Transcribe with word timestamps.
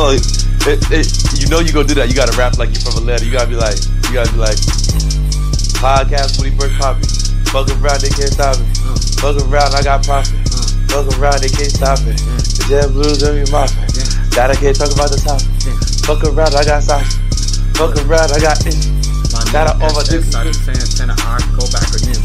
hold 0.00 0.16
on. 0.16 0.40
It, 0.68 0.80
it, 0.92 1.08
you 1.40 1.48
know 1.48 1.60
you 1.60 1.72
gonna 1.72 1.88
do 1.88 1.96
that. 2.00 2.08
You 2.08 2.16
gotta 2.16 2.36
rap 2.36 2.56
like 2.56 2.72
you're 2.72 2.84
from 2.84 3.00
Atlanta. 3.00 3.24
You 3.24 3.32
gotta 3.32 3.48
be 3.48 3.56
like, 3.56 3.76
you 4.08 4.16
gotta 4.16 4.32
be 4.32 4.40
like, 4.40 4.56
podcast 5.80 6.40
when 6.40 6.52
he 6.52 6.56
first 6.56 6.76
popping. 6.80 7.08
Fuck 7.52 7.68
around, 7.80 8.00
they 8.00 8.12
can't 8.12 8.32
stop 8.32 8.56
me. 8.60 8.68
Fuck 9.20 9.40
around, 9.48 9.74
I 9.74 9.82
got 9.82 10.04
profit. 10.04 10.36
Fuck 10.92 11.08
around, 11.16 11.40
they 11.40 11.52
can't 11.52 11.72
stop 11.72 12.00
it. 12.04 12.16
The 12.16 12.64
Jet 12.68 12.88
Blues, 12.92 13.24
me 13.24 13.44
mopping. 13.48 13.88
That 14.36 14.52
I 14.52 14.56
can't 14.56 14.76
talk 14.76 14.92
about 14.92 15.10
the 15.10 15.20
topic. 15.20 15.48
Fuck 16.04 16.22
around, 16.28 16.54
I 16.54 16.64
got 16.64 16.84
sauce. 16.84 17.16
Fuck 17.76 17.96
around, 18.04 18.32
I 18.32 18.40
got 18.40 18.60
it. 18.64 18.76
Shout 19.50 19.66
out 19.66 19.80
all 19.82 19.92
my 19.96 20.04
I 20.04 20.52
saying, 20.52 20.84
send 20.86 21.10
an 21.10 21.18
art, 21.26 21.42
go 21.56 21.64
back 21.72 21.88
again. 21.90 22.20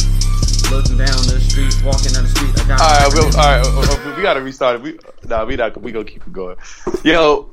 Looking 0.70 0.99
down 0.99 1.18
the 1.26 1.40
street, 1.41 1.73
walking 1.82 2.13
down 2.13 2.27
the 2.27 2.32
street, 2.35 2.54
I 2.60 2.68
got 2.68 2.82
All 2.84 2.91
right, 2.91 3.10
we, 3.10 3.20
all 3.23 3.32
right, 3.32 3.63
uh, 3.63 4.12
uh, 4.12 4.16
we 4.16 4.21
gotta 4.21 4.41
restart 4.41 4.76
it. 4.76 4.82
We, 4.82 4.99
nah, 5.26 5.46
we 5.46 5.55
not. 5.55 5.80
We 5.82 5.91
gonna 5.91 6.05
keep 6.05 6.27
it 6.27 6.34
going. 6.34 6.57
Yo, 7.04 7.49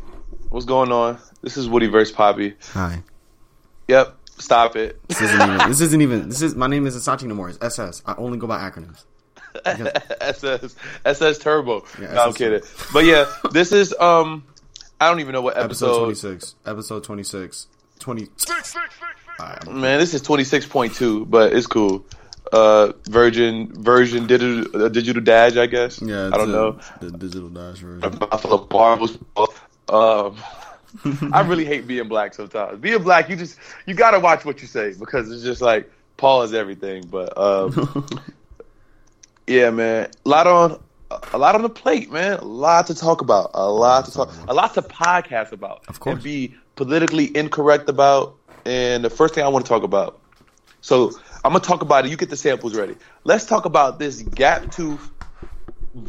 what's 0.52 0.66
going 0.66 0.92
on? 0.92 1.19
This 1.42 1.56
is 1.56 1.69
Woody 1.69 1.87
versus 1.87 2.15
Poppy. 2.15 2.55
Hi. 2.73 3.02
Yep, 3.88 4.15
stop 4.38 4.77
it. 4.77 5.01
This 5.09 5.20
isn't 5.20 5.41
even. 5.41 5.69
This 5.69 5.80
isn't 5.80 6.01
even. 6.01 6.29
This 6.29 6.43
is. 6.43 6.55
My 6.55 6.66
name 6.66 6.87
is 6.87 6.97
Asati 6.97 7.23
Nomura. 7.23 7.51
It's 7.51 7.79
SS. 7.79 8.02
I 8.06 8.15
only 8.16 8.38
go 8.38 8.47
by 8.47 8.59
acronyms. 8.59 9.05
SS 10.20 10.77
SS 11.05 11.38
Turbo. 11.38 11.84
Yeah, 12.01 12.15
no, 12.15 12.23
I'm 12.24 12.33
kidding. 12.33 12.62
But 12.93 13.05
yeah, 13.05 13.30
this 13.51 13.73
is 13.73 13.93
um, 14.01 14.45
I 15.01 15.09
don't 15.09 15.20
even 15.20 15.33
know 15.33 15.43
what 15.43 15.57
Episode 15.59 15.87
episode. 15.87 15.98
twenty 15.98 16.15
six. 16.15 16.55
Episode 16.65 17.05
twenty 17.05 17.23
six. 17.23 17.66
Twenty. 17.98 18.29
Alright, 19.41 19.66
I'm- 19.69 19.80
Man, 19.80 19.98
this 19.98 20.12
is 20.15 20.23
26.2, 20.23 21.29
but 21.29 21.52
it's 21.55 21.66
cool. 21.66 22.05
Uh, 22.52 22.93
Virgin 23.09 23.73
version 23.82 24.27
digital 24.27 24.84
uh, 24.84 24.88
digital 24.88 25.23
dash, 25.23 25.57
I 25.57 25.66
guess. 25.66 26.01
Yeah, 26.02 26.26
I 26.26 26.30
don't 26.30 26.41
it's 26.43 26.48
know. 26.48 26.79
The 27.01 27.16
digital 27.16 27.48
dash 27.48 27.79
version. 27.79 28.10
Buffalo 28.19 28.59
Barbers. 28.59 29.16
Um, 29.93 30.37
I 31.32 31.40
really 31.43 31.65
hate 31.65 31.87
being 31.87 32.09
black 32.09 32.35
sometimes. 32.35 32.80
Being 32.80 33.02
black, 33.02 33.29
you 33.29 33.37
just 33.37 33.59
you 33.87 33.95
gotta 33.95 34.18
watch 34.18 34.45
what 34.45 34.60
you 34.60 34.68
say 34.68 34.93
because 34.98 35.30
it's 35.30 35.43
just 35.43 35.62
like 35.62 35.90
pause 36.16 36.52
everything. 36.54 37.07
But 37.07 37.37
um, 37.38 38.07
yeah, 39.46 39.70
man, 39.70 40.10
a 40.24 40.29
lot 40.29 40.46
on 40.46 40.80
a 41.32 41.38
lot 41.38 41.54
on 41.54 41.63
the 41.63 41.70
plate, 41.70 42.10
man. 42.10 42.38
A 42.38 42.45
lot 42.45 42.87
to 42.88 42.95
talk 42.95 43.20
about. 43.20 43.51
A 43.54 43.70
lot 43.70 44.04
to 44.07 44.13
talk. 44.13 44.32
A 44.48 44.54
lot 44.54 44.74
to 44.74 44.82
podcast 44.82 45.52
about. 45.52 45.85
Of 45.88 46.01
course. 46.01 46.15
and 46.15 46.23
be 46.23 46.54
politically 46.76 47.35
incorrect 47.37 47.88
about. 47.88 48.37
And 48.65 49.04
the 49.04 49.10
first 49.10 49.35
thing 49.35 49.45
I 49.45 49.48
want 49.48 49.65
to 49.65 49.68
talk 49.68 49.82
about. 49.82 50.20
So 50.80 51.13
I'm 51.45 51.52
gonna 51.52 51.60
talk 51.60 51.82
about 51.82 52.07
it. 52.07 52.10
You 52.10 52.16
get 52.16 52.30
the 52.30 52.37
samples 52.37 52.76
ready. 52.76 52.96
Let's 53.24 53.46
talk 53.46 53.65
about 53.65 53.98
this 53.98 54.23
gap 54.23 54.70
tooth 54.70 55.10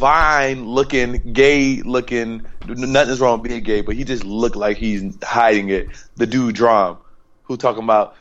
vine 0.04 0.66
looking, 0.66 1.32
gay 1.32 1.82
looking. 1.82 2.46
Nothing's 2.68 3.22
wrong 3.22 3.40
with 3.40 3.50
being 3.50 3.64
gay, 3.64 3.80
but 3.80 3.96
he 3.96 4.04
just 4.04 4.26
looked 4.26 4.58
like 4.58 4.76
he's 4.76 5.18
hiding 5.24 5.70
it. 5.70 5.88
The 6.18 6.28
dude 6.28 6.56
Dram, 6.56 6.98
who 7.44 7.56
talking 7.56 7.84
about 7.84 8.18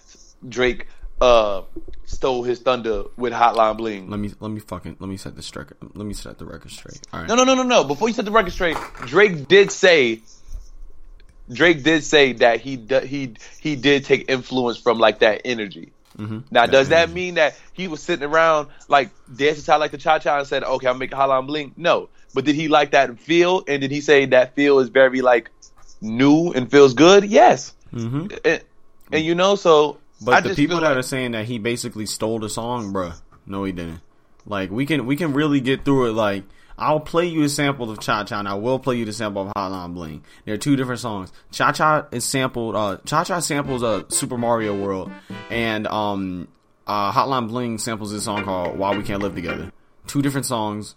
Drake 0.48 0.86
uh 1.20 1.62
stole 2.04 2.44
his 2.44 2.60
thunder 2.60 3.04
with 3.16 3.32
Hotline 3.32 3.76
Bling. 3.76 4.08
Let 4.10 4.20
me 4.20 4.30
let 4.38 4.52
me 4.52 4.60
fucking 4.60 4.96
let 5.00 5.08
me 5.08 5.16
set 5.16 5.34
the 5.34 5.58
record. 5.58 5.76
Let 5.94 6.06
me 6.06 6.14
set 6.14 6.38
the 6.38 6.44
record 6.44 6.70
straight. 6.70 7.00
All 7.12 7.20
right. 7.20 7.28
No, 7.28 7.34
no, 7.34 7.42
no, 7.42 7.54
no, 7.54 7.64
no. 7.64 7.82
Before 7.82 8.08
you 8.08 8.14
set 8.14 8.26
the 8.26 8.30
record 8.30 8.52
straight, 8.52 8.76
Drake 9.06 9.48
did 9.48 9.72
say. 9.72 10.22
Drake 11.52 11.82
did 11.82 12.04
say 12.04 12.34
that 12.34 12.60
he 12.60 12.76
he 13.04 13.34
he 13.60 13.74
did 13.74 14.04
take 14.04 14.30
influence 14.30 14.78
from 14.78 14.98
like 14.98 15.18
that 15.18 15.42
energy. 15.44 15.91
Mm-hmm. 16.18 16.38
Now, 16.50 16.66
does 16.66 16.90
that 16.90 17.10
mean 17.10 17.34
that 17.34 17.56
he 17.72 17.88
was 17.88 18.02
sitting 18.02 18.24
around 18.28 18.68
like 18.88 19.10
dancing 19.34 19.72
out 19.72 19.80
like 19.80 19.90
the 19.92 19.98
cha 19.98 20.18
cha 20.18 20.38
and 20.38 20.46
said, 20.46 20.62
"Okay, 20.62 20.86
I'm 20.86 20.98
making 20.98 21.16
Hotline 21.16 21.46
Bling"? 21.46 21.72
No, 21.76 22.08
but 22.34 22.44
did 22.44 22.54
he 22.54 22.68
like 22.68 22.90
that 22.92 23.18
feel? 23.18 23.62
And 23.66 23.80
did 23.80 23.90
he 23.90 24.00
say 24.00 24.26
that 24.26 24.54
feel 24.54 24.78
is 24.80 24.88
very 24.88 25.22
like 25.22 25.50
new 26.00 26.52
and 26.52 26.70
feels 26.70 26.94
good? 26.94 27.24
Yes. 27.24 27.74
Mm-hmm. 27.92 28.26
And, 28.44 28.62
and 29.10 29.24
you 29.24 29.34
know, 29.34 29.54
so 29.56 29.98
But 30.22 30.34
I 30.34 30.40
the 30.40 30.54
people 30.54 30.80
that 30.80 30.88
like- 30.90 30.96
are 30.98 31.02
saying 31.02 31.32
that 31.32 31.46
he 31.46 31.58
basically 31.58 32.06
stole 32.06 32.38
the 32.38 32.48
song, 32.48 32.92
bruh, 32.92 33.14
no, 33.46 33.64
he 33.64 33.72
didn't. 33.72 34.00
Like 34.44 34.70
we 34.70 34.86
can 34.86 35.06
we 35.06 35.16
can 35.16 35.32
really 35.32 35.60
get 35.60 35.84
through 35.84 36.10
it. 36.10 36.12
Like 36.12 36.44
I'll 36.82 36.98
play 36.98 37.26
you 37.26 37.44
a 37.44 37.48
sample 37.48 37.90
of 37.92 38.00
Cha 38.00 38.24
Cha, 38.24 38.40
and 38.40 38.48
I 38.48 38.54
will 38.54 38.80
play 38.80 38.96
you 38.96 39.04
the 39.04 39.12
sample 39.12 39.42
of 39.42 39.54
Hotline 39.54 39.94
Bling. 39.94 40.24
They're 40.44 40.58
two 40.58 40.74
different 40.74 41.00
songs. 41.00 41.32
Cha 41.52 41.70
Cha 41.70 42.06
is 42.10 42.24
sampled. 42.24 42.74
Uh, 42.74 42.96
Cha 43.04 43.22
Cha 43.22 43.38
samples 43.38 43.84
uh, 43.84 44.02
Super 44.08 44.36
Mario 44.36 44.76
World, 44.76 45.12
and 45.48 45.86
um, 45.86 46.48
uh, 46.88 47.12
Hotline 47.12 47.46
Bling 47.46 47.78
samples 47.78 48.10
this 48.10 48.24
song 48.24 48.44
called 48.44 48.76
Why 48.76 48.96
We 48.96 49.04
Can't 49.04 49.22
Live 49.22 49.36
Together. 49.36 49.70
Two 50.08 50.22
different 50.22 50.44
songs. 50.44 50.96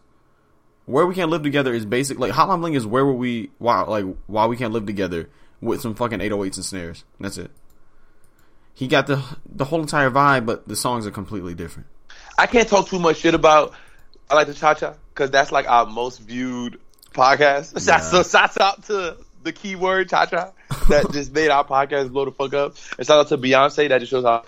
Where 0.85 1.06
we 1.06 1.13
can't 1.13 1.29
live 1.29 1.44
together 1.44 1.73
is 1.73 1.85
basic. 1.85 2.17
Like 2.17 2.31
Hotline 2.31 2.62
Bling 2.62 2.73
is 2.73 2.88
where 2.88 3.06
we 3.06 3.52
why 3.59 3.81
like 3.81 4.06
why 4.25 4.47
we 4.47 4.57
can't 4.57 4.73
live 4.73 4.88
together 4.88 5.29
with 5.62 5.81
some 5.81 5.94
fucking 5.94 6.19
808s 6.19 6.56
and 6.56 6.66
snares. 6.66 7.03
That's 7.19 7.38
it. 7.38 7.52
He 8.73 8.88
got 8.88 9.06
the 9.06 9.23
the 9.46 9.66
whole 9.66 9.81
entire 9.81 10.09
vibe, 10.09 10.47
but 10.47 10.67
the 10.67 10.75
songs 10.75 11.06
are 11.06 11.12
completely 11.12 11.53
different. 11.53 11.88
I 12.38 12.47
can't 12.47 12.67
talk 12.67 12.88
too 12.88 13.00
much 13.00 13.17
shit 13.17 13.34
about 13.34 13.73
I 14.30 14.36
like 14.36 14.47
the 14.47 14.53
Cha 14.53 14.74
Cha 14.74 14.96
because 15.13 15.31
that's 15.31 15.52
like 15.52 15.68
our 15.69 15.86
most 15.86 16.19
viewed 16.19 16.80
podcast. 17.13 17.84
Shout- 17.86 18.03
So 18.03 18.24
shout 18.24 18.59
out 18.59 18.84
to 18.86 19.18
the 19.44 19.53
keyword 19.53 20.09
Cha 20.09 20.25
Cha 20.25 20.52
that 20.90 21.09
just 21.13 21.34
made 21.34 21.50
our 21.50 21.66
podcast 21.66 22.12
blow 22.12 22.25
the 22.25 22.31
fuck 22.31 22.53
up. 22.53 22.75
And 22.97 23.06
shout 23.06 23.19
out 23.19 23.28
to 23.30 23.38
Beyonce 23.38 23.90
that 23.90 24.00
just 24.00 24.12
shows 24.12 24.24
how. 24.24 24.44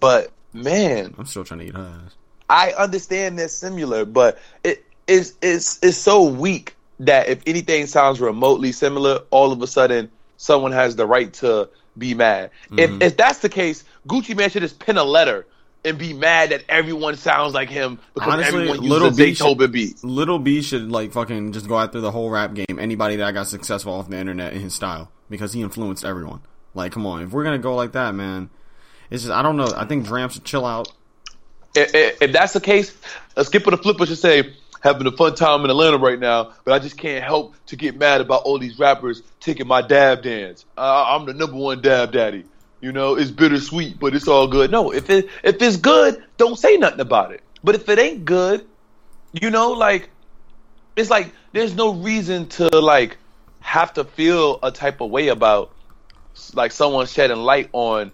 But 0.00 0.32
man, 0.52 1.14
I'm 1.16 1.26
still 1.26 1.44
trying 1.44 1.60
to 1.60 1.66
eat 1.66 1.74
her 1.74 2.00
ass. 2.04 2.14
I 2.48 2.72
understand 2.72 3.38
they're 3.38 3.48
similar, 3.48 4.04
but 4.04 4.38
it 4.64 4.84
is 5.06 5.34
is 5.40 5.78
is 5.82 5.96
so 5.96 6.24
weak 6.24 6.74
that 7.00 7.28
if 7.28 7.42
anything 7.46 7.86
sounds 7.86 8.20
remotely 8.20 8.72
similar, 8.72 9.20
all 9.30 9.52
of 9.52 9.62
a 9.62 9.66
sudden 9.66 10.10
someone 10.36 10.72
has 10.72 10.96
the 10.96 11.06
right 11.06 11.32
to 11.34 11.68
be 11.96 12.14
mad. 12.14 12.50
If 12.76 12.90
mm-hmm. 12.90 13.02
if 13.02 13.16
that's 13.16 13.38
the 13.38 13.48
case, 13.48 13.84
Gucci 14.08 14.36
Mane 14.36 14.50
should 14.50 14.62
just 14.62 14.78
pen 14.78 14.98
a 14.98 15.04
letter 15.04 15.46
and 15.84 15.98
be 15.98 16.12
mad 16.12 16.50
that 16.50 16.64
everyone 16.68 17.16
sounds 17.16 17.54
like 17.54 17.68
him 17.68 17.98
because 18.14 18.32
Honestly, 18.32 18.60
everyone 18.60 18.88
Little 18.88 19.08
uses 19.08 19.18
a 19.20 19.24
B 19.24 19.34
should- 19.34 19.72
beat. 19.72 20.04
Lil 20.04 20.38
B 20.38 20.62
should 20.62 20.90
like 20.90 21.12
fucking 21.12 21.52
just 21.52 21.68
go 21.68 21.78
after 21.78 22.00
the 22.00 22.10
whole 22.10 22.30
rap 22.30 22.54
game. 22.54 22.78
Anybody 22.78 23.16
that 23.16 23.32
got 23.34 23.48
successful 23.48 23.92
off 23.94 24.08
the 24.08 24.18
internet 24.18 24.52
in 24.52 24.60
his 24.60 24.74
style 24.74 25.10
because 25.28 25.52
he 25.52 25.62
influenced 25.62 26.04
everyone. 26.04 26.40
Like, 26.74 26.92
come 26.92 27.06
on, 27.06 27.22
if 27.22 27.30
we're 27.30 27.44
gonna 27.44 27.58
go 27.58 27.74
like 27.74 27.92
that, 27.92 28.14
man, 28.14 28.48
it's 29.10 29.24
just 29.24 29.32
I 29.32 29.42
don't 29.42 29.56
know. 29.56 29.72
I 29.76 29.84
think 29.84 30.06
Dram 30.06 30.28
should 30.30 30.44
chill 30.44 30.64
out. 30.64 30.92
If, 31.74 32.20
if, 32.20 32.32
that's 32.32 32.52
the 32.52 32.60
case, 32.60 32.94
a 33.34 33.42
Skippa 33.42 33.70
Da 33.70 33.76
Flippa 33.78 34.06
should 34.06 34.18
say, 34.18 34.54
having 34.82 35.06
a 35.06 35.12
fun 35.12 35.34
time 35.34 35.64
in 35.64 35.70
Atlanta 35.70 35.96
right 35.96 36.18
now, 36.18 36.52
but 36.64 36.74
I 36.74 36.78
just 36.78 36.98
can't 36.98 37.24
help 37.24 37.54
to 37.66 37.76
get 37.76 37.96
mad 37.96 38.20
about 38.20 38.42
all 38.42 38.58
these 38.58 38.78
rappers 38.78 39.22
taking 39.40 39.66
my 39.66 39.80
dab 39.80 40.22
dance. 40.22 40.66
Uh, 40.76 41.04
I'm 41.08 41.24
the 41.24 41.32
number 41.32 41.56
one 41.56 41.80
dab 41.80 42.12
daddy. 42.12 42.44
You 42.82 42.90
know, 42.90 43.14
it's 43.14 43.30
bittersweet, 43.30 44.00
but 44.00 44.14
it's 44.14 44.26
all 44.26 44.48
good. 44.48 44.72
No, 44.72 44.92
if 44.92 45.08
it 45.08 45.28
if 45.44 45.62
it's 45.62 45.76
good, 45.76 46.22
don't 46.36 46.58
say 46.58 46.76
nothing 46.76 47.00
about 47.00 47.32
it. 47.32 47.40
But 47.62 47.76
if 47.76 47.88
it 47.88 47.98
ain't 47.98 48.24
good, 48.24 48.66
you 49.32 49.50
know, 49.50 49.70
like 49.70 50.10
it's 50.96 51.08
like 51.08 51.32
there's 51.52 51.74
no 51.74 51.94
reason 51.94 52.48
to 52.48 52.68
like 52.80 53.18
have 53.60 53.94
to 53.94 54.04
feel 54.04 54.58
a 54.64 54.72
type 54.72 55.00
of 55.00 55.10
way 55.10 55.28
about 55.28 55.70
like 56.54 56.72
someone 56.72 57.06
shedding 57.06 57.36
light 57.36 57.70
on 57.72 58.10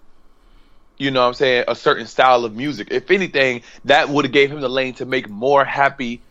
you 0.99 1.11
know 1.11 1.21
what 1.21 1.27
I'm 1.29 1.33
saying, 1.33 1.63
a 1.67 1.75
certain 1.75 2.05
style 2.05 2.45
of 2.45 2.55
music. 2.55 2.89
If 2.91 3.09
anything, 3.09 3.63
that 3.85 4.09
would 4.09 4.25
have 4.25 4.33
gave 4.33 4.51
him 4.51 4.59
the 4.59 4.69
lane 4.69 4.93
to 4.95 5.05
make 5.05 5.29
more 5.29 5.63
happy, 5.63 6.21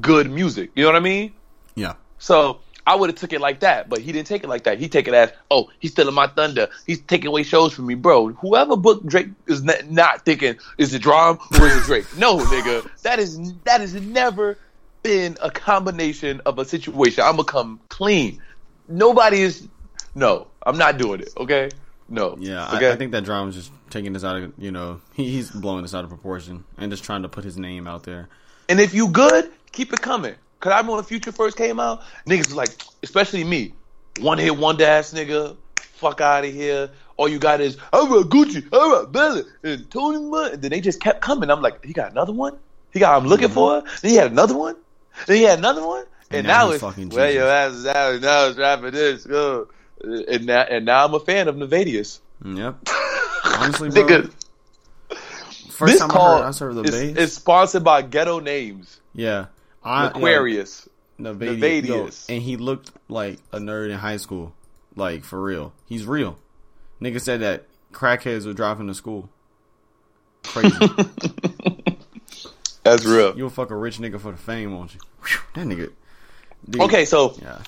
good 0.00 0.28
music. 0.28 0.70
You 0.74 0.82
know 0.82 0.88
what 0.90 0.96
I 0.96 1.00
mean? 1.00 1.32
Yeah, 1.76 1.94
So 2.18 2.60
I 2.86 2.94
would 2.94 3.10
have 3.10 3.18
took 3.18 3.32
it 3.32 3.40
like 3.40 3.60
that, 3.60 3.88
but 3.88 4.00
he 4.00 4.12
didn't 4.12 4.28
take 4.28 4.44
it 4.44 4.48
like 4.48 4.64
that. 4.64 4.78
He 4.78 4.88
take 4.88 5.08
it 5.08 5.14
as, 5.14 5.32
oh, 5.50 5.70
he's 5.80 5.90
stealing 5.90 6.14
my 6.14 6.28
thunder. 6.28 6.68
He's 6.86 7.00
taking 7.00 7.26
away 7.26 7.42
shows 7.42 7.72
from 7.72 7.86
me, 7.86 7.94
bro. 7.94 8.28
Whoever 8.28 8.76
booked 8.76 9.06
Drake 9.06 9.28
is 9.46 9.64
not, 9.64 9.90
not 9.90 10.24
thinking 10.24 10.56
is 10.78 10.94
it 10.94 11.02
Dram 11.02 11.38
or 11.58 11.66
is 11.66 11.76
it 11.76 11.84
Drake? 11.84 12.04
no, 12.16 12.38
nigga, 12.38 12.88
that 13.02 13.18
is 13.18 13.52
that 13.64 13.80
has 13.80 13.94
never 13.94 14.56
been 15.02 15.36
a 15.42 15.50
combination 15.50 16.40
of 16.46 16.58
a 16.58 16.64
situation. 16.64 17.24
I'm 17.24 17.36
gonna 17.36 17.44
come 17.44 17.80
clean. 17.88 18.40
Nobody 18.88 19.42
is. 19.42 19.68
No, 20.14 20.46
I'm 20.64 20.78
not 20.78 20.98
doing 20.98 21.20
it. 21.20 21.30
Okay. 21.36 21.70
No. 22.08 22.36
yeah. 22.38 22.72
Okay. 22.74 22.88
I, 22.88 22.92
I 22.92 22.96
think 22.96 23.12
that 23.12 23.24
Dram 23.24 23.48
is 23.48 23.56
just 23.56 23.72
taking 23.90 24.12
this 24.12 24.24
out 24.24 24.36
of 24.36 24.52
you 24.58 24.70
know 24.70 25.00
he, 25.14 25.28
he's 25.30 25.50
blowing 25.50 25.82
this 25.82 25.94
out 25.94 26.04
of 26.04 26.10
proportion 26.10 26.64
and 26.78 26.90
just 26.90 27.02
trying 27.02 27.22
to 27.22 27.28
put 27.28 27.44
his 27.44 27.56
name 27.56 27.88
out 27.88 28.04
there. 28.04 28.28
And 28.68 28.80
if 28.80 28.94
you 28.94 29.08
good, 29.08 29.50
keep 29.72 29.92
it 29.92 30.00
coming. 30.00 30.34
Cause 30.60 30.72
I 30.72 30.76
remember 30.78 30.96
when 30.96 31.04
Future 31.04 31.32
first 31.32 31.56
came 31.56 31.78
out, 31.78 32.02
niggas 32.26 32.46
was 32.46 32.54
like, 32.54 32.70
especially 33.02 33.44
me, 33.44 33.74
one 34.20 34.38
hit 34.38 34.56
one 34.56 34.76
dash 34.76 35.10
nigga, 35.10 35.56
fuck 35.76 36.20
out 36.20 36.44
of 36.44 36.52
here. 36.52 36.90
All 37.16 37.28
you 37.28 37.38
got 37.38 37.60
is 37.60 37.76
I 37.92 37.98
got 38.08 38.26
Gucci, 38.26 38.66
I 38.66 38.70
got 38.70 39.12
Bella, 39.12 39.42
and 39.62 39.90
Tony 39.90 40.18
Mutt. 40.18 40.54
And 40.54 40.62
then 40.62 40.70
they 40.70 40.80
just 40.80 41.00
kept 41.00 41.20
coming. 41.20 41.50
I'm 41.50 41.62
like, 41.62 41.84
he 41.84 41.92
got 41.92 42.12
another 42.12 42.32
one. 42.32 42.58
He 42.92 43.00
got 43.00 43.16
I'm 43.16 43.28
looking 43.28 43.48
mm-hmm. 43.48 43.54
for. 43.54 44.00
Then 44.00 44.10
he 44.10 44.16
had 44.16 44.30
another 44.30 44.56
one. 44.56 44.76
Then 45.26 45.36
he 45.36 45.42
had 45.42 45.58
another 45.58 45.86
one. 45.86 46.04
And, 46.30 46.38
And 46.38 46.46
now 46.46 46.66
now, 46.66 46.70
it's 46.72 46.80
fucking 46.80 47.08
well, 47.10 47.30
your 47.30 47.48
ass 47.48 47.72
is 47.72 47.86
out. 47.86 48.20
Now 48.20 48.46
it's 48.48 48.58
rapping 48.58 48.90
this. 48.90 49.24
Go. 49.24 49.68
And 50.02 50.46
now, 50.46 50.62
and 50.62 50.84
now 50.84 51.04
I'm 51.04 51.14
a 51.14 51.20
fan 51.20 51.48
of 51.48 51.56
Nayvadius. 51.56 52.20
Yep. 52.44 52.88
Honestly, 53.44 53.90
bro, 53.90 54.02
Nigga, 54.02 54.32
first 55.70 55.92
this 55.92 56.00
time 56.00 56.10
I 56.10 56.14
heard 56.14 56.42
I 56.42 56.52
heard 56.52 56.74
the 56.74 56.82
is, 56.82 56.90
bass. 56.90 57.16
is 57.16 57.32
sponsored 57.34 57.84
by 57.84 58.02
Ghetto 58.02 58.40
Names, 58.40 59.00
yeah, 59.14 59.46
I, 59.86 60.08
Aquarius. 60.08 60.88
Yo, 62.28 62.34
and 62.34 62.42
he 62.42 62.56
looked 62.56 62.90
like 63.08 63.38
a 63.52 63.58
nerd 63.58 63.90
in 63.90 63.98
high 63.98 64.18
school. 64.18 64.52
Like 64.94 65.24
for 65.24 65.40
real. 65.42 65.72
He's 65.86 66.04
real. 66.06 66.38
Nigga 67.00 67.20
said 67.20 67.40
that 67.40 67.64
crackheads 67.92 68.46
would 68.46 68.56
drive 68.56 68.80
him 68.80 68.88
to 68.88 68.94
school. 68.94 69.28
Crazy. 70.42 70.76
That's 72.82 73.04
real. 73.04 73.36
You'll 73.36 73.50
fuck 73.50 73.70
a 73.70 73.76
rich 73.76 73.98
nigga 73.98 74.20
for 74.20 74.30
the 74.32 74.38
fame, 74.38 74.72
won't 74.74 74.94
you? 74.94 75.00
That 75.54 75.66
nigga. 75.66 75.92
Dude, 76.68 76.82
Okay, 76.82 77.04
so 77.04 77.36
Yeah. 77.42 77.58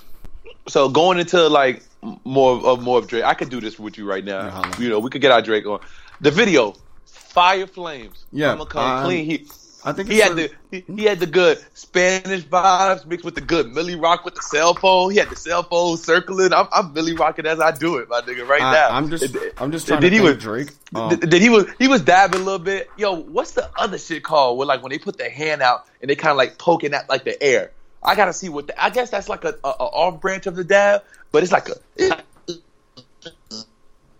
so 0.68 0.88
going 0.88 1.18
into 1.18 1.48
like 1.48 1.82
more 2.24 2.64
of, 2.64 2.82
more 2.82 2.98
of 2.98 3.08
Drake, 3.08 3.24
I 3.24 3.34
could 3.34 3.48
do 3.50 3.60
this 3.60 3.78
with 3.78 3.98
you 3.98 4.08
right 4.08 4.24
now. 4.24 4.62
You 4.78 4.88
know, 4.88 4.98
we 5.00 5.10
could 5.10 5.20
get 5.20 5.32
our 5.32 5.42
Drake 5.42 5.66
on 5.66 5.80
the 6.20 6.30
video. 6.30 6.74
Fire 7.06 7.66
flames. 7.66 8.26
Yeah, 8.32 8.52
I'm 8.52 8.58
gonna 8.58 8.70
come 8.70 9.04
clean. 9.04 9.24
He 9.24 9.46
I 9.84 9.92
think 9.92 10.08
he 10.10 10.18
had 10.18 10.34
the 10.34 10.50
he, 10.70 10.84
he 10.96 11.04
had 11.04 11.20
the 11.20 11.26
good 11.26 11.58
Spanish 11.74 12.42
vibes 12.44 13.06
mixed 13.06 13.24
with 13.24 13.34
the 13.36 13.40
good 13.40 13.72
Millie 13.72 13.94
Rock 13.94 14.24
with 14.24 14.34
the 14.34 14.42
cell 14.42 14.74
phone. 14.74 15.12
He 15.12 15.18
had 15.18 15.28
the 15.30 15.36
cell 15.36 15.62
phone 15.62 15.96
circling. 15.96 16.52
I'm, 16.52 16.66
I'm 16.72 16.92
Millie 16.92 17.14
rocking 17.14 17.46
as 17.46 17.60
I 17.60 17.70
do 17.70 17.98
it, 17.98 18.08
my 18.08 18.20
nigga, 18.22 18.46
right 18.46 18.60
I, 18.60 18.72
now. 18.72 18.88
I'm 18.90 19.08
just 19.08 19.32
Did- 19.32 19.52
I'm 19.56 19.70
just 19.70 19.86
did 19.86 19.92
trying 19.92 20.02
to 20.02 20.10
he 20.10 20.20
was- 20.20 20.36
Drake. 20.38 20.70
Um, 20.94 21.10
Th- 21.10 21.20
Then 21.20 21.40
he 21.40 21.48
was 21.48 21.66
he 21.78 21.86
was 21.86 22.00
dabbing 22.02 22.40
a 22.40 22.44
little 22.44 22.58
bit. 22.58 22.90
Yo, 22.96 23.14
what's 23.14 23.52
the 23.52 23.70
other 23.76 23.98
shit 23.98 24.24
called? 24.24 24.58
Where 24.58 24.66
like 24.66 24.82
when 24.82 24.90
they 24.90 24.98
put 24.98 25.16
their 25.18 25.30
hand 25.30 25.62
out 25.62 25.86
and 26.00 26.10
they 26.10 26.16
kind 26.16 26.32
of 26.32 26.36
like 26.38 26.58
poking 26.58 26.92
at 26.94 27.08
like 27.08 27.24
the 27.24 27.40
air. 27.42 27.70
I 28.02 28.14
gotta 28.14 28.32
see 28.32 28.48
what 28.48 28.68
the, 28.68 28.82
I 28.82 28.90
guess 28.90 29.10
that's 29.10 29.28
like 29.28 29.44
a, 29.44 29.54
a, 29.62 29.68
a 29.68 29.84
off 29.84 30.20
branch 30.20 30.46
of 30.46 30.56
the 30.56 30.64
dab, 30.64 31.02
but 31.30 31.42
it's 31.42 31.52
like 31.52 31.68
a. 31.68 31.74
It's 31.96 32.10
like, 32.10 32.24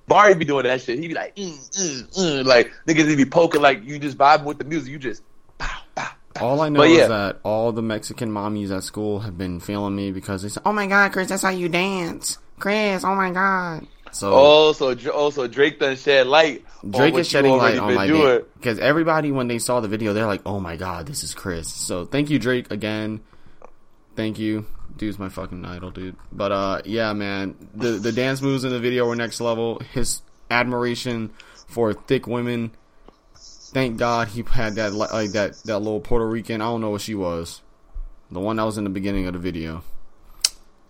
Barry 0.09 0.35
be 0.35 0.45
doing 0.47 0.65
that 0.65 0.81
shit. 0.81 0.99
He 0.99 1.09
be 1.09 1.15
like, 1.15 1.37
mm, 1.37 1.51
mm, 1.79 2.17
mm, 2.19 2.45
like 2.47 2.73
niggas 2.87 3.09
he 3.09 3.17
be 3.17 3.25
poking 3.27 3.61
like 3.61 3.85
you 3.85 3.99
just 3.99 4.17
vibing 4.17 4.45
with 4.45 4.59
the 4.59 4.65
music. 4.65 4.91
You 4.91 4.99
just 4.99 5.23
All 6.41 6.61
I 6.61 6.69
know 6.69 6.81
But 6.81 6.91
is 6.91 7.09
that 7.09 7.41
all 7.43 7.73
the 7.73 7.83
Mexican 7.83 8.31
mommies 8.31 8.71
at 8.71 8.85
school 8.85 9.19
have 9.21 9.37
been 9.37 9.59
feeling 9.59 9.97
me 9.97 10.13
because 10.13 10.43
they 10.43 10.49
said, 10.49 10.63
"Oh 10.65 10.73
my 10.73 10.87
god, 10.87 11.13
Chris, 11.13 11.29
that's 11.29 11.43
how 11.43 11.51
you 11.51 11.69
dance, 11.69 12.39
Chris. 12.61 13.03
Oh 13.03 13.17
my 13.17 13.33
god." 13.33 13.89
So 14.13 14.33
Oh, 14.33 14.73
so 14.73 14.95
Dr- 14.95 15.15
oh, 15.17 15.31
so 15.31 15.49
Drake 15.49 15.81
done 15.81 15.97
shed 15.97 16.29
light. 16.29 16.65
on 16.85 16.93
Drake 16.93 17.13
what 17.15 17.21
is 17.21 17.27
you 17.27 17.31
shedding 17.39 17.57
light 17.57 17.77
already 17.77 17.79
on 17.81 17.95
my 17.95 18.07
doing. 18.07 18.43
because 18.57 18.79
everybody 18.79 19.33
when 19.33 19.49
they 19.49 19.59
saw 19.59 19.81
the 19.81 19.89
video, 19.89 20.13
they're 20.13 20.27
like, 20.27 20.43
"Oh 20.47 20.61
my 20.61 20.77
god, 20.77 21.07
this 21.07 21.25
is 21.25 21.35
Chris." 21.35 21.67
So 21.73 22.05
thank 22.05 22.31
you, 22.31 22.39
Drake, 22.39 22.71
again. 22.71 23.21
Thank 24.15 24.39
you, 24.39 24.65
dude's 24.97 25.19
my 25.19 25.29
fucking 25.31 25.65
idol, 25.65 25.91
dude. 25.91 26.15
But 26.31 26.53
uh, 26.53 26.83
yeah, 26.85 27.13
man, 27.15 27.57
the 27.75 27.91
the 27.91 28.13
dance 28.13 28.41
moves 28.43 28.63
in 28.63 28.71
the 28.71 28.79
video 28.81 29.09
were 29.09 29.17
next 29.17 29.41
level. 29.41 29.81
His 29.93 30.23
admiration 30.53 31.31
for 31.67 31.93
thick 31.95 32.29
women. 32.29 32.71
Thank 33.73 33.99
God 33.99 34.29
he 34.29 34.43
had 34.43 34.77
that 34.77 34.93
like 34.95 35.33
that 35.33 35.55
that 35.65 35.79
little 35.79 36.01
Puerto 36.01 36.27
Rican. 36.27 36.61
I 36.63 36.65
don't 36.67 36.81
know 36.81 36.91
what 36.91 37.03
she 37.03 37.15
was, 37.15 37.61
the 38.31 38.41
one 38.41 38.57
that 38.57 38.65
was 38.65 38.79
in 38.79 38.85
the 38.85 38.91
beginning 38.91 39.27
of 39.27 39.35
the 39.35 39.39
video. 39.39 39.83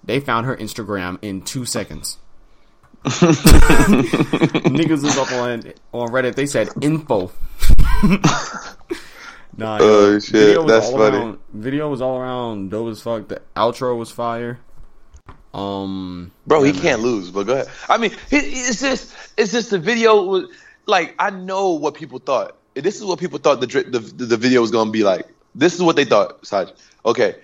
They 0.04 0.20
found 0.20 0.46
her 0.46 0.56
Instagram 0.56 1.18
in 1.20 1.42
two 1.42 1.64
seconds. 1.64 2.18
Niggas 3.04 5.02
was 5.02 5.16
up 5.18 5.30
on 5.32 5.72
on 5.92 6.08
Reddit. 6.10 6.34
They 6.36 6.46
said 6.46 6.68
info. 6.80 7.32
nah, 9.56 9.78
Oh, 9.80 10.12
yo, 10.12 10.18
shit, 10.20 10.32
Video 10.32 10.62
was 10.62 10.72
that's 10.72 10.86
all 10.86 10.98
funny. 10.98 11.16
Around, 11.16 11.38
video 11.52 11.88
was 11.88 12.00
all 12.00 12.18
around 12.18 12.70
dope 12.70 12.90
as 12.90 13.00
fuck. 13.00 13.28
The 13.28 13.42
outro 13.56 13.98
was 13.98 14.10
fire. 14.10 14.60
Um, 15.52 16.30
Bro, 16.46 16.62
he 16.62 16.72
yeah, 16.72 16.80
can't 16.80 17.02
lose. 17.02 17.30
But 17.30 17.44
go 17.44 17.54
ahead. 17.54 17.68
I 17.88 17.98
mean, 17.98 18.12
it's 18.30 18.80
just 18.80 19.14
it's 19.36 19.52
just 19.52 19.70
the 19.70 19.78
video 19.78 20.22
was 20.22 20.48
like 20.86 21.14
I 21.18 21.30
know 21.30 21.70
what 21.70 21.94
people 21.94 22.18
thought. 22.18 22.56
This 22.82 22.96
is 22.96 23.04
what 23.04 23.18
people 23.18 23.38
thought 23.38 23.60
the 23.60 23.66
the 23.66 23.98
the 24.00 24.36
video 24.36 24.60
was 24.60 24.70
gonna 24.70 24.90
be 24.90 25.02
like. 25.02 25.26
This 25.54 25.74
is 25.74 25.82
what 25.82 25.96
they 25.96 26.04
thought. 26.04 26.46
Saj. 26.46 26.68
Okay, 27.04 27.36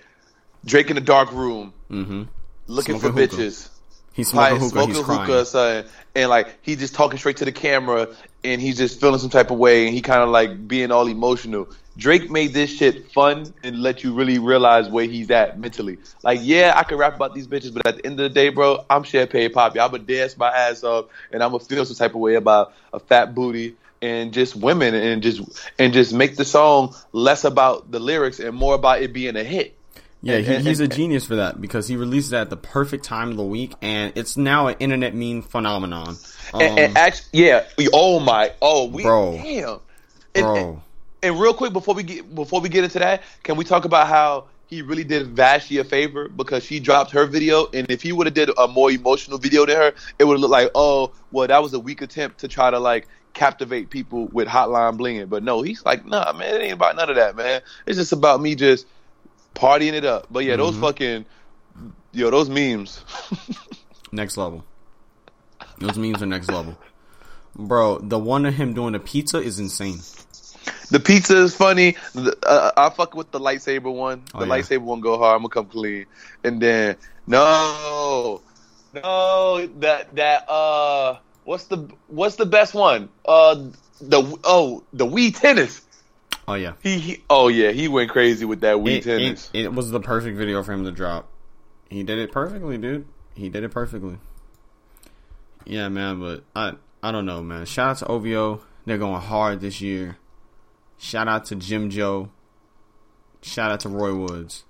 Drake 0.65 0.89
in 0.89 0.97
a 0.97 1.01
dark 1.01 1.31
room 1.31 1.73
Mm-hmm. 1.91 2.23
looking 2.67 2.97
Smoking 2.99 3.13
for 3.15 3.21
hookah. 3.21 3.35
bitches. 3.35 3.69
He's 4.13 4.33
Like, 4.33 4.49
smoking 4.51 4.59
hookah. 4.59 4.69
smoking 4.69 4.95
he's 4.95 5.03
crying. 5.03 5.21
hookah, 5.31 5.45
son, 5.45 5.85
and 6.15 6.29
like 6.29 6.57
he's 6.61 6.77
just 6.79 6.95
talking 6.95 7.17
straight 7.19 7.37
to 7.37 7.45
the 7.45 7.51
camera, 7.51 8.07
and 8.43 8.61
he's 8.61 8.77
just 8.77 8.99
feeling 9.01 9.19
some 9.19 9.29
type 9.29 9.51
of 9.51 9.57
way, 9.57 9.85
and 9.85 9.93
he 9.93 10.01
kind 10.01 10.21
of 10.21 10.29
like 10.29 10.67
being 10.67 10.91
all 10.91 11.07
emotional. 11.07 11.67
Drake 11.97 12.29
made 12.29 12.53
this 12.53 12.69
shit 12.75 13.09
fun 13.13 13.53
and 13.63 13.81
let 13.81 14.03
you 14.03 14.13
really 14.13 14.37
realize 14.37 14.89
where 14.89 15.05
he's 15.05 15.31
at 15.31 15.57
mentally. 15.59 15.97
Like, 16.23 16.39
yeah, 16.43 16.73
I 16.75 16.83
can 16.83 16.97
rap 16.97 17.15
about 17.15 17.33
these 17.33 17.47
bitches, 17.47 17.73
but 17.73 17.85
at 17.87 17.95
the 17.97 18.05
end 18.05 18.19
of 18.19 18.23
the 18.23 18.29
day, 18.29 18.49
bro, 18.49 18.83
I'm 18.89 19.03
champagne 19.03 19.51
poppy. 19.53 19.79
I'm 19.79 19.91
gonna 19.91 20.03
dance 20.03 20.35
my 20.37 20.49
ass 20.49 20.83
off, 20.83 21.05
and 21.31 21.41
I'm 21.43 21.51
gonna 21.51 21.63
feel 21.63 21.85
some 21.85 21.95
type 21.95 22.13
of 22.15 22.19
way 22.21 22.35
about 22.35 22.73
a 22.93 22.99
fat 22.99 23.33
booty 23.35 23.75
and 24.05 24.33
just 24.33 24.55
women, 24.55 24.93
and 24.93 25.21
just 25.23 25.41
and 25.79 25.93
just 25.93 26.13
make 26.13 26.35
the 26.35 26.45
song 26.45 26.95
less 27.11 27.43
about 27.43 27.91
the 27.91 27.99
lyrics 27.99 28.39
and 28.39 28.55
more 28.55 28.75
about 28.75 29.01
it 29.01 29.11
being 29.13 29.35
a 29.35 29.43
hit. 29.43 29.75
Yeah, 30.21 30.37
he, 30.37 30.55
And- 30.55 30.65
he's 30.65 30.79
a 30.79 30.87
genius 30.87 31.25
for 31.25 31.35
that 31.35 31.61
because 31.61 31.87
he 31.87 31.97
released 31.97 32.33
it 32.33 32.37
at 32.37 32.49
the 32.49 32.57
perfect 32.57 33.03
time 33.03 33.29
of 33.31 33.37
the 33.37 33.43
week, 33.43 33.73
and 33.81 34.11
it's 34.15 34.37
now 34.37 34.67
an 34.67 34.75
internet 34.79 35.13
meme 35.13 35.41
phenomenon. 35.43 36.17
Um, 36.53 36.61
and, 36.61 36.79
and 36.79 36.97
actually, 36.97 37.43
yeah, 37.43 37.65
oh 37.93 38.19
my, 38.19 38.51
oh 38.61 38.85
we, 38.87 39.03
Bro. 39.03 39.39
damn, 39.43 39.79
And- 40.33 40.43
bro, 40.43 40.81
And 41.21 41.39
real 41.39 41.53
quick 41.53 41.73
before 41.73 41.93
we 41.95 42.03
get 42.03 42.33
before 42.33 42.59
we 42.61 42.69
get 42.69 42.83
into 42.83 42.99
that, 42.99 43.21
can 43.43 43.55
we 43.55 43.65
talk 43.65 43.85
about 43.85 44.07
how 44.07 44.45
he 44.67 44.81
really 44.81 45.03
did 45.03 45.27
Vashti 45.27 45.77
a 45.77 45.83
favor 45.83 46.27
because 46.27 46.63
she 46.63 46.79
dropped 46.79 47.11
her 47.11 47.27
video, 47.27 47.67
and 47.71 47.85
if 47.91 48.01
he 48.01 48.11
would 48.11 48.25
have 48.25 48.33
did 48.33 48.49
a 48.57 48.67
more 48.67 48.89
emotional 48.89 49.37
video 49.37 49.63
than 49.67 49.75
her, 49.75 49.93
it 50.17 50.23
would 50.23 50.39
look 50.39 50.49
like, 50.49 50.71
oh, 50.73 51.11
well, 51.31 51.47
that 51.47 51.61
was 51.61 51.73
a 51.73 51.79
weak 51.79 52.01
attempt 52.01 52.39
to 52.39 52.47
try 52.47 52.71
to 52.71 52.79
like 52.79 53.07
captivate 53.35 53.91
people 53.91 54.25
with 54.27 54.47
Hotline 54.47 54.97
Blinging. 54.97 55.29
But 55.29 55.43
no, 55.43 55.61
he's 55.61 55.85
like, 55.85 56.03
nah, 56.05 56.33
man, 56.33 56.55
it 56.55 56.63
ain't 56.63 56.73
about 56.73 56.95
none 56.95 57.11
of 57.11 57.17
that, 57.17 57.35
man. 57.35 57.61
It's 57.85 57.97
just 57.99 58.11
about 58.13 58.41
me 58.41 58.55
just 58.55 58.87
partying 59.53 59.93
it 59.93 60.05
up. 60.05 60.25
But 60.31 60.45
yeah, 60.45 60.55
those 60.55 60.75
fucking 60.75 61.25
yo, 62.11 62.31
those 62.31 62.49
memes. 62.49 63.03
next 64.11 64.37
level. 64.37 64.63
Those 65.77 65.97
memes 65.97 66.23
are 66.23 66.25
next 66.25 66.49
level, 66.49 66.77
bro. 67.55 67.99
The 67.99 68.17
one 68.17 68.45
of 68.45 68.53
him 68.55 68.73
doing 68.73 68.93
the 68.93 68.99
pizza 68.99 69.37
is 69.37 69.59
insane. 69.59 69.99
The 70.89 70.99
pizza 70.99 71.37
is 71.37 71.55
funny. 71.55 71.95
The, 72.13 72.35
uh, 72.47 72.71
I 72.77 72.89
fuck 72.89 73.13
with 73.13 73.31
the 73.31 73.39
lightsaber 73.39 73.93
one. 73.93 74.23
The 74.31 74.37
Oh, 74.39 74.43
yeah. 74.45 74.49
lightsaber 74.49 74.81
one 74.81 75.01
go 75.01 75.17
hard. 75.17 75.35
I'm 75.35 75.41
gonna 75.41 75.49
come 75.49 75.65
clean. 75.65 76.05
And 76.43 76.61
then 76.61 76.95
no, 77.27 78.41
no, 78.93 79.67
that 79.79 80.15
that 80.15 80.49
uh, 80.49 81.17
what's 81.45 81.65
the 81.65 81.89
what's 82.07 82.35
the 82.35 82.45
best 82.45 82.73
one? 82.73 83.09
Uh, 83.23 83.69
the 84.01 84.39
oh 84.43 84.83
the 84.91 85.05
Wii 85.05 85.39
tennis. 85.39 85.81
Oh 86.47 86.53
yeah, 86.53 86.73
He, 86.83 86.99
he 86.99 87.23
oh 87.29 87.47
yeah, 87.47 87.71
he 87.71 87.87
went 87.87 88.11
crazy 88.11 88.45
with 88.45 88.61
that 88.61 88.75
Wii 88.77 88.97
it, 88.97 89.03
tennis. 89.03 89.49
it, 89.53 89.65
it 89.65 89.73
was 89.73 89.89
the 89.89 89.99
perfect 89.99 90.37
video 90.37 90.61
for 90.61 90.73
him 90.73 90.83
to 90.83 90.91
drop. 90.91 91.27
He 91.89 92.03
did 92.03 92.19
it 92.19 92.31
perfectly, 92.31 92.77
dude. 92.77 93.07
He 93.33 93.49
did 93.49 93.63
it 93.63 93.71
perfectly. 93.71 94.17
Yeah, 95.65 95.87
man, 95.89 96.19
but 96.19 96.43
I 96.55 96.73
I 97.01 97.11
don't 97.11 97.25
know, 97.25 97.41
man. 97.41 97.65
Shout 97.65 97.89
out 97.89 97.97
to 97.97 98.07
OVO. 98.07 98.61
They're 98.85 98.97
going 98.97 99.21
hard 99.21 99.61
this 99.61 99.81
year. 99.81 100.17
Shout 100.97 101.27
out 101.27 101.45
to 101.45 101.55
Jim 101.55 101.89
Joe. 101.89 102.29
Shout 103.41 103.71
out 103.71 103.79
to 103.81 103.89
Roy 103.89 104.13
Woods. 104.13 104.63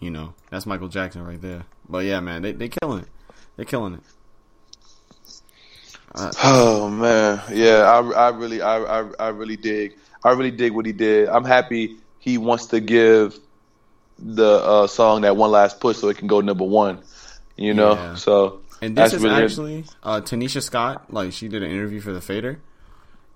You 0.00 0.10
know, 0.10 0.34
that's 0.50 0.66
Michael 0.66 0.88
Jackson 0.88 1.24
right 1.24 1.40
there. 1.40 1.64
But 1.88 2.04
yeah, 2.04 2.20
man, 2.20 2.42
they 2.42 2.52
they 2.52 2.68
killing 2.68 3.00
it. 3.00 3.08
They're 3.56 3.64
killing 3.64 3.94
it. 3.94 4.00
Oh 6.14 6.88
man, 6.90 7.40
yeah, 7.52 7.82
I, 7.90 8.00
I 8.00 8.28
really, 8.30 8.60
I, 8.60 9.00
I, 9.00 9.10
I 9.18 9.28
really 9.28 9.56
dig, 9.56 9.94
I 10.22 10.32
really 10.32 10.50
dig 10.50 10.72
what 10.72 10.84
he 10.86 10.92
did. 10.92 11.28
I'm 11.28 11.44
happy 11.44 11.96
he 12.18 12.38
wants 12.38 12.66
to 12.66 12.80
give 12.80 13.38
the 14.18 14.44
uh, 14.46 14.86
song 14.86 15.22
that 15.22 15.36
one 15.36 15.50
last 15.50 15.80
push 15.80 15.96
so 15.96 16.08
it 16.08 16.18
can 16.18 16.28
go 16.28 16.40
number 16.40 16.64
one. 16.64 17.00
You 17.56 17.74
know, 17.74 17.94
Yeah. 17.94 18.14
so 18.14 18.60
And 18.80 18.96
this 18.96 19.12
that's 19.12 19.14
is 19.14 19.22
really 19.22 19.42
actually 19.42 19.84
uh, 20.02 20.20
Tanisha 20.20 20.62
Scott. 20.62 21.12
Like 21.12 21.32
she 21.32 21.48
did 21.48 21.62
an 21.62 21.70
interview 21.70 22.00
for 22.00 22.12
the 22.12 22.20
Fader, 22.20 22.60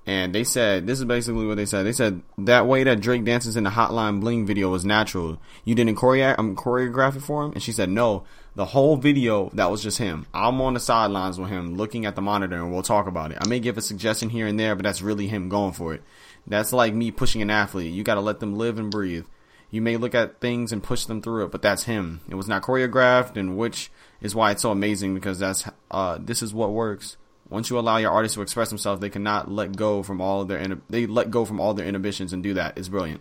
and 0.06 0.34
they 0.34 0.44
said 0.44 0.86
this 0.86 0.98
is 0.98 1.04
basically 1.06 1.46
what 1.46 1.56
they 1.56 1.66
said. 1.66 1.84
They 1.86 1.92
said 1.92 2.20
that 2.38 2.66
way 2.66 2.84
that 2.84 3.00
Drake 3.00 3.24
dances 3.24 3.56
in 3.56 3.64
the 3.64 3.70
Hotline 3.70 4.20
Bling 4.20 4.46
video 4.46 4.70
was 4.70 4.84
natural. 4.84 5.38
You 5.64 5.74
didn't 5.74 5.96
choreo- 5.96 6.38
um, 6.38 6.54
choreograph 6.56 7.16
it 7.16 7.20
for 7.20 7.44
him, 7.44 7.52
and 7.52 7.62
she 7.62 7.72
said 7.72 7.88
no. 7.88 8.24
The 8.56 8.64
whole 8.64 8.96
video 8.96 9.50
that 9.52 9.70
was 9.70 9.82
just 9.82 9.98
him. 9.98 10.26
I'm 10.32 10.62
on 10.62 10.72
the 10.72 10.80
sidelines 10.80 11.38
with 11.38 11.50
him, 11.50 11.76
looking 11.76 12.06
at 12.06 12.16
the 12.16 12.22
monitor, 12.22 12.56
and 12.56 12.72
we'll 12.72 12.82
talk 12.82 13.06
about 13.06 13.30
it. 13.30 13.38
I 13.38 13.46
may 13.46 13.60
give 13.60 13.76
a 13.76 13.82
suggestion 13.82 14.30
here 14.30 14.46
and 14.46 14.58
there, 14.58 14.74
but 14.74 14.82
that's 14.82 15.02
really 15.02 15.28
him 15.28 15.50
going 15.50 15.74
for 15.74 15.92
it. 15.92 16.02
That's 16.46 16.72
like 16.72 16.94
me 16.94 17.10
pushing 17.10 17.42
an 17.42 17.50
athlete. 17.50 17.92
You 17.92 18.02
got 18.02 18.14
to 18.14 18.22
let 18.22 18.40
them 18.40 18.56
live 18.56 18.78
and 18.78 18.90
breathe. 18.90 19.26
You 19.70 19.82
may 19.82 19.98
look 19.98 20.14
at 20.14 20.40
things 20.40 20.72
and 20.72 20.82
push 20.82 21.04
them 21.04 21.20
through 21.20 21.44
it, 21.44 21.50
but 21.50 21.60
that's 21.60 21.84
him. 21.84 22.22
It 22.30 22.34
was 22.34 22.48
not 22.48 22.62
choreographed, 22.62 23.36
and 23.36 23.58
which 23.58 23.90
is 24.22 24.34
why 24.34 24.52
it's 24.52 24.62
so 24.62 24.70
amazing 24.70 25.12
because 25.12 25.38
that's 25.38 25.68
uh, 25.90 26.16
this 26.18 26.42
is 26.42 26.54
what 26.54 26.72
works. 26.72 27.18
Once 27.50 27.68
you 27.68 27.78
allow 27.78 27.98
your 27.98 28.10
artist 28.10 28.36
to 28.36 28.42
express 28.42 28.70
themselves, 28.70 29.02
they 29.02 29.10
cannot 29.10 29.50
let 29.50 29.76
go 29.76 30.02
from 30.02 30.22
all 30.22 30.40
of 30.40 30.48
their 30.48 30.58
inhib- 30.58 30.80
they 30.88 31.06
let 31.06 31.30
go 31.30 31.44
from 31.44 31.60
all 31.60 31.74
their 31.74 31.86
inhibitions 31.86 32.32
and 32.32 32.42
do 32.42 32.54
that. 32.54 32.78
It's 32.78 32.88
brilliant. 32.88 33.20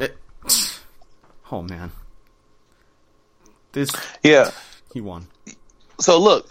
It- 0.00 0.18
oh 1.52 1.62
man, 1.62 1.92
this 3.76 3.90
yeah. 4.22 4.50
he 4.94 5.02
won. 5.02 5.26
So 6.00 6.18
look, 6.18 6.48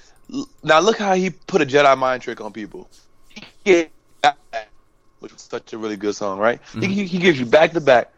now 0.63 0.79
look 0.79 0.99
how 0.99 1.15
he 1.15 1.31
put 1.31 1.59
a 1.59 1.65
Jedi 1.65 1.97
mind 1.97 2.21
trick 2.21 2.39
on 2.39 2.53
people. 2.53 2.87
Yeah, 3.65 3.85
which 5.19 5.33
was 5.33 5.41
such 5.41 5.73
a 5.73 5.77
really 5.79 5.97
good 5.97 6.15
song, 6.15 6.37
right? 6.37 6.61
He, 6.79 6.85
he, 6.85 7.05
he 7.05 7.17
gives 7.17 7.39
you 7.39 7.47
back 7.47 7.71
to 7.71 7.81
back, 7.81 8.13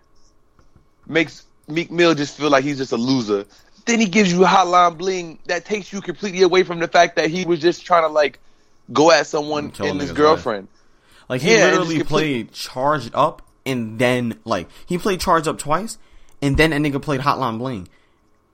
makes 1.08 1.46
Meek 1.70 1.90
Mill 1.90 2.16
just 2.16 2.36
feel 2.36 2.50
like 2.50 2.66
he's 2.66 2.78
just 2.78 2.92
a 2.92 2.98
loser, 2.98 3.46
then 3.86 4.02
he 4.02 4.08
gives 4.08 4.32
you 4.32 4.40
Hotline 4.40 4.98
Bling 4.98 5.40
that 5.46 5.64
takes 5.64 5.94
you 5.94 6.02
completely 6.02 6.42
away 6.42 6.64
from 6.64 6.80
the 6.80 6.88
fact 6.90 7.16
that 7.16 7.30
he 7.30 7.46
was 7.46 7.60
just 7.60 7.86
trying 7.86 8.04
to 8.04 8.10
like 8.10 8.40
go 8.92 9.10
at 9.10 9.26
someone 9.26 9.72
and 9.80 10.02
his 10.02 10.12
girlfriend. 10.12 10.68
Like 11.30 11.40
he 11.40 11.58
Yeah, 11.58 11.68
literally 11.68 12.04
played 12.04 12.52
charged 12.52 13.12
up 13.16 13.42
and 13.66 14.00
then 14.00 14.38
like 14.44 14.68
he 14.86 14.98
played 14.98 15.22
charged 15.22 15.48
up 15.48 15.58
twice 15.58 15.98
and 16.42 16.58
then 16.58 16.74
a 16.74 16.76
nigga 16.76 17.02
played 17.02 17.22
Hotline 17.22 17.58
Bling. 17.58 17.88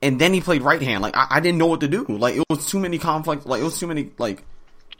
And 0.04 0.20
then 0.20 0.34
he 0.34 0.42
played 0.42 0.60
right 0.60 0.82
hand. 0.82 1.02
Like 1.02 1.16
I, 1.16 1.26
I 1.30 1.40
didn't 1.40 1.56
know 1.56 1.66
what 1.66 1.80
to 1.80 1.88
do. 1.88 2.04
Like 2.04 2.36
it 2.36 2.44
was 2.50 2.66
too 2.66 2.78
many 2.78 2.98
conflict 2.98 3.46
like 3.46 3.62
it 3.62 3.64
was 3.64 3.80
too 3.80 3.86
many 3.86 4.10
like 4.18 4.44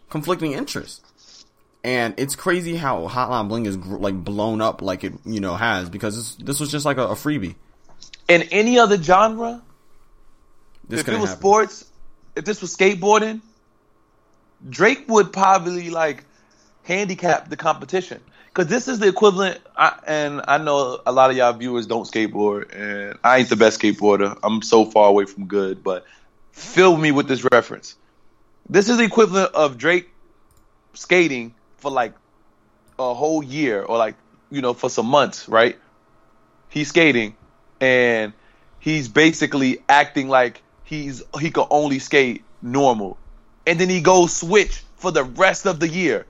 conflicting 0.08 0.52
interests. 0.52 1.44
And 1.84 2.14
it's 2.16 2.34
crazy 2.34 2.75
how 2.75 3.06
Hotline 3.08 3.49
Bling 3.49 3.66
is 3.66 3.76
like 3.76 4.14
blown 4.14 4.62
up 4.62 4.80
like 4.80 5.04
it 5.04 5.12
you 5.26 5.40
know 5.40 5.54
has 5.54 5.90
because 5.90 6.16
this, 6.16 6.34
this 6.37 6.61
was 6.61 6.70
just 6.70 6.87
like 6.87 6.96
a, 6.96 7.08
a 7.08 7.14
freebie. 7.14 7.54
In 8.28 8.42
any 8.44 8.78
other 8.78 8.96
genre, 8.96 9.62
This 10.88 11.00
if 11.00 11.08
it 11.08 11.20
was 11.20 11.28
happen. 11.28 11.40
sports, 11.40 11.84
if 12.34 12.46
this 12.46 12.62
was 12.62 12.75
skateboarding, 12.75 13.42
Drake 14.66 15.04
would 15.08 15.34
probably 15.34 15.90
like 15.90 16.25
handicap 16.84 17.50
the 17.50 17.56
competition 17.58 18.23
because 18.54 18.70
this 18.70 18.87
is 18.87 19.00
the 19.00 19.08
equivalent. 19.08 19.61
I, 19.76 19.99
and 20.06 20.42
I 20.46 20.58
know 20.58 21.00
a 21.04 21.12
lot 21.12 21.30
of 21.30 21.37
y'all 21.37 21.52
viewers 21.52 21.87
don't 21.87 22.04
skateboard, 22.04 22.75
and 22.75 23.18
I 23.25 23.38
ain't 23.38 23.49
the 23.49 23.56
best 23.56 23.80
skateboarder. 23.80 24.38
I'm 24.42 24.62
so 24.62 24.84
far 24.84 25.08
away 25.08 25.25
from 25.25 25.46
good, 25.46 25.82
but 25.82 26.04
fill 26.52 26.96
me 26.96 27.11
with 27.11 27.26
this 27.26 27.44
reference. 27.50 27.96
This 28.68 28.88
is 28.88 28.99
the 28.99 29.04
equivalent 29.04 29.52
of 29.54 29.76
Drake 29.76 30.08
skating 30.94 31.54
for 31.78 31.90
like 31.90 32.14
a 32.99 33.12
whole 33.12 33.42
year 33.42 33.82
or 33.82 33.99
like 33.99 34.14
you 34.50 34.62
know 34.62 34.73
for 34.73 34.88
some 34.88 35.06
months, 35.06 35.49
right? 35.49 35.76
He's 36.68 36.88
skating 36.88 37.37
and 37.80 38.32
he's 38.78 39.08
basically 39.08 39.78
acting 39.88 40.28
like 40.28 40.62
he's 40.84 41.25
he 41.40 41.50
could 41.50 41.66
only 41.70 41.99
skate 41.99 42.44
normal, 42.62 43.18
and 43.66 43.80
then 43.80 43.88
he 43.88 44.00
goes 44.00 44.32
switch 44.32 44.84
for 44.96 45.11
the 45.11 45.25
rest 45.25 45.66
of 45.66 45.80
the 45.80 45.88
year. 45.88 46.25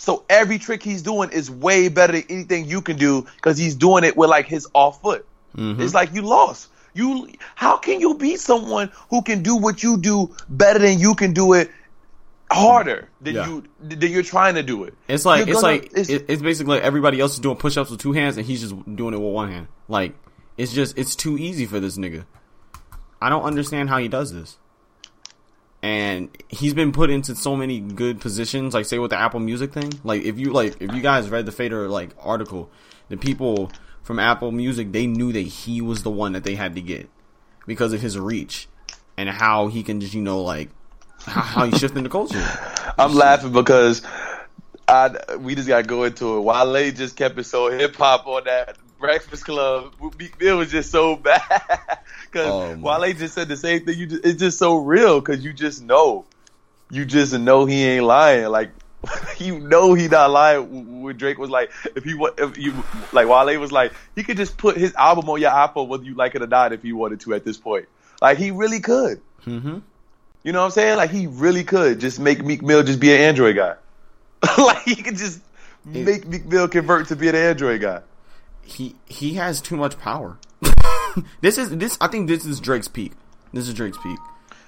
So 0.00 0.24
every 0.30 0.58
trick 0.58 0.82
he's 0.82 1.02
doing 1.02 1.28
is 1.28 1.50
way 1.50 1.88
better 1.88 2.14
than 2.14 2.24
anything 2.30 2.64
you 2.64 2.80
can 2.80 2.96
do 2.96 3.26
because 3.36 3.58
he's 3.58 3.74
doing 3.74 4.02
it 4.02 4.16
with 4.16 4.30
like 4.30 4.46
his 4.46 4.66
off 4.72 5.02
foot. 5.02 5.26
Mhm. 5.54 5.78
It's 5.78 5.92
like 5.92 6.14
you 6.14 6.22
lost. 6.22 6.68
You 6.94 7.28
how 7.54 7.76
can 7.76 8.00
you 8.00 8.14
beat 8.14 8.40
someone 8.40 8.90
who 9.10 9.20
can 9.20 9.42
do 9.42 9.56
what 9.56 9.82
you 9.82 9.98
do 9.98 10.34
better 10.48 10.78
than 10.78 10.98
you 11.00 11.14
can 11.14 11.34
do 11.34 11.52
it 11.52 11.70
harder 12.50 13.08
than 13.20 13.34
Yeah. 13.34 13.46
you 13.46 13.64
than 13.80 14.10
you're 14.10 14.22
trying 14.22 14.54
to 14.54 14.62
do 14.62 14.84
it? 14.84 14.94
It's 15.06 15.26
like 15.26 15.40
You're 15.46 15.50
it's 15.50 15.60
gonna- 15.60 15.74
like 15.74 15.84
it's- 15.96 16.08
it's 16.08 16.40
basically 16.40 16.76
like 16.76 16.82
everybody 16.82 17.20
else 17.20 17.34
is 17.34 17.40
doing 17.40 17.56
push 17.56 17.76
ups 17.76 17.90
with 17.90 18.00
two 18.00 18.12
hands 18.12 18.38
and 18.38 18.46
he's 18.46 18.62
just 18.62 18.74
doing 18.96 19.12
it 19.12 19.18
with 19.20 19.32
one 19.34 19.50
hand. 19.52 19.66
Like 19.86 20.14
it's 20.56 20.72
just 20.72 20.96
it's 20.96 21.14
too 21.14 21.36
easy 21.36 21.66
for 21.66 21.78
this 21.78 21.98
nigga. 21.98 22.24
I 23.20 23.28
don't 23.28 23.42
understand 23.42 23.90
how 23.90 23.98
he 23.98 24.08
does 24.08 24.32
this. 24.32 24.56
And 25.82 26.28
he's 26.48 26.74
been 26.74 26.92
put 26.92 27.08
into 27.08 27.34
so 27.34 27.56
many 27.56 27.80
good 27.80 28.20
positions, 28.20 28.74
like 28.74 28.84
say 28.84 28.98
with 28.98 29.10
the 29.10 29.18
Apple 29.18 29.40
Music 29.40 29.72
thing. 29.72 29.92
Like 30.04 30.22
if 30.22 30.38
you 30.38 30.52
like 30.52 30.76
if 30.80 30.92
you 30.92 31.00
guys 31.00 31.30
read 31.30 31.46
the 31.46 31.52
Fader 31.52 31.88
like 31.88 32.10
article, 32.18 32.70
the 33.08 33.16
people 33.16 33.70
from 34.02 34.18
Apple 34.18 34.52
Music 34.52 34.92
they 34.92 35.06
knew 35.06 35.32
that 35.32 35.40
he 35.40 35.80
was 35.80 36.02
the 36.02 36.10
one 36.10 36.32
that 36.32 36.44
they 36.44 36.54
had 36.54 36.74
to 36.74 36.82
get 36.82 37.08
because 37.66 37.92
of 37.92 38.00
his 38.00 38.18
reach 38.18 38.68
and 39.16 39.28
how 39.28 39.68
he 39.68 39.82
can 39.82 40.00
just 40.00 40.12
you 40.12 40.20
know 40.20 40.42
like 40.42 40.68
how, 41.24 41.64
he's 41.66 41.78
shifting 41.78 42.02
the 42.02 42.08
culture. 42.10 42.42
I'm 42.98 43.14
laughing 43.14 43.52
because 43.52 44.02
I 44.88 45.14
we 45.38 45.54
just 45.54 45.68
gotta 45.68 45.84
go 45.84 46.04
into 46.04 46.36
it. 46.36 46.40
Wale 46.40 46.92
just 46.92 47.16
kept 47.16 47.38
it 47.38 47.44
so 47.44 47.70
hip 47.70 47.96
hop 47.96 48.26
on 48.26 48.44
that 48.44 48.76
Breakfast 49.00 49.44
Club. 49.44 49.94
It 50.38 50.52
was 50.52 50.70
just 50.70 50.90
so 50.90 51.16
bad 51.28 51.40
because 52.26 52.46
Oh, 52.46 52.76
my. 52.76 52.98
Wale 52.98 53.14
just 53.14 53.34
said 53.34 53.48
the 53.48 53.56
same 53.56 53.84
thing. 53.84 53.98
You 53.98 54.06
just, 54.06 54.24
it's 54.24 54.38
just 54.38 54.58
so 54.58 54.76
real 54.76 55.20
because 55.20 55.42
you 55.42 55.52
just 55.52 55.82
know, 55.82 56.26
you 56.90 57.04
just 57.04 57.32
know 57.32 57.64
he 57.64 57.84
ain't 57.84 58.04
lying. 58.04 58.46
Like 58.48 58.70
you 59.38 59.58
know 59.58 59.94
he 59.94 60.08
not 60.08 60.30
lying. 60.30 61.02
When 61.02 61.16
Drake 61.16 61.38
was 61.38 61.50
like, 61.50 61.70
if 61.96 62.04
he 62.04 62.14
if 62.38 62.58
you 62.58 62.84
like 63.12 63.26
Wale 63.26 63.58
was 63.58 63.72
like, 63.72 63.92
he 64.14 64.22
could 64.22 64.36
just 64.36 64.56
put 64.58 64.76
his 64.76 64.94
album 64.94 65.28
on 65.30 65.40
your 65.40 65.50
iPhone 65.50 65.88
whether 65.88 66.04
you 66.04 66.14
like 66.14 66.34
it 66.34 66.42
or 66.42 66.46
not 66.46 66.72
if 66.72 66.82
he 66.82 66.92
wanted 66.92 67.20
to 67.20 67.34
at 67.34 67.44
this 67.44 67.56
point. 67.56 67.88
Like 68.20 68.38
he 68.38 68.50
really 68.50 68.80
could. 68.80 69.20
Mm-hmm. 69.46 69.78
You 70.42 70.52
know 70.52 70.60
what 70.60 70.66
I'm 70.66 70.70
saying? 70.72 70.96
Like 70.96 71.10
he 71.10 71.26
really 71.26 71.64
could 71.64 72.00
just 72.00 72.20
make 72.20 72.44
Meek 72.44 72.62
Mill 72.62 72.82
just 72.82 73.00
be 73.00 73.12
an 73.14 73.20
Android 73.20 73.56
guy. 73.56 73.76
like 74.58 74.82
he 74.82 74.96
could 74.96 75.16
just 75.16 75.40
make 75.84 76.26
Meek 76.26 76.44
Mill 76.46 76.68
convert 76.68 77.08
to 77.08 77.16
be 77.16 77.28
an 77.28 77.34
Android 77.34 77.80
guy. 77.80 78.02
He 78.70 78.94
he 79.06 79.34
has 79.34 79.60
too 79.60 79.76
much 79.76 79.98
power. 79.98 80.38
this 81.40 81.58
is 81.58 81.70
this 81.76 81.96
I 82.00 82.08
think 82.08 82.28
this 82.28 82.44
is 82.44 82.60
Drake's 82.60 82.88
peak. 82.88 83.12
This 83.52 83.68
is 83.68 83.74
Drake's 83.74 83.98
peak. 83.98 84.18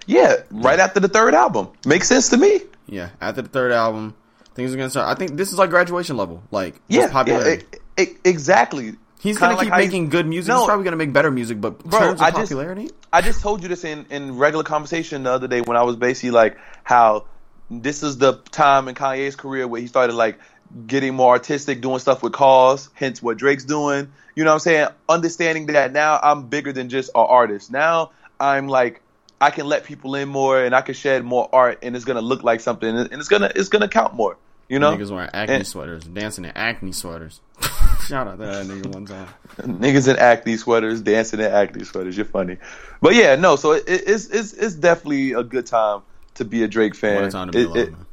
Yeah, 0.06 0.36
right 0.50 0.80
after 0.80 1.00
the 1.00 1.08
third 1.08 1.34
album. 1.34 1.68
Makes 1.86 2.08
sense 2.08 2.28
to 2.30 2.36
me. 2.36 2.60
Yeah, 2.86 3.10
after 3.20 3.42
the 3.42 3.48
third 3.48 3.70
album, 3.72 4.14
things 4.54 4.74
are 4.74 4.76
gonna 4.76 4.90
start. 4.90 5.08
I 5.08 5.14
think 5.18 5.36
this 5.36 5.52
is 5.52 5.58
like 5.58 5.70
graduation 5.70 6.16
level. 6.16 6.42
Like 6.50 6.74
just 6.74 6.84
Yeah, 6.88 7.00
yeah, 7.02 7.10
popularity. 7.12 7.66
e- 7.98 8.02
e- 8.02 8.16
exactly. 8.24 8.96
He's 9.20 9.38
Kinda 9.38 9.54
gonna 9.54 9.56
like 9.58 9.66
keep 9.68 9.86
making 9.86 10.08
good 10.08 10.26
music. 10.26 10.48
No. 10.48 10.58
He's 10.58 10.66
probably 10.66 10.84
gonna 10.84 10.96
make 10.96 11.12
better 11.12 11.30
music, 11.30 11.60
but 11.60 11.78
Bro, 11.84 12.00
terms 12.00 12.20
of 12.20 12.26
I 12.26 12.30
just- 12.30 12.42
popularity, 12.50 12.90
I 13.12 13.20
just 13.20 13.40
told 13.40 13.62
you 13.62 13.68
this 13.68 13.84
in, 13.84 14.04
in 14.10 14.36
regular 14.36 14.64
conversation 14.64 15.22
the 15.22 15.30
other 15.30 15.46
day 15.46 15.60
when 15.60 15.76
I 15.76 15.82
was 15.84 15.94
basically 15.94 16.32
like 16.32 16.56
how 16.82 17.26
this 17.70 18.02
is 18.02 18.18
the 18.18 18.38
time 18.50 18.88
in 18.88 18.96
Kanye's 18.96 19.36
career 19.36 19.68
where 19.68 19.80
he 19.80 19.86
started 19.86 20.14
like 20.14 20.40
getting 20.86 21.14
more 21.14 21.30
artistic, 21.30 21.80
doing 21.80 21.98
stuff 21.98 22.22
with 22.22 22.32
cause, 22.32 22.88
hence 22.94 23.22
what 23.22 23.36
Drake's 23.36 23.64
doing. 23.64 24.12
You 24.34 24.44
know 24.44 24.50
what 24.50 24.54
I'm 24.54 24.60
saying? 24.60 24.88
Understanding 25.08 25.66
that 25.66 25.92
now 25.92 26.18
I'm 26.22 26.48
bigger 26.48 26.72
than 26.72 26.88
just 26.88 27.10
an 27.10 27.20
artist. 27.26 27.70
Now 27.70 28.10
I'm 28.40 28.68
like 28.68 29.02
I 29.40 29.50
can 29.50 29.66
let 29.66 29.84
people 29.84 30.14
in 30.14 30.28
more 30.28 30.62
and 30.62 30.74
I 30.74 30.80
can 30.82 30.94
shed 30.94 31.24
more 31.24 31.48
art 31.52 31.80
and 31.82 31.96
it's 31.96 32.04
gonna 32.04 32.20
look 32.22 32.42
like 32.42 32.60
something 32.60 32.88
and 32.88 33.12
it's 33.12 33.28
gonna 33.28 33.50
it's 33.54 33.68
gonna 33.68 33.88
count 33.88 34.14
more. 34.14 34.36
You 34.68 34.78
know? 34.78 34.96
niggas 34.96 35.10
wearing 35.10 35.28
acne 35.34 35.56
And- 35.56 35.66
sweaters, 35.66 36.04
dancing 36.04 36.44
in 36.46 36.52
acne 36.52 36.92
sweaters. 36.92 37.40
Shout 38.06 38.26
out 38.26 38.38
to 38.38 38.46
that 38.46 38.66
nigga 38.66 38.86
one 38.94 39.04
time. 39.04 39.28
Niggas 39.58 40.08
in 40.08 40.16
acne 40.16 40.56
sweaters, 40.56 41.02
dancing 41.02 41.40
in 41.40 41.46
acne 41.46 41.84
sweaters. 41.84 42.16
You're 42.16 42.24
funny, 42.26 42.56
but 43.02 43.14
yeah, 43.14 43.36
no. 43.36 43.56
So 43.56 43.72
it, 43.72 43.84
it's 43.86 44.26
it's 44.28 44.52
it's 44.54 44.74
definitely 44.74 45.32
a 45.32 45.42
good 45.42 45.66
time 45.66 46.00
to 46.34 46.44
be 46.46 46.62
a 46.62 46.68
Drake 46.68 46.94
fan. 46.94 47.16
What 47.16 47.24
a 47.26 47.30
time 47.30 47.50
to 47.50 47.52
be 47.52 47.60
It- 47.80 47.88
alive, 47.88 48.06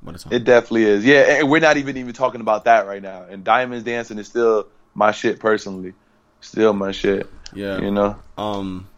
it. 0.00 0.06
What 0.06 0.16
a 0.16 0.18
time. 0.18 0.32
it 0.32 0.44
definitely 0.44 0.84
is. 0.84 1.04
Yeah, 1.04 1.38
and 1.38 1.50
we're 1.50 1.60
not 1.60 1.76
even 1.76 1.96
even 1.96 2.12
talking 2.12 2.40
about 2.40 2.64
that 2.64 2.86
right 2.86 3.02
now. 3.02 3.24
And 3.28 3.44
Diamonds 3.44 3.84
Dancing 3.84 4.18
is 4.18 4.26
still 4.26 4.68
my 4.94 5.12
shit 5.12 5.40
personally. 5.40 5.94
Still 6.40 6.72
my 6.72 6.92
shit. 6.92 7.28
yeah. 7.54 7.78
You 7.78 7.90
know. 7.90 8.16
Um, 8.38 8.88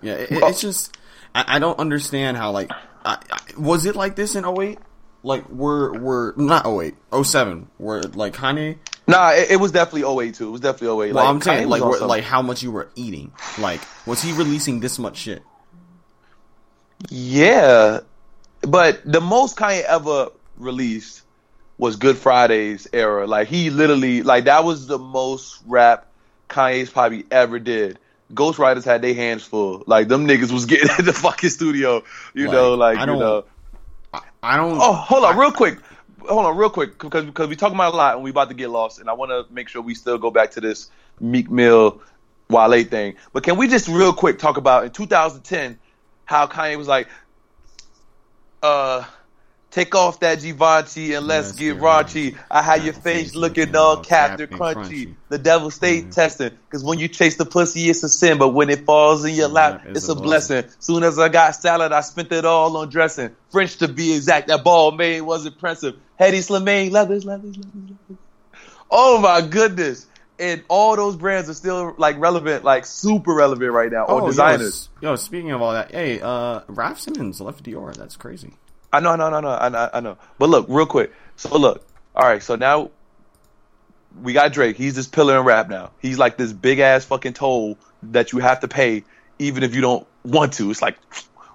yeah, 0.00 0.14
it, 0.14 0.28
it's 0.30 0.60
just 0.60 0.96
I, 1.34 1.56
I 1.56 1.58
don't 1.58 1.78
understand 1.78 2.36
how 2.36 2.50
like 2.50 2.70
I, 3.04 3.18
I, 3.30 3.40
was 3.56 3.86
it 3.86 3.96
like 3.96 4.16
this 4.16 4.34
in 4.34 4.44
08? 4.44 4.78
Like 5.22 5.48
we're 5.48 5.98
we're 5.98 6.34
not 6.36 6.66
08, 6.66 6.94
07, 7.22 7.68
where 7.78 8.02
like 8.02 8.34
Kanye. 8.34 8.78
Nah, 9.06 9.30
it, 9.30 9.52
it 9.52 9.56
was 9.56 9.70
definitely 9.70 10.26
08 10.26 10.34
too. 10.34 10.48
It 10.48 10.50
was 10.50 10.60
definitely 10.60 11.06
08. 11.08 11.14
Well, 11.14 11.24
like, 11.24 11.34
I'm 11.34 11.40
saying 11.40 11.68
like 11.68 11.80
was 11.80 11.82
on 11.82 11.90
where, 11.90 11.98
some- 12.00 12.08
like 12.08 12.24
how 12.24 12.42
much 12.42 12.62
you 12.62 12.72
were 12.72 12.90
eating. 12.96 13.32
Like 13.58 13.80
was 14.06 14.20
he 14.20 14.32
releasing 14.32 14.80
this 14.80 14.98
much 14.98 15.16
shit? 15.16 15.42
Yeah, 17.08 18.00
but 18.62 19.00
the 19.04 19.20
most 19.20 19.56
Kanye 19.56 19.82
ever 19.82 20.28
released 20.56 21.22
was 21.78 21.96
Good 21.96 22.16
Friday's 22.16 22.86
era. 22.92 23.26
Like 23.26 23.48
he 23.48 23.70
literally, 23.70 24.22
like 24.22 24.44
that 24.44 24.64
was 24.64 24.86
the 24.86 24.98
most 24.98 25.60
rap 25.66 26.06
Kanye's 26.48 26.90
probably 26.90 27.24
ever 27.30 27.58
did. 27.58 27.98
Ghostwriters 28.32 28.84
had 28.84 29.02
their 29.02 29.14
hands 29.14 29.44
full. 29.44 29.82
Like 29.86 30.08
them 30.08 30.26
niggas 30.26 30.52
was 30.52 30.64
getting 30.66 30.88
in 30.98 31.04
the 31.04 31.12
fucking 31.12 31.50
studio. 31.50 32.02
You 32.34 32.46
Like, 32.46 32.52
know, 32.52 32.74
like 32.74 32.96
I 32.98 33.00
you 33.02 33.06
don't- 33.06 33.18
know. 33.18 33.44
I 34.42 34.56
don't. 34.56 34.78
Oh, 34.80 34.92
hold 34.92 35.24
on, 35.24 35.38
real 35.38 35.52
quick. 35.52 35.78
Hold 36.28 36.44
on, 36.46 36.56
real 36.56 36.68
quick, 36.70 36.98
because 36.98 37.24
because 37.24 37.48
we 37.48 37.56
talking 37.56 37.76
about 37.76 37.94
a 37.94 37.96
lot 37.96 38.14
and 38.14 38.22
we 38.24 38.30
about 38.30 38.48
to 38.48 38.54
get 38.54 38.68
lost, 38.70 38.98
and 39.00 39.08
I 39.08 39.12
want 39.14 39.30
to 39.30 39.52
make 39.52 39.68
sure 39.68 39.80
we 39.82 39.94
still 39.94 40.18
go 40.18 40.30
back 40.30 40.52
to 40.52 40.60
this 40.60 40.90
Meek 41.20 41.50
Mill 41.50 42.00
Wale 42.48 42.84
thing. 42.84 43.14
But 43.32 43.42
can 43.44 43.56
we 43.56 43.68
just 43.68 43.88
real 43.88 44.12
quick 44.12 44.38
talk 44.38 44.56
about 44.58 44.84
in 44.84 44.90
2010 44.90 45.78
how 46.26 46.46
Kanye 46.46 46.76
was 46.76 46.86
like, 46.88 47.08
uh, 48.62 49.04
take 49.70 49.94
off 49.94 50.20
that 50.20 50.40
Givenchy 50.40 51.14
and 51.14 51.26
let's, 51.26 51.48
Let's 51.48 51.58
get 51.58 51.78
raunchy. 51.78 52.38
I 52.50 52.62
had 52.62 52.84
your 52.84 52.92
face 52.92 53.34
looking 53.34 53.74
all 53.74 53.96
all 53.96 54.04
capped 54.04 54.40
and 54.40 54.50
crunchy. 54.50 54.76
crunchy. 54.76 55.14
The 55.30 55.38
devil 55.38 55.70
stayed 55.70 56.06
Mhm. 56.06 56.14
testing, 56.14 56.50
because 56.50 56.84
when 56.84 56.98
you 56.98 57.08
chase 57.08 57.36
the 57.36 57.46
pussy, 57.46 57.88
it's 57.88 58.02
a 58.02 58.08
sin, 58.08 58.38
but 58.38 58.48
when 58.48 58.68
it 58.70 58.84
falls 58.84 59.24
in 59.24 59.34
your 59.34 59.48
lap, 59.48 59.82
it's, 59.86 60.08
a 60.08 60.14
blessing. 60.14 60.64
Soon 60.78 61.02
as 61.04 61.18
I 61.18 61.28
got 61.28 61.56
salad, 61.56 61.90
I 61.92 62.02
spent 62.02 62.30
it 62.32 62.44
all 62.44 62.76
on 62.76 62.90
dressing. 62.90 63.30
French 63.50 63.78
to 63.78 63.88
be 63.88 64.14
exact, 64.14 64.48
that 64.48 64.62
ball 64.62 64.92
made 64.92 65.22
was 65.22 65.46
impressive. 65.46 65.96
Hedi 66.20 66.40
Slimane, 66.40 66.90
leathers, 66.90 67.24
leathers, 67.24 67.56
leathers, 67.56 67.72
leathers. 67.74 68.18
Oh 68.90 69.18
my 69.18 69.40
goodness. 69.40 70.06
And 70.42 70.64
all 70.66 70.96
those 70.96 71.14
brands 71.14 71.48
are 71.48 71.54
still 71.54 71.94
like 71.98 72.18
relevant, 72.18 72.64
like 72.64 72.84
super 72.84 73.32
relevant 73.32 73.70
right 73.70 73.92
now, 73.92 74.06
or 74.06 74.22
Oh, 74.22 74.26
designers. 74.26 74.88
Yo, 75.00 75.10
yo, 75.10 75.16
speaking 75.16 75.52
of 75.52 75.62
all 75.62 75.72
that, 75.72 75.92
hey, 75.92 76.20
uh, 76.20 76.62
Raf 76.66 76.98
Simons 76.98 77.40
left 77.40 77.62
Dior. 77.62 77.94
That's 77.94 78.16
crazy. 78.16 78.54
I 78.92 78.98
know, 78.98 79.10
I 79.12 79.16
know, 79.16 79.26
I 79.26 79.40
know, 79.40 79.48
I 79.48 79.68
know, 79.68 79.90
I 79.94 80.00
know. 80.00 80.18
But 80.40 80.48
look, 80.50 80.66
real 80.68 80.84
quick. 80.84 81.12
So 81.36 81.56
look, 81.56 81.86
all 82.16 82.26
right. 82.26 82.42
So 82.42 82.56
now 82.56 82.90
we 84.20 84.32
got 84.32 84.52
Drake. 84.52 84.76
He's 84.76 84.96
this 84.96 85.06
pillar 85.06 85.38
in 85.38 85.44
rap 85.44 85.68
now. 85.68 85.92
He's 86.00 86.18
like 86.18 86.36
this 86.38 86.52
big 86.52 86.80
ass 86.80 87.04
fucking 87.04 87.34
toll 87.34 87.78
that 88.02 88.32
you 88.32 88.40
have 88.40 88.58
to 88.60 88.68
pay 88.68 89.04
even 89.38 89.62
if 89.62 89.76
you 89.76 89.80
don't 89.80 90.04
want 90.24 90.54
to. 90.54 90.72
It's 90.72 90.82
like, 90.82 90.98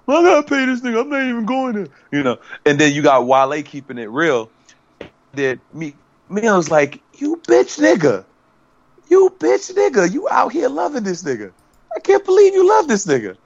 I 0.08 0.22
gotta 0.22 0.48
pay 0.48 0.64
this 0.64 0.80
nigga. 0.80 1.02
I'm 1.02 1.10
not 1.10 1.22
even 1.22 1.44
going 1.44 1.74
there, 1.74 1.88
you 2.10 2.22
know. 2.22 2.38
And 2.64 2.78
then 2.78 2.94
you 2.94 3.02
got 3.02 3.26
Wale 3.26 3.62
keeping 3.62 3.98
it 3.98 4.08
real. 4.08 4.50
That 5.34 5.58
me, 5.74 5.94
me, 6.30 6.48
I 6.48 6.56
was 6.56 6.70
like, 6.70 7.02
you 7.18 7.36
bitch 7.36 7.78
nigga, 7.78 8.24
you 9.08 9.34
bitch 9.38 9.72
nigga, 9.74 10.12
you 10.12 10.28
out 10.28 10.52
here 10.52 10.68
loving 10.68 11.04
this 11.04 11.22
nigga. 11.22 11.52
I 11.94 12.00
can't 12.00 12.24
believe 12.24 12.54
you 12.54 12.68
love 12.68 12.88
this 12.88 13.06
nigga. 13.06 13.36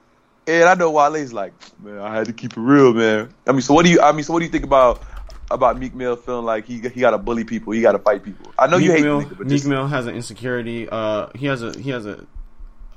And 0.45 0.65
I 0.65 0.73
know 0.73 0.91
Wale's 0.91 1.31
like, 1.31 1.53
man, 1.81 1.99
I 1.99 2.13
had 2.13 2.25
to 2.27 2.33
keep 2.33 2.57
it 2.57 2.59
real, 2.59 2.93
man. 2.93 3.33
I 3.47 3.51
mean, 3.53 3.61
so 3.61 3.73
what 3.73 3.85
do 3.85 3.91
you? 3.91 4.01
I 4.01 4.11
mean, 4.11 4.23
so 4.23 4.33
what 4.33 4.39
do 4.39 4.45
you 4.45 4.51
think 4.51 4.65
about 4.65 5.01
about 5.49 5.79
Meek 5.79 5.93
Mill 5.93 6.15
feeling 6.15 6.45
like 6.45 6.65
he 6.65 6.79
he 6.79 6.99
got 6.99 7.11
to 7.11 7.17
bully 7.17 7.45
people, 7.45 7.71
he 7.73 7.81
got 7.81 7.93
to 7.93 7.99
fight 7.99 8.23
people? 8.23 8.51
I 8.59 8.67
know 8.67 8.77
Meek 8.77 8.85
you 8.85 8.91
hate 8.91 9.03
Mill, 9.03 9.21
nigga, 9.21 9.37
but 9.37 9.47
Meek 9.47 9.49
just, 9.49 9.67
Mill 9.67 9.87
has 9.87 10.05
an 10.05 10.15
insecurity. 10.15 10.89
Uh, 10.89 11.27
he 11.35 11.45
has 11.45 11.63
a 11.63 11.79
he 11.79 11.91
has 11.91 12.05
a 12.05 12.25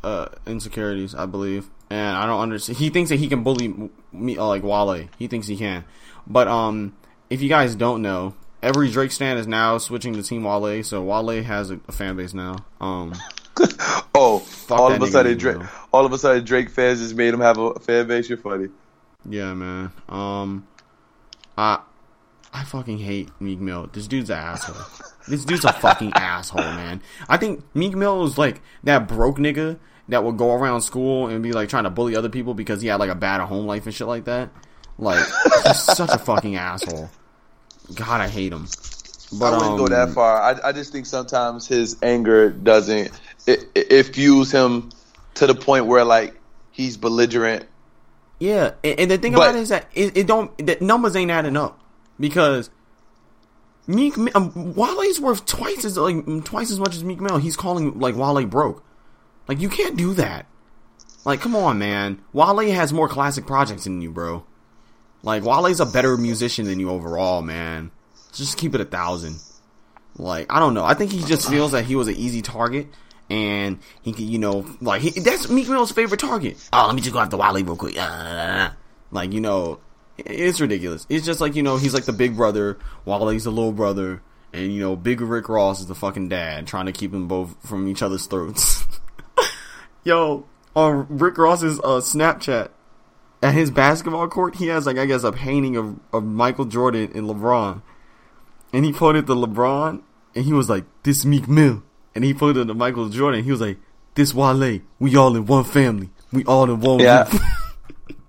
uh 0.03 0.29
insecurities, 0.47 1.15
I 1.15 1.27
believe, 1.27 1.71
and 1.89 2.17
I 2.17 2.27
don't 2.27 2.41
understand. 2.41 2.79
He 2.79 2.91
thinks 2.91 3.11
that 3.11 3.17
he 3.17 3.29
can 3.29 3.45
bully 3.45 3.91
me 4.13 4.39
uh, 4.39 4.47
like 4.47 4.65
Wale. 4.65 5.09
He 5.17 5.29
thinks 5.29 5.47
he 5.47 5.57
can, 5.57 5.85
but 6.27 6.49
um, 6.49 6.97
if 7.31 7.43
you 7.43 7.49
guys 7.49 7.77
don't 7.77 8.03
know, 8.03 8.35
every 8.67 8.91
Drake 8.91 9.13
stan 9.13 9.39
is 9.39 9.47
now 9.47 9.79
switching 9.79 10.15
to 10.15 10.23
Team 10.23 10.43
Wale. 10.43 10.83
So 10.83 11.03
Wale 11.03 11.43
has 11.43 11.71
a, 11.71 11.81
a 11.87 11.93
fan 11.93 12.17
base 12.17 12.35
now. 12.35 12.65
Um, 12.81 13.15
oh, 14.15 14.47
all 14.69 14.93
of 14.93 15.01
a 15.01 15.07
sudden 15.07 15.39
Drake, 15.39 15.63
all 15.93 16.05
of 16.05 16.13
a 16.13 16.19
sudden 16.19 16.45
Drake 16.45 16.71
fans 16.71 17.01
just 17.01 17.15
made 17.15 17.33
him 17.33 17.41
have 17.41 17.59
a 17.59 17.79
fan 17.79 18.09
base. 18.09 18.29
You're 18.29 18.39
funny. 18.39 18.69
yeah, 19.29 19.55
man. 19.55 19.93
Um, 20.09 20.67
I 21.57 21.81
I 22.53 22.65
fucking 22.65 22.99
hate 22.99 23.31
Meek 23.41 23.61
Mill. 23.61 23.89
This 23.93 24.09
dude's 24.09 24.31
an 24.31 24.39
asshole. 24.39 24.77
This 25.29 25.45
dude's 25.45 25.65
a 25.65 25.73
fucking 25.73 26.13
asshole, 26.15 26.63
man. 26.63 27.03
I 27.29 27.37
think 27.37 27.65
Meek 27.75 27.97
Mill 27.97 28.27
is 28.27 28.39
like 28.39 28.61
that 28.85 29.09
broke 29.09 29.39
nigga 29.39 29.77
that 30.09 30.23
would 30.23 30.37
go 30.37 30.55
around 30.55 30.83
school 30.83 31.27
and 31.27 31.43
be 31.43 31.51
like 31.51 31.69
trying 31.69 31.83
to 31.83 31.91
bully 31.91 32.15
other 32.15 32.29
people 32.29 32.55
because 32.55 32.81
he 32.81 32.87
had 32.87 33.01
like 33.01 33.11
a 33.11 33.17
bad 33.17 33.41
home 33.41 33.67
life 33.67 33.87
and 33.87 33.93
shit 33.93 34.07
like 34.07 34.27
that. 34.27 34.51
Like, 34.99 35.27
he's 35.67 35.83
such 35.83 36.11
a 36.11 36.19
fucking 36.19 36.55
asshole. 36.55 37.11
God, 37.95 38.21
I 38.21 38.29
hate 38.29 38.53
him. 38.53 38.67
But 39.33 39.55
I 39.55 39.57
wouldn't 39.57 39.73
um, 39.73 39.79
go 39.79 39.89
that 39.89 40.11
far. 40.11 40.41
I, 40.41 40.69
I 40.69 40.73
just 40.73 40.93
think 40.93 41.07
sometimes 41.07 41.67
his 41.67 41.97
anger 42.03 42.51
doesn't 42.51 43.11
it, 43.47 43.65
it, 43.75 43.93
it 43.93 44.03
fuels 44.05 44.51
him 44.51 44.91
to 45.35 45.47
the 45.47 45.55
point 45.55 45.87
where 45.87 46.05
like 46.05 46.39
he's 46.71 46.97
belligerent. 46.97 47.67
Yeah, 48.39 48.73
and, 48.85 49.01
and 49.01 49.11
the 49.11 49.19
thing 49.19 49.33
But- 49.33 49.43
about 49.43 49.55
it 49.57 49.61
is 49.63 49.69
that 49.71 49.89
it, 49.95 50.17
it 50.17 50.27
don't 50.27 50.57
the 50.59 50.77
numbers 50.81 51.17
ain't 51.17 51.31
adding 51.31 51.57
up 51.57 51.81
because 52.19 52.71
Meek 53.87 54.17
um, 54.35 54.75
Wale's 54.75 55.21
worth 55.21 55.47
twice 55.47 55.85
as 55.85 55.97
like 55.97 56.45
twice 56.45 56.71
as 56.71 56.79
much 56.79 56.95
as 56.97 57.05
Meek 57.05 57.21
Mill. 57.21 57.39
He's 57.39 57.57
calling 57.57 57.99
like 57.99 58.17
Wale 58.17 58.45
broke. 58.47 58.85
Like 59.49 59.61
you 59.61 59.69
can't 59.69 59.97
do 59.97 60.13
that. 60.15 60.47
Like 61.25 61.41
come 61.41 61.57
on, 61.57 61.79
man. 61.79 62.23
Wale 62.33 62.73
has 62.73 62.93
more 62.93 63.09
classic 63.09 63.47
projects 63.47 63.85
than 63.85 64.01
you, 64.01 64.11
bro. 64.11 64.45
Like 65.27 65.43
Wale's 65.43 65.81
a 65.81 65.87
better 65.87 66.17
musician 66.17 66.67
than 66.67 66.79
you 66.79 66.89
overall, 66.89 67.43
man. 67.43 67.91
Just 68.33 68.57
keep 68.57 68.77
it 68.77 68.81
a 68.81 68.85
thousand. 68.85 69.41
Like 70.17 70.47
I 70.51 70.61
don't 70.61 70.73
know. 70.73 70.85
I 70.85 70.95
think 70.95 71.11
he 71.11 71.25
just 71.25 71.51
feels 71.51 71.73
that 71.73 71.85
he 71.85 71.97
was 71.97 72.07
an 72.07 72.15
easy 72.15 72.43
target, 72.43 72.87
and 73.29 73.81
he 74.03 74.13
could, 74.13 74.25
you 74.25 74.39
know, 74.39 74.65
like 74.81 75.03
he, 75.03 75.11
that's 75.11 75.49
Meek 75.49 75.69
Mill's 75.69 75.91
favorite 75.91 76.21
target. 76.21 76.57
Oh, 76.73 76.87
let 76.87 76.95
me 76.95 77.01
just 77.01 77.13
go 77.13 77.19
after 77.19 77.37
Wale 77.37 77.53
real 77.55 77.77
quick. 77.77 77.97
Like 79.13 79.33
you 79.33 79.41
know, 79.41 79.79
it's 80.19 80.61
ridiculous. 80.61 81.07
It's 81.09 81.25
just 81.25 81.41
like 81.41 81.55
you 81.55 81.63
know, 81.63 81.77
he's 81.77 81.95
like 81.95 82.05
the 82.05 82.13
big 82.13 82.37
brother, 82.37 82.77
Wale's 83.05 83.45
the 83.45 83.51
little 83.51 83.73
brother, 83.73 84.21
and 84.53 84.73
you 84.73 84.81
know, 84.81 84.97
Big 84.97 85.21
Rick 85.21 85.49
Ross 85.49 85.81
is 85.81 85.87
the 85.87 85.95
fucking 85.95 86.29
dad, 86.29 86.67
trying 86.67 86.87
to 86.87 86.93
keep 86.93 87.13
them 87.13 87.29
both 87.29 87.57
from 87.67 87.87
each 87.89 88.03
other's 88.03 88.27
throats. 88.27 88.85
Yo, 90.05 90.45
on 90.75 91.07
Rick 91.09 91.39
Ross's 91.39 91.79
uh, 91.81 92.01
Snapchat, 92.01 92.71
at 93.47 93.55
his 93.55 93.71
basketball 93.71 94.27
court, 94.29 94.57
he 94.57 94.67
has 94.69 94.87
like 94.87 94.99
I 94.99 95.07
guess 95.07 95.23
a 95.23 95.31
painting 95.31 95.77
of, 95.77 95.99
of 96.13 96.25
Michael 96.25 96.65
Jordan 96.65 97.13
and 97.15 97.29
LeBron, 97.29 97.81
and 98.73 98.85
he 98.85 98.93
pointed 98.93 99.27
to 99.29 99.35
LeBron, 99.35 100.03
and 100.35 100.45
he 100.45 100.53
was 100.53 100.69
like, 100.69 100.85
"This 101.05 101.25
Meek 101.25 101.47
Mill," 101.47 101.83
and 102.15 102.25
he 102.25 102.35
pointed 102.35 102.67
to 102.67 102.75
Michael 102.75 103.09
Jordan. 103.09 103.45
He 103.45 103.53
was 103.53 103.61
like, 103.61 103.79
"This 104.17 104.35
Wale. 104.35 104.81
We 104.99 105.17
all 105.17 105.37
in 105.37 105.47
one 105.47 105.63
family. 105.63 106.11
We 106.33 106.45
all 106.45 106.65
in 106.65 106.81
one." 106.81 106.99
Yeah. 106.99 107.25
roof." 107.31 107.43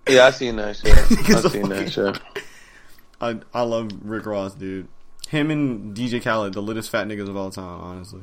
Yeah, 0.09 0.27
I 0.27 0.31
seen 0.31 0.55
that 0.55 0.77
shit. 0.77 0.97
I 1.35 1.49
seen 1.49 1.67
that 1.67 1.91
shit. 1.91 2.17
I 3.19 3.39
I 3.53 3.63
love 3.63 3.89
Rick 4.03 4.25
Ross, 4.25 4.53
dude. 4.53 4.87
Him 5.27 5.51
and 5.51 5.93
DJ 5.93 6.23
Khaled, 6.23 6.53
the 6.53 6.61
littest 6.61 6.89
fat 6.91 7.07
niggas 7.07 7.27
of 7.27 7.35
all 7.35 7.51
time, 7.51 7.81
honestly. 7.81 8.21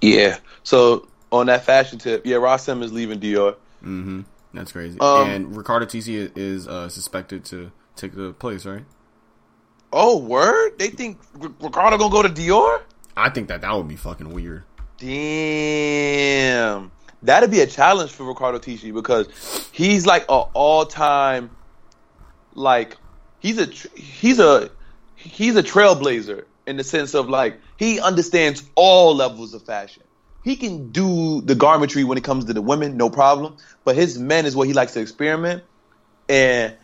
Yeah. 0.00 0.38
So 0.62 1.08
on 1.32 1.46
that 1.46 1.64
fashion 1.64 1.98
tip, 1.98 2.24
yeah, 2.24 2.36
Raf 2.36 2.60
Simons 2.60 2.92
leaving 2.92 3.18
Dior. 3.18 3.56
Mm-hmm. 3.82 4.20
That's 4.54 4.72
crazy. 4.72 4.98
Um, 5.00 5.28
and 5.28 5.56
Ricardo 5.56 5.86
Tisci 5.86 6.30
is 6.36 6.68
uh, 6.68 6.88
suspected 6.88 7.44
to 7.46 7.72
take 7.96 8.14
the 8.14 8.32
place, 8.32 8.64
right? 8.64 8.84
Oh, 9.92 10.18
word? 10.18 10.78
They 10.78 10.88
think 10.88 11.18
Ricardo 11.34 11.98
gonna 11.98 12.10
go 12.10 12.22
to 12.22 12.28
Dior? 12.28 12.82
I 13.16 13.30
think 13.30 13.48
that 13.48 13.60
that 13.60 13.72
would 13.74 13.88
be 13.88 13.96
fucking 13.96 14.32
weird. 14.32 14.64
Damn. 14.98 16.90
That'd 17.22 17.50
be 17.50 17.60
a 17.60 17.66
challenge 17.66 18.10
for 18.10 18.24
Ricardo 18.24 18.58
Tisci 18.58 18.92
because 18.92 19.70
he's 19.72 20.04
like 20.06 20.24
a 20.28 20.44
all-time, 20.52 21.50
like 22.54 22.96
he's 23.38 23.58
a 23.58 23.66
he's 23.98 24.38
a 24.38 24.70
he's 25.14 25.56
a 25.56 25.62
trailblazer 25.62 26.44
in 26.66 26.76
the 26.76 26.84
sense 26.84 27.14
of 27.14 27.28
like 27.28 27.60
he 27.76 27.98
understands 28.00 28.62
all 28.74 29.14
levels 29.16 29.54
of 29.54 29.62
fashion. 29.62 30.02
He 30.44 30.56
can 30.56 30.90
do 30.90 31.40
the 31.40 31.54
garmentry 31.54 32.04
when 32.04 32.18
it 32.18 32.24
comes 32.24 32.44
to 32.44 32.52
the 32.52 32.60
women, 32.60 32.98
no 32.98 33.08
problem. 33.08 33.56
But 33.82 33.96
his 33.96 34.18
men 34.18 34.44
is 34.44 34.54
what 34.54 34.68
he 34.68 34.74
likes 34.74 34.92
to 34.92 35.00
experiment. 35.00 35.64
And 36.28 36.74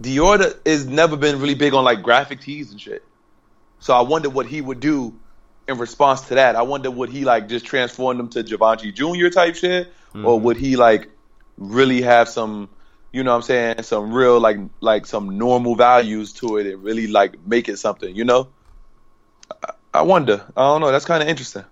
Dior 0.00 0.58
has 0.66 0.86
never 0.86 1.16
been 1.16 1.38
really 1.38 1.54
big 1.54 1.74
on 1.74 1.84
like 1.84 2.02
graphic 2.02 2.40
tees 2.40 2.70
and 2.70 2.80
shit. 2.80 3.04
So 3.80 3.92
I 3.92 4.00
wonder 4.00 4.30
what 4.30 4.46
he 4.46 4.62
would 4.62 4.80
do 4.80 5.14
in 5.68 5.76
response 5.76 6.22
to 6.28 6.36
that. 6.36 6.56
I 6.56 6.62
wonder 6.62 6.90
would 6.90 7.10
he 7.10 7.24
like 7.24 7.48
just 7.48 7.66
transform 7.66 8.16
them 8.16 8.28
to 8.30 8.42
Givenchy 8.42 8.92
Junior 8.92 9.28
type 9.28 9.56
shit, 9.56 9.92
or 10.14 10.20
mm-hmm. 10.20 10.44
would 10.44 10.56
he 10.56 10.76
like 10.76 11.10
really 11.58 12.00
have 12.00 12.28
some, 12.28 12.70
you 13.12 13.22
know, 13.22 13.32
what 13.32 13.36
I'm 13.36 13.42
saying, 13.42 13.82
some 13.82 14.12
real 14.12 14.40
like 14.40 14.58
like 14.80 15.04
some 15.04 15.36
normal 15.36 15.76
values 15.76 16.32
to 16.34 16.56
it 16.56 16.66
and 16.66 16.82
really 16.82 17.08
like 17.08 17.46
make 17.46 17.68
it 17.68 17.78
something, 17.78 18.14
you 18.16 18.24
know? 18.24 18.48
I, 19.50 19.72
I 19.94 20.02
wonder. 20.02 20.46
I 20.56 20.62
don't 20.62 20.80
know. 20.80 20.90
That's 20.90 21.04
kind 21.04 21.22
of 21.22 21.28
interesting. 21.28 21.64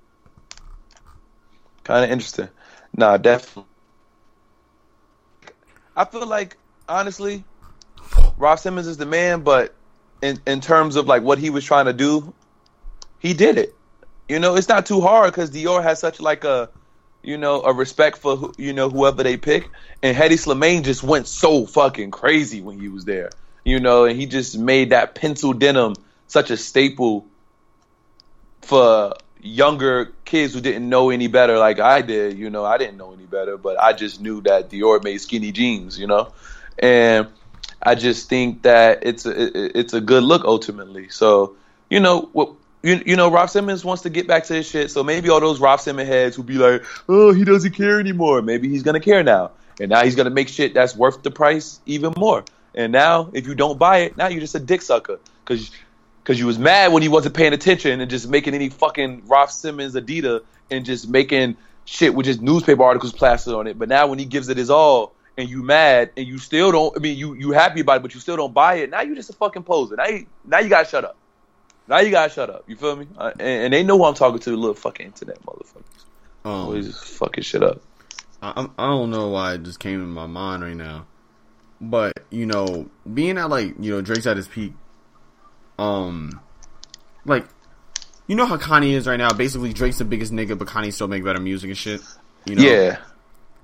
Kind 1.90 2.04
of 2.04 2.10
interesting. 2.12 2.48
Nah, 2.96 3.16
definitely. 3.16 3.64
I 5.96 6.04
feel 6.04 6.24
like 6.24 6.56
honestly, 6.88 7.42
Raf 8.36 8.60
Simons 8.60 8.86
is 8.86 8.96
the 8.96 9.06
man, 9.06 9.40
but 9.40 9.74
in 10.22 10.38
in 10.46 10.60
terms 10.60 10.94
of 10.94 11.08
like 11.08 11.24
what 11.24 11.38
he 11.38 11.50
was 11.50 11.64
trying 11.64 11.86
to 11.86 11.92
do, 11.92 12.32
he 13.18 13.34
did 13.34 13.58
it. 13.58 13.74
You 14.28 14.38
know, 14.38 14.54
it's 14.54 14.68
not 14.68 14.86
too 14.86 15.00
hard 15.00 15.32
because 15.32 15.50
Dior 15.50 15.82
has 15.82 15.98
such 15.98 16.20
like 16.20 16.44
a, 16.44 16.70
you 17.24 17.36
know, 17.36 17.60
a 17.62 17.72
respect 17.72 18.18
for 18.18 18.36
who, 18.36 18.54
you 18.56 18.72
know 18.72 18.88
whoever 18.88 19.24
they 19.24 19.36
pick, 19.36 19.68
and 20.00 20.16
Hedi 20.16 20.38
Slimane 20.38 20.84
just 20.84 21.02
went 21.02 21.26
so 21.26 21.66
fucking 21.66 22.12
crazy 22.12 22.60
when 22.60 22.78
he 22.78 22.86
was 22.86 23.04
there. 23.04 23.30
You 23.64 23.80
know, 23.80 24.04
and 24.04 24.16
he 24.16 24.26
just 24.26 24.56
made 24.56 24.90
that 24.90 25.16
pencil 25.16 25.54
denim 25.54 25.96
such 26.28 26.52
a 26.52 26.56
staple 26.56 27.26
for 28.62 29.14
younger 29.42 30.12
kids 30.24 30.54
who 30.54 30.60
didn't 30.60 30.88
know 30.88 31.10
any 31.10 31.26
better 31.26 31.58
like 31.58 31.80
I 31.80 32.02
did. 32.02 32.38
You 32.38 32.50
know, 32.50 32.64
I 32.64 32.78
didn't 32.78 32.96
know 32.96 33.12
any 33.12 33.26
better, 33.26 33.56
but 33.56 33.80
I 33.80 33.92
just 33.92 34.20
knew 34.20 34.40
that 34.42 34.70
Dior 34.70 35.02
made 35.02 35.18
skinny 35.18 35.52
jeans. 35.52 35.98
You 35.98 36.06
know, 36.06 36.32
and 36.78 37.28
I 37.82 37.94
just 37.94 38.28
think 38.28 38.62
that 38.62 39.00
it's 39.02 39.26
a 39.26 39.78
it's 39.78 39.92
a 39.92 40.00
good 40.00 40.22
look 40.22 40.44
ultimately. 40.44 41.08
So 41.08 41.56
you 41.88 42.00
know 42.00 42.28
what. 42.32 42.54
You, 42.82 43.02
you 43.04 43.14
know, 43.14 43.30
Raf 43.30 43.50
Simons 43.50 43.84
wants 43.84 44.04
to 44.04 44.08
get 44.08 44.26
back 44.26 44.44
to 44.44 44.54
his 44.54 44.66
shit, 44.66 44.90
so 44.90 45.04
maybe 45.04 45.28
all 45.28 45.38
those 45.38 45.60
Raf 45.60 45.82
Simons 45.82 46.08
heads 46.08 46.38
will 46.38 46.46
be 46.46 46.54
like, 46.54 46.82
oh, 47.10 47.30
he 47.34 47.44
doesn't 47.44 47.72
care 47.72 48.00
anymore. 48.00 48.40
Maybe 48.40 48.70
he's 48.70 48.82
gonna 48.82 49.00
care 49.00 49.22
now, 49.22 49.50
and 49.78 49.90
now 49.90 50.02
he's 50.02 50.16
gonna 50.16 50.30
make 50.30 50.48
shit 50.48 50.72
that's 50.72 50.96
worth 50.96 51.22
the 51.22 51.30
price 51.30 51.78
even 51.84 52.14
more. 52.16 52.42
And 52.74 52.90
now, 52.90 53.28
if 53.34 53.46
you 53.46 53.54
don't 53.54 53.78
buy 53.78 53.98
it, 53.98 54.16
now 54.16 54.28
you're 54.28 54.40
just 54.40 54.54
a 54.54 54.60
dick 54.60 54.80
sucker 54.80 55.20
because 55.44 55.70
because 56.30 56.38
you 56.38 56.46
was 56.46 56.60
mad 56.60 56.92
when 56.92 57.02
he 57.02 57.08
wasn't 57.08 57.34
paying 57.34 57.52
attention 57.52 58.00
and 58.00 58.08
just 58.08 58.28
making 58.28 58.54
any 58.54 58.68
fucking 58.68 59.20
Raf 59.26 59.50
Simons 59.50 59.96
Adidas 59.96 60.44
and 60.70 60.84
just 60.84 61.08
making 61.08 61.56
shit 61.86 62.14
with 62.14 62.26
just 62.26 62.40
newspaper 62.40 62.84
articles 62.84 63.12
plastered 63.12 63.52
on 63.52 63.66
it. 63.66 63.76
But 63.76 63.88
now 63.88 64.06
when 64.06 64.20
he 64.20 64.26
gives 64.26 64.48
it 64.48 64.56
his 64.56 64.70
all 64.70 65.12
and 65.36 65.48
you 65.48 65.64
mad 65.64 66.12
and 66.16 66.28
you 66.28 66.38
still 66.38 66.70
don't, 66.70 66.96
I 66.96 67.00
mean, 67.00 67.18
you 67.18 67.34
you 67.34 67.50
happy 67.50 67.80
about 67.80 67.96
it, 67.96 68.02
but 68.02 68.14
you 68.14 68.20
still 68.20 68.36
don't 68.36 68.54
buy 68.54 68.76
it. 68.76 68.90
Now 68.90 69.00
you 69.00 69.16
just 69.16 69.30
a 69.30 69.32
fucking 69.32 69.64
poser. 69.64 69.96
Now 69.96 70.06
you, 70.06 70.26
now 70.44 70.60
you 70.60 70.68
gotta 70.68 70.88
shut 70.88 71.04
up. 71.04 71.16
Now 71.88 71.98
you 71.98 72.12
gotta 72.12 72.32
shut 72.32 72.48
up. 72.48 72.62
You 72.68 72.76
feel 72.76 72.94
me? 72.94 73.08
Uh, 73.18 73.32
and, 73.40 73.64
and 73.64 73.74
they 73.74 73.82
know 73.82 73.98
who 73.98 74.04
I'm 74.04 74.14
talking 74.14 74.38
to, 74.38 74.50
little 74.54 74.74
fucking 74.74 75.06
internet 75.06 75.44
motherfuckers. 75.44 76.04
Always 76.44 76.86
Um, 76.86 76.92
just 76.92 77.04
fucking 77.06 77.42
shit 77.42 77.64
up. 77.64 77.82
I, 78.40 78.68
I 78.78 78.86
don't 78.86 79.10
know 79.10 79.30
why 79.30 79.54
it 79.54 79.64
just 79.64 79.80
came 79.80 80.00
in 80.00 80.10
my 80.10 80.26
mind 80.26 80.62
right 80.62 80.76
now, 80.76 81.06
but 81.80 82.12
you 82.30 82.46
know, 82.46 82.88
being 83.12 83.36
at 83.36 83.50
like 83.50 83.74
you 83.80 83.90
know 83.90 84.00
Drake's 84.00 84.28
at 84.28 84.36
his 84.36 84.46
peak, 84.46 84.74
um, 85.80 86.40
like 87.24 87.46
you 88.26 88.36
know 88.36 88.46
how 88.46 88.56
Kanye 88.56 88.92
is 88.92 89.06
right 89.06 89.16
now. 89.16 89.30
Basically, 89.32 89.72
Drake's 89.72 89.98
the 89.98 90.04
biggest 90.04 90.32
nigga, 90.32 90.56
but 90.56 90.68
Kanye 90.68 90.92
still 90.92 91.08
make 91.08 91.24
better 91.24 91.40
music 91.40 91.68
and 91.68 91.78
shit. 91.78 92.00
You 92.46 92.54
know, 92.56 92.62
Yeah. 92.62 92.98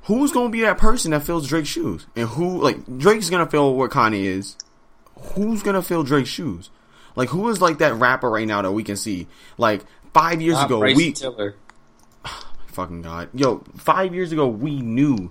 who's 0.05 0.33
gonna 0.33 0.49
be 0.51 0.63
that 0.63 0.79
person 0.79 1.13
that 1.13 1.23
fills 1.23 1.47
Drake's 1.49 1.69
shoes? 1.69 2.07
And 2.17 2.29
who 2.29 2.61
like 2.63 2.99
Drake's 2.99 3.31
gonna 3.31 3.47
fill 3.47 3.75
what 3.75 3.91
Kanye 3.91 4.25
is. 4.25 4.57
Who's 5.35 5.63
gonna 5.63 5.83
fill 5.83 6.03
Drake's 6.03 6.29
shoes? 6.29 6.71
Like 7.15 7.29
who 7.31 7.49
is 7.49 7.61
like 7.63 7.79
that 7.79 7.95
rapper 7.95 8.29
right 8.31 8.47
now 8.47 8.61
that 8.63 8.73
we 8.73 8.83
can 8.83 8.97
see? 8.97 9.27
Like 9.57 9.83
five 10.13 10.43
years 10.43 10.57
Not 10.57 10.67
ago, 10.67 10.79
Bryson 10.81 10.97
we 10.97 11.13
Tiller. 11.13 11.55
fucking 12.67 13.03
god, 13.03 13.29
yo, 13.35 13.63
five 13.77 14.15
years 14.15 14.33
ago 14.33 14.47
we 14.49 14.81
knew 14.81 15.31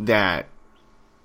that 0.00 0.46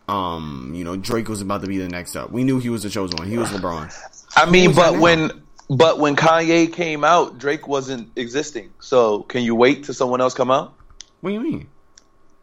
um 0.07 0.73
you 0.75 0.83
know 0.83 0.95
Drake 0.97 1.29
was 1.29 1.41
about 1.41 1.61
to 1.61 1.67
be 1.67 1.77
the 1.77 1.87
next 1.87 2.15
up. 2.15 2.31
We 2.31 2.43
knew 2.43 2.59
he 2.59 2.69
was 2.69 2.83
the 2.83 2.89
chosen 2.89 3.17
one. 3.17 3.27
He 3.27 3.37
was 3.37 3.49
LeBron. 3.49 3.91
I 4.35 4.49
mean, 4.49 4.73
but 4.75 4.99
when 4.99 5.31
but 5.69 5.99
when 5.99 6.15
Kanye 6.15 6.71
came 6.71 7.03
out, 7.03 7.37
Drake 7.37 7.67
wasn't 7.67 8.09
existing. 8.15 8.71
So 8.79 9.21
can 9.23 9.43
you 9.43 9.55
wait 9.55 9.83
till 9.85 9.93
someone 9.93 10.21
else 10.21 10.33
come 10.33 10.51
out? 10.51 10.73
What 11.21 11.29
do 11.29 11.33
you 11.33 11.41
mean? 11.41 11.67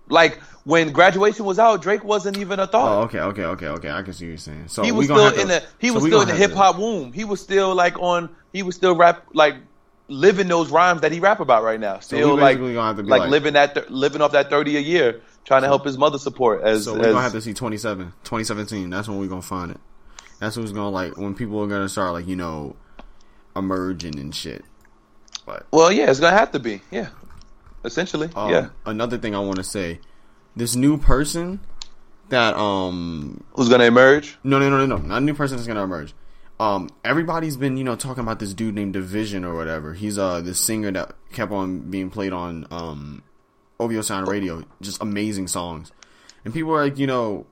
Like 0.09 0.39
when 0.65 0.93
graduation 0.93 1.45
was 1.45 1.59
out, 1.59 1.83
Drake 1.83 2.03
wasn't 2.05 2.37
even 2.39 2.59
a 2.59 2.65
Oh, 2.65 2.67
thought. 2.67 3.05
okay, 3.05 3.21
okay, 3.21 3.45
okay, 3.45 3.67
okay. 3.69 3.91
I 3.91 4.03
can 4.03 4.13
see 4.13 4.25
what 4.27 4.29
you're 4.31 4.37
saying. 4.39 4.69
So 4.69 4.83
he 4.83 4.93
was 4.93 5.07
still 5.07 5.31
to- 5.33 5.41
in 5.41 5.49
the 5.49 5.63
he 5.79 5.89
so 5.89 5.95
was 5.95 6.05
still 6.05 6.21
in 6.23 6.29
the 6.29 6.35
hip 6.35 6.53
hop 6.53 6.79
womb. 6.79 7.13
He 7.13 7.25
was 7.25 7.41
still 7.41 7.75
like 7.75 7.99
on. 8.01 8.29
He 8.53 8.63
was 8.63 8.75
still 8.75 8.97
rap 8.97 9.25
like 9.33 9.55
living 10.09 10.49
those 10.49 10.71
rhymes 10.71 11.03
that 11.03 11.13
he 11.13 11.21
rap 11.21 11.39
about 11.41 11.63
right 11.63 11.79
now. 11.79 12.01
Still 12.01 12.37
like 12.37 12.59
gonna 12.59 12.75
have 12.83 12.97
to 12.97 13.03
be 13.05 13.09
like, 13.09 13.21
like- 13.21 13.31
living 13.31 13.53
that 13.55 13.75
th- 13.75 13.91
living 13.91 14.21
off 14.23 14.33
that 14.33 14.51
thirty 14.51 14.77
a 14.77 14.81
year, 14.81 15.21
trying 15.45 15.63
to 15.63 15.69
help 15.69 15.85
his 15.85 15.97
mother 15.97 16.19
support 16.19 16.63
as. 16.63 16.85
So 16.85 16.95
we're 16.95 17.01
as 17.01 17.07
gonna 17.13 17.23
have 17.23 17.33
to 17.33 17.41
see 17.41 17.55
27, 17.55 18.07
2017. 18.25 18.91
That's 18.91 19.09
when 19.09 19.19
we're 19.19 19.29
gonna 19.29 19.43
find 19.43 19.71
it. 19.71 19.81
That's 20.41 20.57
who's 20.57 20.73
gonna 20.73 20.91
like 20.91 21.17
when 21.17 21.35
people 21.35 21.63
are 21.63 21.69
gonna 21.69 21.89
start 21.89 22.13
like 22.15 22.27
you 22.27 22.37
know 22.37 22.75
emerging 23.55 24.19
and 24.19 24.35
shit. 24.35 24.65
But 25.47 25.67
well, 25.71 25.93
yeah, 25.93 26.11
it's 26.11 26.19
gonna 26.19 26.37
have 26.37 26.53
to 26.53 26.59
be. 26.59 26.81
Yeah, 26.91 27.11
essentially, 27.85 28.31
um, 28.35 28.51
yeah. 28.51 28.69
another 28.87 29.19
thing 29.19 29.35
I 29.35 29.41
want 29.41 29.57
to 29.57 29.65
say, 29.65 30.01
this 30.57 30.75
new 30.75 30.97
person 30.97 31.61
that 32.31 32.57
um 32.57 33.45
Who's 33.55 33.69
gonna 33.69 33.85
emerge? 33.85 34.39
no 34.43 34.59
no 34.59 34.71
no 34.71 34.87
no 34.87 34.97
no 34.97 35.03
not 35.03 35.19
a 35.19 35.21
new 35.21 35.35
person 35.35 35.57
that's 35.57 35.67
gonna 35.69 35.85
emerge. 35.85 36.15
Um, 36.59 36.91
everybody's 37.05 37.57
been 37.57 37.77
you 37.77 37.85
know 37.85 37.97
talking 37.97 38.23
about 38.23 38.39
this 38.39 38.55
dude 38.55 38.75
named 38.75 38.95
Division 38.95 39.45
or 39.45 39.55
whatever. 39.55 39.93
He's 39.95 40.19
uh 40.19 40.41
the 40.41 40.55
singer 40.55 40.91
that 40.93 41.15
kept 41.33 41.53
on 41.53 41.91
being 41.91 42.11
played 42.11 42.33
on 42.33 42.67
um 42.71 43.23
OVO 43.79 44.01
Sound 44.01 44.29
Radio. 44.29 44.65
Just 44.81 45.03
amazing 45.03 45.49
songs, 45.49 45.93
and 46.45 46.55
people 46.55 46.73
are 46.73 46.85
like 46.85 46.99
you 46.99 47.07
know 47.07 47.47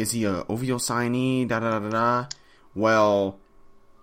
is 0.00 0.12
he 0.12 0.24
a 0.24 0.44
OVO 0.48 0.78
signee? 0.78 1.46
Da 1.46 1.60
da 1.60 1.78
da 1.78 1.90
da. 1.90 2.26
Well, 2.74 3.38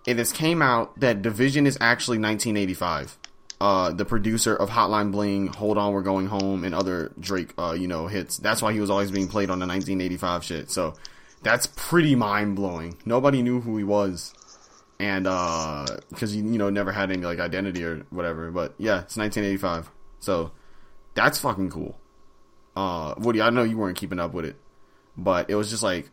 it 0.06 0.18
has 0.18 0.32
came 0.32 0.62
out 0.62 0.98
that 1.00 1.22
Division 1.22 1.66
is 1.66 1.76
actually 1.80 2.18
1985. 2.18 3.18
Uh, 3.60 3.90
the 3.90 4.04
producer 4.04 4.54
of 4.54 4.70
Hotline 4.70 5.10
Bling, 5.10 5.48
Hold 5.48 5.76
On, 5.78 5.92
We're 5.92 6.02
Going 6.02 6.28
Home, 6.28 6.62
and 6.62 6.72
other 6.72 7.12
Drake, 7.18 7.52
uh, 7.58 7.72
you 7.72 7.88
know, 7.88 8.06
hits. 8.06 8.36
That's 8.36 8.62
why 8.62 8.72
he 8.72 8.78
was 8.78 8.88
always 8.88 9.10
being 9.10 9.26
played 9.26 9.50
on 9.50 9.58
the 9.58 9.66
1985 9.66 10.44
shit. 10.44 10.70
So 10.70 10.94
that's 11.42 11.66
pretty 11.66 12.14
mind 12.14 12.54
blowing. 12.54 12.96
Nobody 13.04 13.42
knew 13.42 13.60
who 13.60 13.76
he 13.76 13.82
was, 13.82 14.32
and 15.00 15.26
uh, 15.26 15.86
because 16.10 16.30
he, 16.30 16.38
you 16.38 16.58
know, 16.58 16.70
never 16.70 16.92
had 16.92 17.10
any 17.10 17.22
like 17.22 17.40
identity 17.40 17.82
or 17.82 18.06
whatever. 18.10 18.52
But 18.52 18.74
yeah, 18.78 19.00
it's 19.00 19.16
1985. 19.16 19.90
So 20.20 20.52
that's 21.14 21.40
fucking 21.40 21.70
cool. 21.70 21.98
Uh, 22.76 23.14
Woody, 23.18 23.42
I 23.42 23.50
know 23.50 23.64
you 23.64 23.76
weren't 23.76 23.98
keeping 23.98 24.20
up 24.20 24.32
with 24.32 24.44
it, 24.44 24.56
but 25.18 25.50
it 25.50 25.56
was 25.56 25.68
just 25.68 25.82
like 25.82 26.08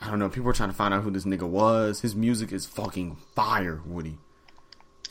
I 0.00 0.10
don't 0.10 0.18
know. 0.18 0.28
People 0.28 0.44
were 0.44 0.52
trying 0.52 0.70
to 0.70 0.74
find 0.74 0.92
out 0.92 1.02
who 1.04 1.10
this 1.10 1.24
nigga 1.24 1.48
was. 1.48 2.00
His 2.00 2.14
music 2.16 2.52
is 2.52 2.66
fucking 2.66 3.16
fire, 3.34 3.80
Woody. 3.86 4.18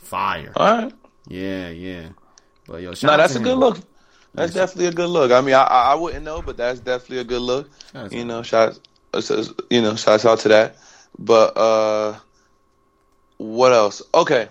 Fire. 0.01 0.51
All 0.55 0.83
right. 0.83 0.93
Yeah, 1.27 1.69
yeah. 1.69 2.09
But 2.67 2.81
yo, 2.81 2.89
No, 3.03 3.17
that's 3.17 3.33
a 3.33 3.37
him. 3.37 3.43
good 3.43 3.57
look. 3.57 3.79
That's 4.33 4.53
definitely 4.53 4.87
a 4.87 4.91
good 4.91 5.09
look. 5.09 5.31
I 5.31 5.39
mean, 5.41 5.55
I 5.55 5.63
I 5.63 5.95
wouldn't 5.95 6.25
know, 6.25 6.41
but 6.41 6.57
that's 6.57 6.79
definitely 6.81 7.19
a 7.19 7.23
good 7.23 7.41
look. 7.41 7.69
Shout 7.93 8.11
You 8.11 8.25
know, 8.25 8.43
shout 8.43 8.79
uh, 9.13 9.21
you 9.69 9.81
know, 9.81 9.95
shouts 9.95 10.25
out 10.25 10.39
to 10.39 10.49
that. 10.49 10.77
But 11.17 11.55
uh 11.57 12.19
what 13.37 13.71
else? 13.71 14.01
Okay. 14.13 14.49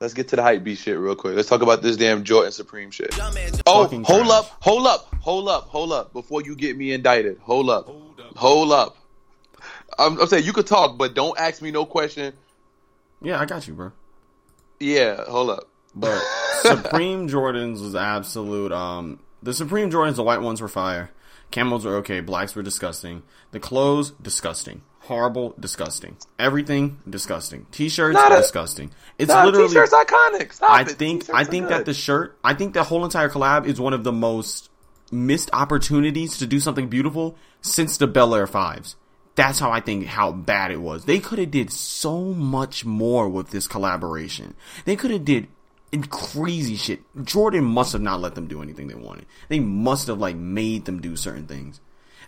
Let's 0.00 0.14
get 0.14 0.28
to 0.28 0.36
the 0.36 0.42
hype 0.42 0.62
beat 0.62 0.78
shit 0.78 0.96
real 0.96 1.16
quick. 1.16 1.34
Let's 1.34 1.48
talk 1.48 1.62
about 1.62 1.82
this 1.82 1.96
damn 1.96 2.22
Jordan 2.22 2.52
Supreme 2.52 2.90
shit. 2.90 3.18
Oh, 3.66 3.86
hold 3.86 4.04
trash. 4.04 4.30
up, 4.30 4.56
hold 4.60 4.86
up, 4.86 5.14
hold 5.20 5.48
up, 5.48 5.64
hold 5.64 5.92
up 5.92 6.12
before 6.12 6.42
you 6.42 6.54
get 6.54 6.76
me 6.76 6.92
indicted. 6.92 7.38
Hold 7.40 7.68
up. 7.68 7.88
Hold 8.36 8.72
up. 8.72 8.96
I'm, 9.98 10.20
I'm 10.20 10.26
saying 10.28 10.44
you 10.44 10.52
could 10.52 10.68
talk, 10.68 10.96
but 10.96 11.14
don't 11.14 11.38
ask 11.38 11.60
me 11.60 11.72
no 11.72 11.84
question. 11.84 12.32
Yeah, 13.20 13.40
I 13.40 13.46
got 13.46 13.66
you, 13.66 13.74
bro. 13.74 13.92
Yeah, 14.78 15.24
hold 15.26 15.50
up. 15.50 15.68
But 15.96 16.22
Supreme 16.62 17.28
Jordans 17.28 17.80
was 17.80 17.96
absolute. 17.96 18.70
Um, 18.70 19.18
the 19.42 19.52
Supreme 19.52 19.90
Jordans, 19.90 20.14
the 20.14 20.22
white 20.22 20.40
ones 20.40 20.60
were 20.60 20.68
fire. 20.68 21.10
Camels 21.50 21.84
were 21.84 21.96
okay. 21.96 22.20
Blacks 22.20 22.54
were 22.54 22.62
disgusting. 22.62 23.24
The 23.50 23.58
clothes, 23.58 24.12
disgusting. 24.12 24.82
Horrible, 25.08 25.54
disgusting. 25.58 26.16
Everything, 26.38 26.98
disgusting. 27.08 27.64
T-shirts, 27.72 28.12
Not 28.12 28.30
a- 28.30 28.36
disgusting. 28.36 28.90
It's 29.16 29.30
Nah, 29.32 29.44
literally. 29.46 29.68
t-shirt's 29.68 29.94
iconic. 29.94 30.52
Stop 30.52 30.70
I 30.70 30.84
think 30.84 31.24
I 31.32 31.44
think 31.44 31.68
that 31.70 31.86
the 31.86 31.94
shirt, 31.94 32.36
I 32.44 32.52
think 32.52 32.74
the 32.74 32.84
whole 32.84 33.06
entire 33.06 33.30
collab 33.30 33.64
is 33.66 33.80
one 33.80 33.94
of 33.94 34.04
the 34.04 34.12
most 34.12 34.68
missed 35.10 35.48
opportunities 35.54 36.36
to 36.36 36.46
do 36.46 36.60
something 36.60 36.88
beautiful 36.88 37.36
since 37.62 37.96
the 37.96 38.06
Bel 38.06 38.34
Air 38.34 38.46
Fives. 38.46 38.96
That's 39.34 39.58
how 39.58 39.70
I 39.70 39.80
think 39.80 40.04
how 40.04 40.30
bad 40.30 40.70
it 40.72 40.82
was. 40.82 41.06
They 41.06 41.20
could 41.20 41.38
have 41.38 41.50
did 41.50 41.72
so 41.72 42.20
much 42.34 42.84
more 42.84 43.30
with 43.30 43.48
this 43.50 43.66
collaboration. 43.66 44.54
They 44.84 44.94
could 44.94 45.10
have 45.10 45.24
did 45.24 45.46
crazy 46.10 46.76
shit. 46.76 47.00
Jordan 47.24 47.64
must 47.64 47.92
have 47.94 48.02
not 48.02 48.20
let 48.20 48.34
them 48.34 48.46
do 48.46 48.60
anything 48.60 48.88
they 48.88 48.94
wanted. 48.94 49.24
They 49.48 49.58
must 49.58 50.06
have 50.08 50.18
like 50.18 50.36
made 50.36 50.84
them 50.84 51.00
do 51.00 51.16
certain 51.16 51.46
things. 51.46 51.80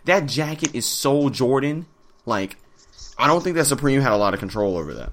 That 0.07 0.25
jacket 0.25 0.75
is 0.75 0.87
so 0.87 1.29
Jordan. 1.29 1.85
Like, 2.27 2.57
I 3.19 3.27
don't 3.27 3.43
think 3.43 3.57
that 3.57 3.67
Supreme 3.67 4.01
had 4.01 4.13
a 4.13 4.17
lot 4.17 4.35
of 4.35 4.41
control 4.41 4.77
over 4.79 4.95
that. 4.95 5.13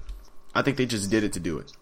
I 0.54 0.62
think 0.62 0.76
they 0.76 0.86
just 0.86 1.10
did 1.10 1.24
it 1.24 1.34
to 1.34 1.40
do 1.40 1.58
it. 1.58 1.72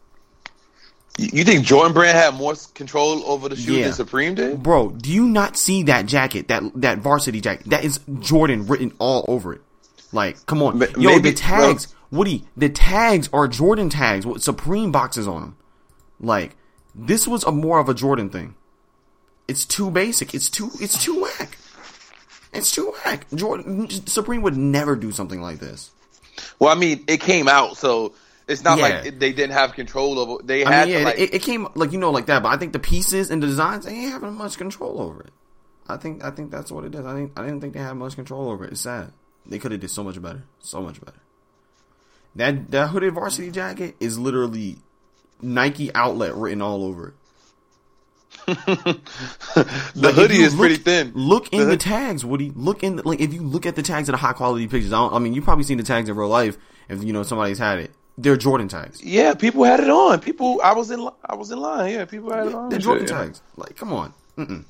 You 1.18 1.44
think 1.44 1.64
Jordan 1.64 1.94
Brand 1.94 2.16
had 2.16 2.35
more 2.35 2.55
control 2.74 3.22
over 3.24 3.48
the 3.48 3.57
shoe 3.57 3.74
Yeah. 3.74 3.85
than 3.85 3.92
Supreme 3.94 4.35
did? 4.35 4.62
Bro, 4.62 4.90
do 5.00 5.11
you 5.11 5.24
not 5.26 5.57
see 5.57 5.83
that 5.85 6.05
jacket, 6.07 6.48
that 6.48 6.62
that 6.83 6.98
varsity 6.98 7.40
jacket? 7.40 7.70
That 7.70 7.85
is 7.85 8.00
Jordan 8.20 8.66
written 8.66 8.92
all 8.98 9.24
over 9.26 9.55
it. 9.55 9.62
Like, 10.12 10.44
come 10.46 10.62
on, 10.62 10.79
yo, 10.98 11.18
the 11.18 11.33
tags, 11.33 11.88
Woody, 12.11 12.44
the 12.57 12.68
tags 12.68 13.31
are 13.33 13.48
Jordan 13.48 13.88
tags 13.88 14.26
with 14.26 14.42
Supreme 14.42 14.92
boxes 14.92 15.26
on 15.26 15.40
them. 15.40 15.57
Like, 16.20 16.55
this 16.94 17.26
was 17.26 17.44
a 17.44 17.52
more 17.52 17.79
of 17.79 17.88
a 17.88 17.94
Jordan 17.94 18.29
thing. 18.29 18.55
It's 19.48 19.64
too 19.64 19.90
basic. 19.90 20.35
It's 20.35 20.50
too. 20.50 20.70
It's 20.81 21.02
too 21.02 21.22
whack. 21.22 21.57
It's 22.52 22.70
too 22.72 22.92
whack. 23.05 23.26
Jordan 23.35 23.88
Supreme 24.07 24.42
would 24.42 24.57
never 24.57 24.96
do 24.96 25.12
something 25.12 25.40
like 25.40 25.61
this. 25.61 25.90
Well, 26.59 26.70
I 26.70 26.79
mean, 26.79 27.05
it 27.07 27.20
came 27.20 27.49
out, 27.49 27.77
so 27.77 28.14
it's 28.49 28.62
not 28.62 28.79
Yeah. 28.79 28.85
like 28.85 29.07
it, 29.07 29.20
they 29.20 29.33
didn't 29.33 29.53
have 29.55 29.75
control 29.75 30.18
over. 30.18 30.42
They 30.42 30.64
I 30.64 30.72
had 30.72 30.85
mean, 30.88 30.92
yeah, 30.94 30.99
to 31.01 31.05
like. 31.07 31.18
it, 31.18 31.35
it 31.35 31.42
came 31.42 31.68
like 31.75 31.92
you 31.92 31.99
know 31.99 32.11
like 32.11 32.27
that, 32.27 32.42
but 32.42 32.51
I 32.51 32.57
think 32.57 32.72
the 32.72 32.79
pieces 32.79 33.31
and 33.31 33.42
the 33.42 33.46
designs 33.46 33.85
they 33.87 33.92
ain't 33.92 34.12
having 34.12 34.35
much 34.35 34.57
control 34.59 35.01
over 35.01 35.20
it. 35.22 35.31
I 35.88 35.96
think 35.96 36.25
I 36.25 36.31
think 36.31 36.51
that's 36.51 36.70
what 36.72 36.85
it 36.85 36.94
is. 36.94 37.05
I 37.07 37.14
think 37.14 37.33
I 37.38 37.42
didn't 37.44 37.61
think 37.61 37.75
they 37.75 37.81
had 37.81 37.94
much 37.94 38.14
control 38.16 38.51
over 38.51 38.64
it. 38.64 38.72
It's 38.72 38.81
sad. 38.81 39.12
They 39.46 39.59
could 39.59 39.70
have 39.72 39.81
did 39.81 39.90
so 39.90 40.03
much 40.03 40.20
better, 40.20 40.42
so 40.61 40.83
much 40.83 41.01
better. 41.01 41.18
That 42.35 42.70
that 42.72 42.88
hooded 42.88 43.14
varsity 43.14 43.51
jacket 43.51 43.94
is 44.01 44.18
literally 44.18 44.79
Nike 45.40 45.94
outlet 45.94 46.35
written 46.35 46.61
all 46.61 46.85
over 46.85 47.09
it. 47.09 47.14
the 48.46 49.00
Like, 49.94 50.14
hoodie 50.14 50.37
is 50.37 50.54
look- 50.54 50.61
pretty 50.61 50.76
thin. 50.76 51.12
Look 51.14 51.52
in 51.52 51.61
The 51.61 51.64
the 51.66 51.76
tags, 51.76 52.24
Woody. 52.24 52.52
Look 52.54 52.82
in 52.82 52.96
the, 52.96 53.09
like 53.09 53.20
if 53.20 53.32
you 53.35 53.42
look 53.42 53.66
at 53.66 53.76
the 53.76 53.82
tags 53.82 54.09
of 54.09 54.12
the 54.14 54.18
high 54.18 54.32
quality 54.32 54.66
pictures. 54.68 54.92
I, 54.92 54.98
don't, 54.98 55.12
I 55.14 55.18
mean, 55.18 55.35
you 55.35 55.42
probably 55.42 55.64
seen 55.64 55.78
the 55.78 55.82
tags 55.85 56.09
in 56.09 56.16
real 56.16 56.28
life. 56.28 56.56
If 56.88 57.02
you 57.02 57.12
know 57.12 57.22
somebody's 57.24 57.59
had 57.59 57.78
it, 57.80 57.90
they're 58.16 58.37
Jordan 58.37 58.68
tags. 58.68 59.02
Yeah, 59.02 59.35
people 59.35 59.64
had 59.64 59.80
it 59.80 59.90
on. 59.90 60.20
People, 60.20 60.61
I 60.62 60.72
was 60.74 60.90
in, 60.90 61.09
I 61.24 61.35
was 61.35 61.50
in 61.50 61.59
line. 61.61 61.92
Yeah, 61.92 62.04
people 62.04 62.32
had 62.32 62.46
it 62.46 62.54
on. 62.54 62.68
They're 62.68 62.78
Jordan 62.78 63.06
yeah. 63.09 63.18
tags. 63.18 63.42
Like, 63.56 63.76
come 63.76 63.92
on. 63.92 64.14
Mm-mm. 64.38 64.64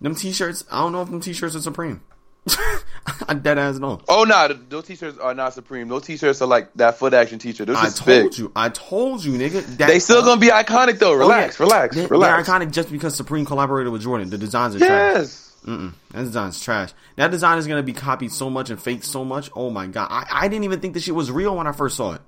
Them 0.00 0.14
t-shirts. 0.14 0.64
I 0.70 0.78
don't 0.80 0.92
know 0.92 1.02
if 1.02 1.10
them 1.10 1.20
t-shirts 1.20 1.56
are 1.56 1.60
Supreme. 1.60 2.00
I 3.28 3.34
dead 3.34 3.58
ass 3.58 3.78
no. 3.78 4.00
Oh 4.08 4.24
no, 4.24 4.48
th 4.48 4.60
those 4.68 4.84
t-shirts 4.84 5.18
are 5.18 5.34
not 5.34 5.52
Supreme. 5.54 5.88
Those 5.88 6.02
t-shirts 6.04 6.40
are 6.42 6.46
like 6.48 6.72
that 6.74 6.98
foot 6.98 7.12
action 7.14 7.38
t-shirt. 7.38 7.66
Those 7.66 7.76
I 7.76 7.88
told 7.90 8.30
big. 8.30 8.38
you. 8.38 8.52
I 8.54 8.68
told 8.68 9.24
you, 9.24 9.32
nigga. 9.32 9.64
That, 9.78 9.88
They 9.88 9.98
still 9.98 10.22
gonna 10.22 10.40
be 10.40 10.48
iconic 10.48 10.98
though. 10.98 11.12
Oh, 11.14 11.18
Relax, 11.18 11.58
yeah. 11.58 11.64
relax, 11.64 11.96
They, 11.96 12.06
relax. 12.06 12.46
They're 12.48 12.58
iconic 12.58 12.72
just 12.72 12.90
because 12.90 13.14
Supreme 13.16 13.44
collaborated 13.44 13.92
with 13.92 14.02
Jordan. 14.02 14.30
The 14.30 14.38
designs 14.38 14.76
are 14.76 14.78
trash. 14.78 14.90
Yes. 15.16 15.42
Mm-mm. 15.66 15.92
That 16.12 16.22
design's 16.22 16.62
trash. 16.62 16.92
That 17.16 17.30
design 17.32 17.58
is 17.58 17.66
gonna 17.66 17.82
be 17.82 17.92
copied 17.92 18.30
so 18.32 18.48
much 18.50 18.70
and 18.70 18.80
faked 18.80 19.04
so 19.04 19.24
much. 19.24 19.50
Oh 19.56 19.70
my 19.70 19.86
god. 19.88 20.08
I, 20.10 20.26
I 20.30 20.48
didn't 20.48 20.64
even 20.64 20.80
think 20.80 20.94
this 20.94 21.02
shit 21.02 21.14
was 21.14 21.30
real 21.30 21.56
when 21.56 21.66
I 21.66 21.72
first 21.72 21.96
saw 21.96 22.12
it. 22.12 22.20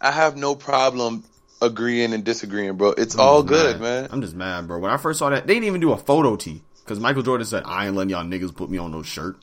I 0.00 0.10
have 0.12 0.36
no 0.36 0.54
problem 0.54 1.24
agreeing 1.62 2.12
and 2.12 2.22
disagreeing, 2.22 2.76
bro. 2.76 2.90
It's 2.90 3.16
all 3.16 3.40
I'm 3.40 3.46
good, 3.46 3.80
mad. 3.80 4.02
man. 4.02 4.08
I'm 4.12 4.20
just 4.20 4.34
mad, 4.36 4.68
bro. 4.68 4.78
When 4.78 4.90
I 4.90 4.96
first 4.98 5.18
saw 5.18 5.30
that, 5.30 5.46
they 5.46 5.54
didn't 5.54 5.66
even 5.66 5.80
do 5.80 5.92
a 5.92 5.96
photo 5.96 6.36
tee 6.36 6.62
because 6.88 7.00
Michael 7.00 7.22
Jordan 7.22 7.46
said, 7.46 7.64
"I 7.66 7.86
ain't 7.86 7.94
letting 7.94 8.10
y'all 8.10 8.24
niggas 8.24 8.56
put 8.56 8.70
me 8.70 8.78
on 8.78 8.90
no 8.92 9.02
shirt." 9.02 9.36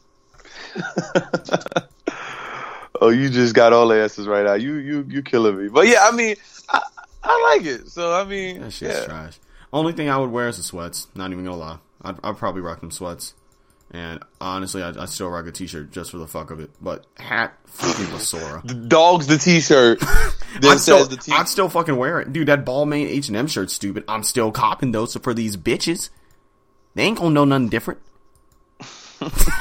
Oh, 3.01 3.09
you 3.09 3.29
just 3.29 3.53
got 3.53 3.73
all 3.73 3.91
answers 3.91 4.27
right 4.27 4.45
now. 4.45 4.53
You, 4.53 4.75
you, 4.75 5.05
you 5.09 5.21
killing 5.21 5.57
me. 5.57 5.67
But 5.67 5.87
yeah, 5.87 6.07
I 6.07 6.11
mean, 6.11 6.35
I, 6.69 6.81
I 7.23 7.55
like 7.55 7.65
it. 7.65 7.89
So 7.89 8.13
I 8.13 8.23
mean, 8.23 8.61
That 8.61 8.71
shit's 8.71 8.99
yeah. 8.99 9.05
trash. 9.05 9.39
Only 9.73 9.93
thing 9.93 10.09
I 10.09 10.17
would 10.17 10.31
wear 10.31 10.47
is 10.47 10.57
the 10.57 10.63
sweats. 10.63 11.07
Not 11.15 11.31
even 11.31 11.43
gonna 11.43 11.57
lie. 11.57 11.77
I'd, 12.01 12.15
I'd 12.23 12.37
probably 12.37 12.61
rock 12.61 12.79
them 12.79 12.91
sweats. 12.91 13.33
And 13.91 14.23
honestly, 14.41 14.81
I, 14.81 14.89
I 14.89 15.05
still 15.05 15.29
rock 15.29 15.45
a 15.45 15.51
t-shirt 15.51 15.91
just 15.91 16.11
for 16.11 16.17
the 16.17 16.27
fuck 16.27 16.51
of 16.51 16.59
it. 16.59 16.71
But 16.81 17.05
hat, 17.17 17.53
fucking 17.65 18.05
Basora. 18.05 18.87
Dogs 18.89 19.27
the 19.27 19.37
t-shirt. 19.37 19.99
I'd 20.63 20.79
still, 20.79 20.99
says 20.99 21.09
the 21.09 21.17
t- 21.17 21.31
I'd 21.33 21.49
still 21.49 21.69
fucking 21.69 21.95
wear 21.95 22.19
it, 22.21 22.33
dude. 22.33 22.47
That 22.47 22.65
Balmain 22.65 23.07
H 23.07 23.27
and 23.27 23.37
M 23.37 23.47
shirt's 23.47 23.73
stupid. 23.73 24.03
I'm 24.07 24.23
still 24.23 24.51
copping 24.51 24.91
those 24.91 25.15
for 25.15 25.33
these 25.33 25.57
bitches. 25.57 26.09
They 26.95 27.03
ain't 27.03 27.17
gonna 27.17 27.31
know 27.31 27.45
nothing 27.45 27.69
different. 27.69 27.99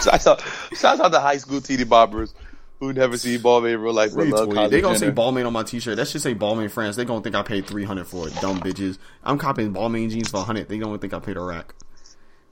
Shouts 0.03 0.27
out, 0.27 0.43
shouts 0.73 1.01
out 1.01 1.13
to 1.13 1.21
high 1.21 1.37
school 1.37 1.61
TD 1.61 1.85
boppers 1.85 2.33
who 2.81 2.93
never 2.93 3.17
see 3.17 3.39
Balmain 3.39 3.75
in 3.75 3.81
real 3.81 3.93
life. 3.93 4.13
They 4.13 4.31
gonna 4.31 4.69
Jenner. 4.69 4.99
say 4.99 5.11
Balmain 5.11 5.47
on 5.47 5.53
my 5.53 5.63
t-shirt. 5.63 5.97
That 5.97 6.09
should 6.09 6.21
say 6.23 6.35
Balmain 6.35 6.71
France. 6.71 6.97
They 6.97 7.05
gonna 7.05 7.23
think 7.23 7.35
I 7.35 7.43
paid 7.43 7.67
three 7.67 7.85
hundred 7.85 8.07
for 8.07 8.29
it. 8.29 8.35
Dumb 8.41 8.61
bitches. 8.61 8.99
I'm 9.23 9.39
copying 9.39 9.73
Balmain 9.73 10.11
jeans 10.11 10.29
for 10.31 10.43
hundred. 10.43 10.69
They 10.69 10.79
don't 10.79 10.99
think 11.01 11.15
I 11.15 11.19
paid 11.19 11.37
a 11.37 11.41
rack. 11.41 11.75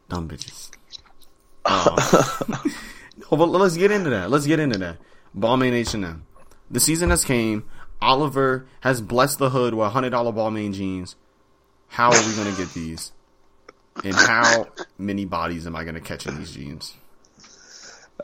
Dumb 0.08 0.28
bitches. 0.28 0.70
Uh, 1.64 1.94
no, 2.50 3.36
but 3.36 3.46
let's 3.46 3.76
get 3.76 3.92
into 3.92 4.10
that. 4.10 4.28
Let's 4.30 4.46
get 4.46 4.58
into 4.58 4.78
that. 4.80 4.96
Balmain 5.36 5.72
H 5.72 5.94
and 5.94 6.04
M. 6.04 6.26
The 6.68 6.80
season 6.80 7.10
has 7.10 7.24
came. 7.24 7.68
Oliver 8.00 8.66
has 8.80 9.00
blessed 9.00 9.38
the 9.38 9.50
hood 9.50 9.72
with 9.74 9.92
hundred 9.92 10.10
dollar 10.10 10.32
Balmain 10.32 10.74
jeans. 10.74 11.14
How 11.86 12.10
are 12.10 12.26
we 12.26 12.34
gonna 12.34 12.56
get 12.56 12.74
these? 12.74 13.12
And 14.04 14.14
how 14.14 14.68
many 14.98 15.24
bodies 15.24 15.66
am 15.66 15.76
I 15.76 15.84
gonna 15.84 16.00
catch 16.00 16.26
in 16.26 16.38
these 16.38 16.52
jeans? 16.52 16.94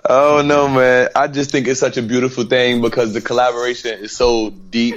Oh 0.05 0.43
no, 0.45 0.69
man! 0.69 1.09
I 1.15 1.27
just 1.29 1.51
think 1.51 1.67
it's 1.67 1.81
such 1.81 1.97
a 1.97 2.03
beautiful 2.03 2.45
thing 2.45 2.81
because 2.81 3.13
the 3.15 3.21
collaboration 3.21 3.99
is 3.99 4.17
so 4.17 4.51
deep 4.51 4.97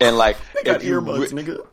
and 0.00 0.16
like 0.16 0.36
they 0.56 0.72
Got 0.72 0.80
earbuds, 0.80 1.32
re- 1.32 1.42
nigga. 1.42 1.66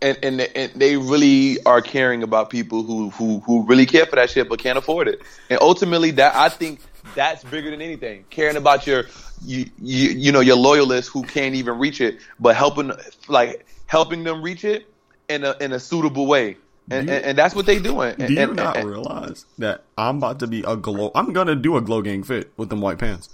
and, 0.00 0.18
and 0.22 0.40
and 0.40 0.72
they 0.74 0.96
really 0.96 1.62
are 1.64 1.82
caring 1.82 2.22
about 2.22 2.50
people 2.50 2.82
who 2.82 3.10
who 3.10 3.40
who 3.40 3.64
really 3.66 3.86
care 3.86 4.06
for 4.06 4.16
that 4.16 4.30
shit 4.30 4.48
but 4.48 4.58
can't 4.58 4.78
afford 4.78 5.08
it. 5.08 5.20
And 5.50 5.58
ultimately, 5.60 6.12
that 6.12 6.34
I 6.34 6.48
think 6.48 6.80
that's 7.14 7.44
bigger 7.44 7.70
than 7.70 7.82
anything. 7.82 8.24
Caring 8.30 8.56
about 8.56 8.86
your 8.86 9.04
you 9.44 9.66
you, 9.80 10.08
you 10.10 10.32
know 10.32 10.40
your 10.40 10.56
loyalists 10.56 11.10
who 11.10 11.22
can't 11.24 11.54
even 11.54 11.78
reach 11.78 12.00
it, 12.00 12.18
but 12.40 12.56
helping 12.56 12.92
like 13.28 13.66
helping 13.86 14.24
them 14.24 14.42
reach 14.42 14.64
it 14.64 14.88
in 15.28 15.44
a 15.44 15.56
in 15.60 15.72
a 15.72 15.80
suitable 15.80 16.26
way. 16.26 16.56
And, 16.90 17.08
you- 17.08 17.14
and, 17.14 17.24
and 17.24 17.38
that's 17.38 17.54
what 17.54 17.66
they 17.66 17.78
doing. 17.78 18.14
Do 18.16 18.24
And- 18.24 18.34
you 18.34 18.40
and- 18.40 18.56
not 18.56 18.82
realize 18.84 19.46
that 19.58 19.84
I'm 19.96 20.18
about 20.18 20.40
to 20.40 20.46
be 20.46 20.62
a 20.66 20.76
glow? 20.76 21.10
I'm 21.14 21.32
gonna 21.32 21.54
do 21.54 21.76
a 21.76 21.80
glow 21.80 22.02
gang 22.02 22.22
fit 22.22 22.52
with 22.56 22.68
them 22.70 22.80
white 22.80 22.98
pants. 22.98 23.28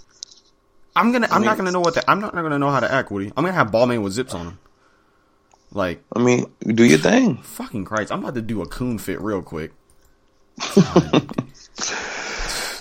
I'm 0.95 1.11
gonna. 1.11 1.27
I'm 1.31 1.43
not 1.43 1.57
gonna 1.57 1.71
know 1.71 1.79
what. 1.79 1.93
The, 1.95 2.09
I'm 2.09 2.19
not 2.19 2.33
gonna 2.33 2.59
know 2.59 2.69
how 2.71 2.79
to 2.79 2.91
act, 2.91 3.11
Woody. 3.11 3.31
I'm 3.37 3.43
gonna 3.43 3.53
have 3.53 3.71
Balmain 3.71 4.03
with 4.03 4.13
zips 4.13 4.33
on 4.33 4.45
them. 4.45 4.59
Like 5.71 6.01
I 6.15 6.19
mean, 6.19 6.45
do 6.65 6.83
your 6.83 6.97
thing. 6.97 7.37
fucking 7.37 7.85
Christ! 7.85 8.11
I'm 8.11 8.19
about 8.19 8.33
to 8.35 8.41
do 8.41 8.61
a 8.61 8.67
coon 8.67 8.97
fit 8.97 9.21
real 9.21 9.41
quick. 9.41 9.71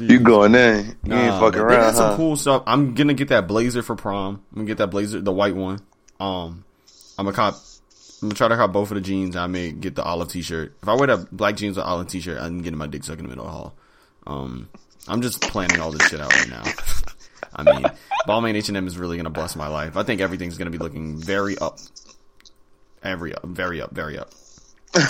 You 0.01 0.21
going 0.21 0.55
in? 0.55 0.97
You 1.03 1.13
ain't 1.15 1.41
fucking 1.41 1.61
around, 1.61 1.95
some 1.95 2.17
cool 2.17 2.37
stuff. 2.37 2.63
I'm 2.69 2.95
gonna 2.95 3.15
get 3.15 3.29
that 3.29 3.49
blazer 3.49 3.83
for 3.83 3.97
prom. 3.97 4.43
I'm 4.53 4.55
gonna 4.59 4.67
get 4.67 4.79
that 4.79 4.89
blazer, 4.93 5.21
the 5.21 5.33
white 5.33 5.57
one. 5.57 5.81
Um, 6.21 6.65
I'm 7.19 7.25
gonna 7.25 7.33
cop. 7.35 7.57
I'm 8.21 8.29
gonna 8.29 8.35
try 8.35 8.49
to 8.49 8.57
cop 8.57 8.73
both 8.73 8.91
of 8.91 8.97
the 8.97 9.01
jeans. 9.01 9.37
I 9.37 9.47
may 9.47 9.71
get 9.71 9.95
the 9.95 10.03
olive 10.03 10.29
t-shirt. 10.29 10.75
If 10.83 10.89
I 10.89 10.95
wear 10.95 11.07
the 11.07 11.29
black 11.31 11.57
jeans 11.57 11.77
with 11.77 11.87
olive 11.87 12.09
t-shirt, 12.09 12.41
I'm 12.41 12.63
getting 12.63 12.79
my 12.79 12.87
dick 12.87 13.05
sucked 13.05 13.21
in 13.21 13.27
the 13.27 13.29
middle 13.29 13.47
of 13.47 13.53
the 13.53 13.57
hall. 13.57 13.75
Um, 14.27 14.69
I'm 15.07 15.23
just 15.23 15.41
planning 15.41 15.81
all 15.81 15.93
this 15.93 16.09
shit 16.09 16.21
out 16.21 16.35
right 16.35 16.49
now. 16.49 16.65
I 17.55 17.63
mean, 17.63 17.85
Balmain 18.27 18.55
H&M 18.55 18.87
is 18.87 18.99
really 18.99 19.17
gonna 19.17 19.31
bless 19.31 19.57
my 19.57 19.69
life. 19.69 19.97
I 19.97 20.03
think 20.03 20.21
everything's 20.21 20.59
gonna 20.59 20.71
be 20.71 20.79
looking 20.79 21.17
very 21.17 21.57
up, 21.59 21.79
every 23.03 23.35
up, 23.35 23.45
very 23.45 23.81
up, 23.81 23.93
very 23.93 24.19
up. 24.19 24.31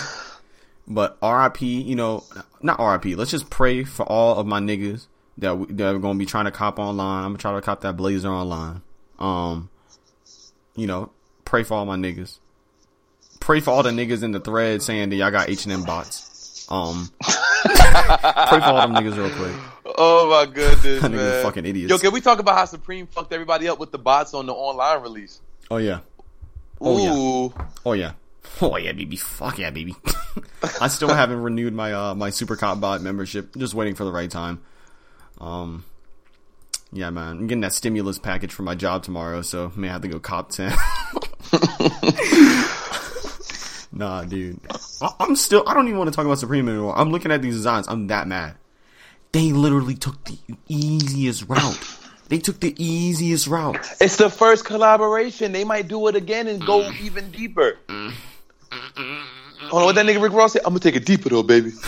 But 0.91 1.19
RIP, 1.23 1.61
you 1.61 1.95
know, 1.95 2.25
not 2.63 2.81
RIP. 2.81 3.17
Let's 3.19 3.31
just 3.31 3.51
pray 3.51 3.85
for 3.85 4.05
all 4.05 4.39
of 4.39 4.47
my 4.47 4.59
niggas 4.59 5.07
that 5.37 5.59
we, 5.59 5.67
that 5.75 5.95
are 5.95 5.99
gonna 5.99 6.19
be 6.19 6.25
trying 6.25 6.47
to 6.47 6.51
cop 6.51 6.79
online. 6.79 7.25
I'm 7.25 7.31
gonna 7.33 7.39
try 7.39 7.53
to 7.53 7.61
cop 7.61 7.83
that 7.83 7.97
blazer 7.97 8.29
online. 8.29 8.81
Um, 9.19 9.69
you 10.75 10.87
know, 10.87 11.11
pray 11.45 11.63
for 11.63 11.75
all 11.75 11.85
my 11.85 11.97
niggas. 11.97 12.39
Pray 13.49 13.61
for 13.61 13.71
all 13.71 13.83
the 13.83 13.89
niggas 13.89 14.23
in 14.23 14.33
the 14.33 14.41
thread 14.41 14.83
saying 14.83 15.09
that 15.09 15.17
y'all 15.17 15.31
got 15.31 15.49
H 15.49 15.65
and 15.65 15.73
M 15.73 15.83
bots. 15.83 16.67
Um, 16.71 17.11
pray 17.23 17.31
for 17.73 18.63
all 18.63 18.87
them 18.87 18.95
niggas 18.95 19.17
real 19.17 19.31
quick. 19.31 19.55
Oh 19.97 20.29
my 20.29 20.45
goodness, 20.53 21.03
man! 21.11 21.43
fucking 21.43 21.65
idiots. 21.65 21.91
Yo, 21.91 21.97
can 21.97 22.13
we 22.13 22.21
talk 22.21 22.41
about 22.41 22.59
how 22.59 22.67
Supreme 22.67 23.07
fucked 23.07 23.33
everybody 23.33 23.67
up 23.67 23.79
with 23.79 23.91
the 23.91 23.97
bots 23.97 24.35
on 24.35 24.45
the 24.45 24.53
online 24.53 25.01
release? 25.01 25.41
Oh 25.71 25.79
yeah, 25.79 26.01
Oh, 26.79 27.03
yeah. 27.03 27.17
Ooh, 27.17 27.55
oh 27.87 27.93
yeah, 27.95 28.13
oh 28.61 28.77
yeah, 28.77 28.93
baby. 28.93 29.17
Fuck 29.17 29.59
yeah, 29.59 29.71
baby. 29.71 29.97
I 30.83 30.89
still 30.89 31.09
haven't 31.09 31.41
renewed 31.41 31.73
my 31.73 31.95
uh 31.95 32.15
my 32.15 32.29
super 32.29 32.55
cop 32.55 32.81
bot 32.81 33.01
membership. 33.01 33.57
Just 33.57 33.73
waiting 33.73 33.95
for 33.95 34.05
the 34.05 34.13
right 34.13 34.31
time. 34.31 34.61
Um, 35.41 35.87
yeah, 36.93 37.09
man. 37.09 37.39
I'm 37.39 37.47
getting 37.47 37.63
that 37.63 37.73
stimulus 37.73 38.19
package 38.19 38.53
for 38.53 38.63
my 38.63 38.75
job 38.75 39.05
tomorrow, 39.05 39.41
so 39.41 39.73
may 39.75 39.89
have 39.89 40.03
to 40.03 40.09
go 40.09 40.21
cop 40.21 40.51
ten. 40.51 40.77
Nah, 43.99 44.23
dude. 44.25 44.61
I- 45.03 45.15
I'm 45.21 45.37
still. 45.37 45.65
I 45.67 45.75
don't 45.75 45.87
even 45.89 45.99
want 45.99 46.11
to 46.11 46.17
talk 46.17 46.25
about 46.25 46.39
Supreme 46.39 46.69
anymore. 46.69 46.97
I'm 46.99 47.11
looking 47.11 47.31
at 47.33 47.43
these 47.43 47.57
designs. 47.57 47.87
I'm 47.89 48.07
that 48.07 48.27
mad. 48.27 48.55
They 49.33 49.53
literally 49.53 49.95
took 49.95 50.25
the 50.25 50.39
easiest 50.69 51.49
route. 51.49 51.79
They 52.29 52.39
took 52.39 52.61
the 52.61 52.75
easiest 52.83 53.47
route. 53.47 53.77
it's 54.01 54.17
the 54.17 54.31
first 54.31 54.65
collaboration. 54.65 55.53
They 55.53 55.65
might 55.65 55.89
do 55.89 56.07
it 56.09 56.17
again 56.17 56.47
and 56.47 56.65
go 56.65 56.91
even 57.03 57.31
deeper. 57.31 57.79
Hold 57.89 58.13
on, 59.73 59.85
what 59.85 59.95
that 59.97 60.07
nigga 60.07 60.23
Rick 60.23 60.33
Ross 60.33 60.53
said? 60.53 60.63
I'm 60.65 60.71
gonna 60.71 60.81
take 60.81 60.97
it 60.97 61.05
deeper 61.07 61.29
though, 61.29 61.43
baby. 61.43 61.73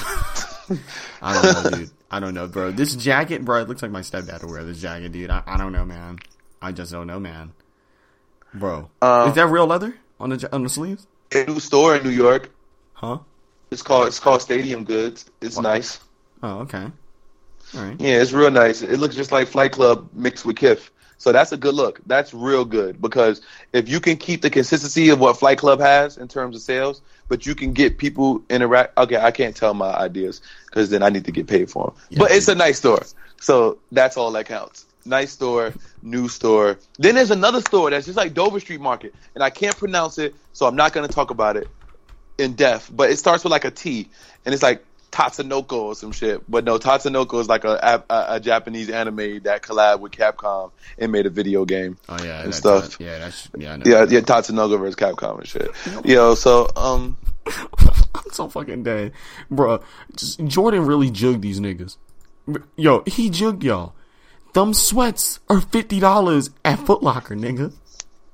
I 1.22 1.42
don't 1.42 1.64
know, 1.64 1.78
dude. 1.78 1.90
I 2.10 2.20
don't 2.20 2.34
know, 2.34 2.46
bro. 2.46 2.70
This 2.72 2.94
jacket, 2.96 3.44
bro, 3.44 3.60
it 3.62 3.68
looks 3.68 3.82
like 3.82 3.90
my 3.90 4.00
stepdad 4.00 4.42
would 4.42 4.50
wear 4.50 4.64
this 4.64 4.80
jacket, 4.80 5.12
dude. 5.12 5.30
I, 5.30 5.42
I 5.46 5.56
don't 5.56 5.72
know, 5.72 5.84
man. 5.84 6.18
I 6.62 6.72
just 6.72 6.90
don't 6.92 7.06
know, 7.06 7.20
man. 7.20 7.52
Bro, 8.54 8.90
Um, 9.02 9.28
is 9.28 9.34
that 9.36 9.46
real 9.46 9.66
leather 9.66 9.94
on 10.18 10.30
the 10.30 10.48
on 10.54 10.62
the 10.64 10.68
sleeves? 10.68 11.06
A 11.32 11.44
new 11.44 11.60
store 11.60 11.96
in 11.96 12.02
New 12.02 12.10
York. 12.10 12.50
Huh? 12.94 13.18
It's 13.70 13.82
called 13.82 14.08
it's 14.08 14.18
called 14.18 14.42
Stadium 14.42 14.84
Goods. 14.84 15.26
It's 15.40 15.58
nice. 15.58 16.00
Oh, 16.42 16.60
okay. 16.60 16.90
All 17.74 17.82
right. 17.82 18.00
Yeah, 18.00 18.20
it's 18.20 18.32
real 18.32 18.50
nice. 18.50 18.82
It 18.82 18.98
looks 18.98 19.14
just 19.14 19.30
like 19.30 19.48
Flight 19.48 19.72
Club 19.72 20.08
mixed 20.12 20.44
with 20.44 20.56
Kith. 20.56 20.90
So 21.18 21.32
that's 21.32 21.52
a 21.52 21.56
good 21.56 21.74
look. 21.74 22.00
That's 22.06 22.32
real 22.32 22.64
good 22.64 23.00
because 23.00 23.42
if 23.74 23.88
you 23.88 24.00
can 24.00 24.16
keep 24.16 24.40
the 24.40 24.48
consistency 24.48 25.10
of 25.10 25.20
what 25.20 25.38
Flight 25.38 25.58
Club 25.58 25.78
has 25.78 26.16
in 26.16 26.28
terms 26.28 26.56
of 26.56 26.62
sales, 26.62 27.02
but 27.28 27.44
you 27.46 27.54
can 27.54 27.74
get 27.74 27.98
people 27.98 28.42
interact. 28.48 28.96
Okay, 28.96 29.18
I 29.18 29.30
can't 29.30 29.54
tell 29.54 29.74
my 29.74 29.94
ideas 29.94 30.40
because 30.66 30.88
then 30.88 31.02
I 31.02 31.10
need 31.10 31.26
to 31.26 31.32
get 31.32 31.46
paid 31.46 31.70
for 31.70 31.88
them. 31.88 31.94
Yeah, 32.08 32.18
but 32.20 32.30
it's 32.30 32.48
a 32.48 32.54
nice 32.54 32.78
store, 32.78 33.02
so 33.38 33.78
that's 33.92 34.16
all 34.16 34.32
that 34.32 34.46
counts. 34.46 34.86
Nice 35.04 35.32
store, 35.32 35.72
new 36.02 36.28
store. 36.28 36.78
Then 36.98 37.14
there's 37.14 37.30
another 37.30 37.60
store 37.60 37.90
that's 37.90 38.06
just 38.06 38.16
like 38.16 38.34
Dover 38.34 38.60
Street 38.60 38.80
Market, 38.80 39.14
and 39.34 39.42
I 39.42 39.50
can't 39.50 39.76
pronounce 39.76 40.18
it, 40.18 40.34
so 40.52 40.66
I'm 40.66 40.76
not 40.76 40.92
going 40.92 41.06
to 41.08 41.12
talk 41.12 41.30
about 41.30 41.56
it 41.56 41.68
in 42.38 42.54
depth. 42.54 42.90
But 42.94 43.10
it 43.10 43.18
starts 43.18 43.42
with 43.44 43.50
like 43.50 43.64
a 43.64 43.70
T, 43.70 44.08
and 44.44 44.52
it's 44.52 44.62
like 44.62 44.84
Tatsunoko 45.10 45.72
or 45.72 45.94
some 45.94 46.12
shit. 46.12 46.48
But 46.50 46.64
no, 46.64 46.78
Tatsunoko 46.78 47.40
is 47.40 47.48
like 47.48 47.64
a, 47.64 48.04
a, 48.10 48.34
a 48.34 48.40
Japanese 48.40 48.90
anime 48.90 49.40
that 49.44 49.62
collabed 49.62 50.00
with 50.00 50.12
Capcom 50.12 50.70
and 50.98 51.10
made 51.10 51.26
a 51.26 51.30
video 51.30 51.64
game. 51.64 51.96
Oh 52.08 52.22
yeah, 52.22 52.42
And 52.42 52.54
stuff. 52.54 52.98
yeah, 53.00 53.18
that's 53.18 53.48
yeah. 53.56 53.72
I 53.72 53.76
know. 53.76 53.82
Yeah, 53.86 54.06
yeah, 54.08 54.20
Tatsunoko 54.20 54.78
versus 54.78 54.96
Capcom 54.96 55.38
and 55.38 55.48
shit. 55.48 55.70
Yo, 56.04 56.34
so 56.34 56.68
um, 56.76 57.16
I'm 57.46 58.30
so 58.32 58.48
fucking 58.48 58.82
dead, 58.82 59.12
bro. 59.50 59.82
Just, 60.14 60.44
Jordan 60.44 60.84
really 60.86 61.10
jugged 61.10 61.42
these 61.42 61.58
niggas. 61.58 61.96
Yo, 62.76 63.02
he 63.06 63.30
jugged 63.30 63.62
y'all. 63.64 63.94
Them 64.52 64.74
sweats 64.74 65.40
are 65.48 65.60
fifty 65.60 66.00
dollars 66.00 66.50
at 66.64 66.78
Foot 66.80 67.02
Locker, 67.02 67.34
nigga, 67.36 67.72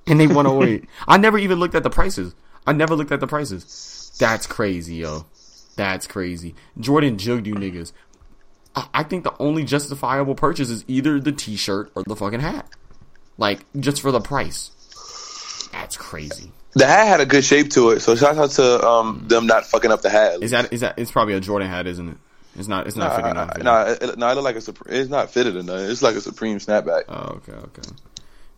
and 0.06 0.18
they 0.20 0.26
want 0.26 0.48
to 0.48 0.52
wait. 0.54 0.88
I 1.06 1.16
never 1.18 1.38
even 1.38 1.58
looked 1.58 1.74
at 1.74 1.82
the 1.82 1.90
prices. 1.90 2.34
I 2.66 2.72
never 2.72 2.94
looked 2.96 3.12
at 3.12 3.20
the 3.20 3.26
prices. 3.26 4.14
That's 4.18 4.46
crazy, 4.46 4.96
yo. 4.96 5.26
That's 5.76 6.06
crazy. 6.06 6.54
Jordan 6.80 7.18
jugged 7.18 7.46
you 7.46 7.54
niggas. 7.54 7.92
I, 8.74 8.88
I 8.94 9.02
think 9.02 9.24
the 9.24 9.34
only 9.38 9.62
justifiable 9.64 10.34
purchase 10.34 10.70
is 10.70 10.84
either 10.88 11.20
the 11.20 11.32
T-shirt 11.32 11.92
or 11.94 12.02
the 12.06 12.16
fucking 12.16 12.40
hat. 12.40 12.66
Like 13.36 13.60
just 13.78 14.00
for 14.00 14.10
the 14.10 14.20
price. 14.20 14.70
That's 15.72 15.98
crazy. 15.98 16.50
the 16.72 16.86
hat 16.86 17.06
had 17.06 17.20
a 17.20 17.26
good 17.26 17.44
shape 17.44 17.70
to 17.72 17.90
it. 17.90 18.00
So 18.00 18.16
shout 18.16 18.38
out 18.38 18.50
to 18.52 18.86
um 18.86 19.24
them 19.28 19.46
not 19.46 19.66
fucking 19.66 19.92
up 19.92 20.00
the 20.00 20.08
hat. 20.10 20.42
Is 20.42 20.52
that 20.52 20.72
is 20.72 20.80
that? 20.80 20.98
It's 20.98 21.10
probably 21.12 21.34
a 21.34 21.40
Jordan 21.40 21.68
hat, 21.68 21.86
isn't 21.86 22.08
it? 22.08 22.16
It's 22.58 22.68
not. 22.68 22.86
It's 22.86 22.96
not 22.96 23.16
fitting 23.16 23.34
Nah, 23.34 23.42
enough. 23.44 23.58
nah, 23.62 23.82
it, 24.08 24.18
nah, 24.18 24.30
it 24.32 24.34
look 24.34 24.44
like 24.44 24.56
a 24.56 24.60
Supreme. 24.60 24.94
It's 25.00 25.10
not 25.10 25.30
fitted 25.30 25.56
enough. 25.56 25.80
It's 25.90 26.02
like 26.02 26.14
a 26.16 26.20
Supreme 26.20 26.58
snapback. 26.58 27.02
Oh, 27.08 27.34
okay, 27.36 27.52
okay. 27.52 27.82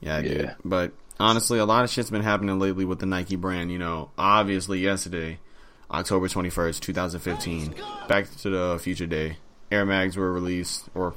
Yeah, 0.01 0.19
Yeah. 0.21 0.29
dude. 0.29 0.55
But 0.65 0.93
honestly, 1.19 1.59
a 1.59 1.65
lot 1.65 1.85
of 1.85 1.91
shit's 1.91 2.11
been 2.11 2.23
happening 2.23 2.59
lately 2.59 2.85
with 2.85 3.01
the 3.01 3.07
Nike 3.07 3.37
brand. 3.37 3.73
You 3.73 3.79
know, 3.79 4.11
obviously 4.17 4.79
yesterday, 4.79 5.41
October 5.91 6.29
twenty 6.29 6.51
first, 6.51 6.83
two 6.83 6.93
thousand 6.93 7.21
fifteen, 7.21 7.75
Back 8.09 8.31
to 8.43 8.51
the 8.51 8.79
Future 8.81 9.07
Day, 9.07 9.39
Air 9.73 9.85
Mags 9.85 10.17
were 10.17 10.33
released 10.33 10.85
or 10.95 11.15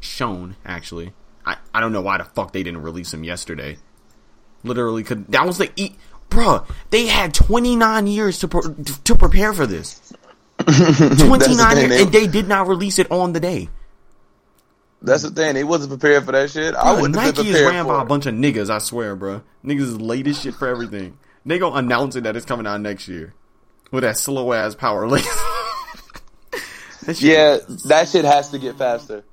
shown. 0.00 0.56
Actually, 0.64 1.12
I 1.44 1.56
I 1.74 1.80
don't 1.80 1.92
know 1.92 2.00
why 2.02 2.16
the 2.18 2.24
fuck 2.24 2.52
they 2.52 2.62
didn't 2.62 2.82
release 2.82 3.10
them 3.10 3.24
yesterday. 3.24 3.76
Literally, 4.64 5.04
could 5.04 5.26
that 5.28 5.46
was 5.46 5.58
the 5.58 5.70
e, 5.76 5.92
bruh. 6.30 6.66
They 6.90 7.06
had 7.06 7.34
twenty 7.34 7.76
nine 7.76 8.06
years 8.06 8.38
to 8.40 8.48
pre- 8.48 8.74
to 9.04 9.14
prepare 9.14 9.52
for 9.52 9.66
this. 9.66 10.12
Twenty 11.18 11.54
nine, 11.56 11.78
and 11.78 12.12
they 12.12 12.26
did 12.26 12.46
not 12.48 12.68
release 12.68 12.98
it 12.98 13.10
on 13.10 13.32
the 13.32 13.40
day. 13.40 13.68
That's 15.00 15.22
the 15.22 15.30
thing. 15.30 15.54
They 15.54 15.64
wasn't 15.64 15.90
prepared 15.90 16.24
for 16.24 16.32
that 16.32 16.50
shit. 16.50 16.74
Bro, 16.74 16.82
I 16.82 16.92
wouldn't 17.00 17.14
Nike 17.14 17.48
is 17.48 17.62
ran 17.62 17.86
by 17.86 18.02
a 18.02 18.04
bunch 18.04 18.26
of 18.26 18.34
niggas. 18.34 18.68
I 18.68 18.78
swear, 18.78 19.14
bro. 19.14 19.42
Niggas 19.64 19.80
is 19.80 20.00
late 20.00 20.26
as 20.26 20.40
shit 20.40 20.54
for 20.54 20.68
everything. 20.68 21.18
They 21.46 21.58
gonna 21.58 21.76
announce 21.76 22.16
it 22.16 22.24
that 22.24 22.36
it's 22.36 22.44
coming 22.44 22.66
out 22.66 22.80
next 22.80 23.08
year 23.08 23.32
with 23.90 24.02
that 24.02 24.16
slow 24.18 24.52
ass 24.52 24.74
power. 24.74 25.08
That 27.06 27.20
Yeah, 27.22 27.58
that 27.86 28.08
shit 28.08 28.24
has 28.26 28.50
to 28.50 28.58
get 28.58 28.76
faster. 28.76 29.24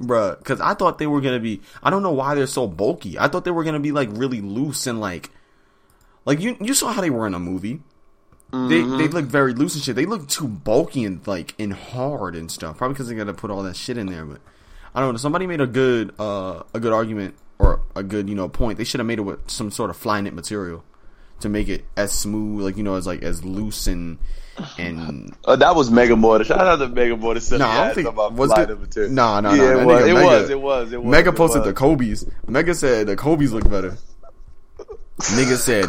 bruh. 0.00 0.36
Because 0.38 0.60
I 0.60 0.74
thought 0.74 0.98
they 0.98 1.06
were 1.06 1.20
gonna 1.20 1.38
be. 1.38 1.60
I 1.82 1.90
don't 1.90 2.02
know 2.02 2.10
why 2.12 2.34
they're 2.34 2.46
so 2.48 2.66
bulky. 2.66 3.18
I 3.18 3.28
thought 3.28 3.44
they 3.44 3.50
were 3.52 3.62
gonna 3.62 3.78
be 3.78 3.92
like 3.92 4.08
really 4.10 4.40
loose 4.40 4.86
and 4.88 5.00
like, 5.00 5.30
like 6.24 6.40
you 6.40 6.56
you 6.60 6.74
saw 6.74 6.92
how 6.92 7.00
they 7.00 7.10
were 7.10 7.26
in 7.26 7.34
a 7.34 7.38
movie. 7.38 7.82
They 8.52 8.82
they 8.82 9.08
look 9.08 9.26
very 9.26 9.54
loose 9.54 9.74
and 9.74 9.84
shit. 9.84 9.94
They 9.96 10.06
look 10.06 10.28
too 10.28 10.48
bulky 10.48 11.04
and 11.04 11.24
like 11.26 11.54
and 11.58 11.72
hard 11.72 12.34
and 12.34 12.50
stuff. 12.50 12.78
Probably 12.78 12.94
because 12.94 13.08
they 13.08 13.14
got 13.14 13.24
to 13.24 13.34
put 13.34 13.50
all 13.50 13.62
that 13.62 13.76
shit 13.76 13.96
in 13.96 14.06
there. 14.06 14.24
But 14.24 14.40
I 14.94 15.00
don't 15.00 15.12
know. 15.12 15.18
Somebody 15.18 15.46
made 15.46 15.60
a 15.60 15.66
good 15.66 16.14
uh 16.18 16.62
a 16.74 16.80
good 16.80 16.92
argument 16.92 17.34
or 17.58 17.80
a 17.94 18.02
good 18.02 18.28
you 18.28 18.34
know 18.34 18.48
point. 18.48 18.78
They 18.78 18.84
should 18.84 19.00
have 19.00 19.06
made 19.06 19.18
it 19.18 19.22
with 19.22 19.50
some 19.50 19.70
sort 19.70 19.90
of 19.90 19.96
fly 19.96 20.20
knit 20.20 20.34
material 20.34 20.84
to 21.40 21.48
make 21.48 21.68
it 21.68 21.84
as 21.96 22.12
smooth, 22.12 22.64
like 22.64 22.76
you 22.76 22.82
know, 22.82 22.96
as 22.96 23.06
like 23.06 23.22
as 23.22 23.44
loose 23.44 23.86
and 23.86 24.18
and 24.78 25.34
Uh, 25.44 25.56
that 25.56 25.74
was 25.76 25.90
Mega 25.90 26.16
Mortar. 26.16 26.44
Shout 26.44 26.60
out 26.60 26.76
to 26.76 26.88
Mega 26.88 27.16
Mortar. 27.16 27.40
no, 27.56 27.66
I 27.68 27.86
don't 27.86 27.94
think 27.94 28.08
about 28.08 28.32
was 28.32 28.50
it. 28.58 28.90
two. 28.90 29.08
No, 29.08 29.40
no, 29.40 29.54
no. 29.54 29.62
Yeah, 29.62 29.80
it 29.80 29.86
was. 29.86 30.02
It 30.06 30.14
Mega- 30.14 30.24
was. 30.26 30.50
It 30.50 30.60
was. 30.60 30.92
It 30.92 31.02
was. 31.02 31.10
Mega 31.10 31.32
posted 31.32 31.60
was. 31.60 31.68
the 31.68 31.74
Kobe's. 31.74 32.26
Mega 32.48 32.74
said 32.74 33.06
the 33.06 33.16
Kobe's 33.16 33.52
look 33.52 33.68
better. 33.70 33.96
Nigga 35.18 35.56
said. 35.56 35.86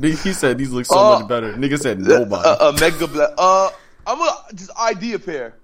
He 0.00 0.32
said 0.32 0.58
these 0.58 0.70
look 0.70 0.86
so 0.86 0.94
Oh. 0.96 1.18
much 1.18 1.28
better. 1.28 1.52
Nigga 1.54 1.78
said 1.78 2.00
nobody. 2.00 2.48
Uh, 2.48 2.68
uh, 2.68 2.72
Mega 2.80 3.06
Black. 3.06 3.30
Uh, 3.36 3.70
I'm 4.06 4.18
gonna 4.18 4.32
just 4.54 4.70
ID 4.78 5.14
a 5.14 5.18
pair. 5.18 5.54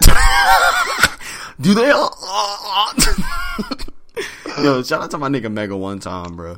Do 1.60 1.74
they? 1.74 1.88
Yo, 4.62 4.82
shout 4.82 5.02
out 5.02 5.10
to 5.10 5.18
my 5.18 5.28
nigga 5.28 5.50
Mega 5.52 5.76
one 5.76 5.98
time, 5.98 6.36
bro. 6.36 6.56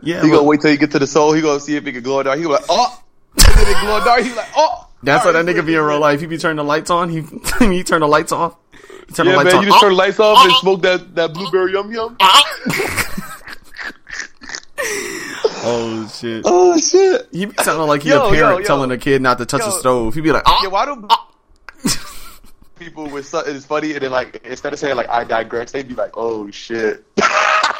Yeah, 0.00 0.22
He 0.22 0.28
look, 0.28 0.38
gonna 0.38 0.48
wait 0.48 0.60
till 0.60 0.70
he 0.70 0.76
get 0.76 0.90
to 0.92 0.98
the 0.98 1.06
soul. 1.06 1.32
He 1.32 1.40
gonna 1.42 1.60
see 1.60 1.76
if 1.76 1.84
he 1.84 1.92
can 1.92 2.02
glow 2.02 2.22
dark. 2.22 2.38
He 2.38 2.46
like, 2.46 2.64
oh, 2.68 3.02
and 3.36 3.44
then 3.56 3.66
it 3.68 3.80
glow 3.82 4.04
dark. 4.04 4.22
He 4.24 4.32
like, 4.34 4.48
oh. 4.56 4.88
that's 5.02 5.24
how 5.24 5.32
that 5.32 5.44
nigga 5.44 5.64
be 5.64 5.74
in 5.74 5.80
real 5.82 6.00
life. 6.00 6.20
He 6.20 6.26
be 6.26 6.38
turning 6.38 6.56
the 6.56 6.64
lights 6.64 6.90
on. 6.90 7.08
He 7.08 7.20
he 7.60 7.82
turn 7.84 8.00
the 8.00 8.08
lights 8.08 8.32
off. 8.32 8.56
He 9.08 9.14
turn 9.14 9.26
Yeah, 9.26 9.32
the 9.32 9.36
lights 9.38 9.46
man, 9.52 9.56
on. 9.58 9.62
you 9.64 9.70
just 9.70 9.80
turn 9.80 9.90
the 9.90 9.94
Oh, 9.94 9.98
lights 9.98 10.20
off 10.20 10.44
and 10.44 10.52
smoke 10.56 10.82
that, 10.82 11.14
that 11.14 11.32
blueberry 11.34 11.72
yum 11.72 11.92
yum. 11.92 12.16
Oh 15.62 16.08
shit. 16.08 16.42
Oh 16.44 16.78
shit! 16.78 17.28
He 17.32 17.46
be 17.46 17.54
sounding 17.62 17.86
like 17.86 18.02
he 18.02 18.10
Yo, 18.10 18.28
a 18.28 18.30
parent 18.30 18.60
yo. 18.60 18.66
telling 18.66 18.90
a 18.90 18.98
kid 18.98 19.22
not 19.22 19.38
to 19.38 19.46
touch 19.46 19.60
Yo. 19.60 19.66
the 19.66 19.72
stove. 19.72 20.14
He'd 20.14 20.22
be 20.22 20.32
like, 20.32 20.44
Yeah, 20.46 20.54
oh, 20.64 20.68
why 20.70 20.84
do 20.84 21.06
ah, 21.10 21.28
ah. 21.86 22.12
people 22.78 23.08
with 23.08 23.26
something 23.26 23.54
is 23.54 23.64
funny 23.64 23.92
and 23.92 24.02
then 24.02 24.10
like 24.10 24.40
instead 24.44 24.72
of 24.72 24.78
saying 24.78 24.96
like 24.96 25.08
I 25.08 25.24
digress, 25.24 25.72
they'd 25.72 25.88
be 25.88 25.94
like, 25.94 26.12
oh 26.14 26.50
shit. 26.50 27.04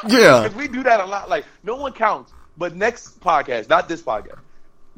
yeah. 0.08 0.42
Because 0.42 0.54
we 0.54 0.68
do 0.68 0.82
that 0.82 1.00
a 1.00 1.06
lot. 1.06 1.28
Like 1.28 1.44
no 1.62 1.76
one 1.76 1.92
counts. 1.92 2.32
But 2.56 2.76
next 2.76 3.20
podcast, 3.20 3.68
not 3.68 3.88
this 3.88 4.02
podcast. 4.02 4.38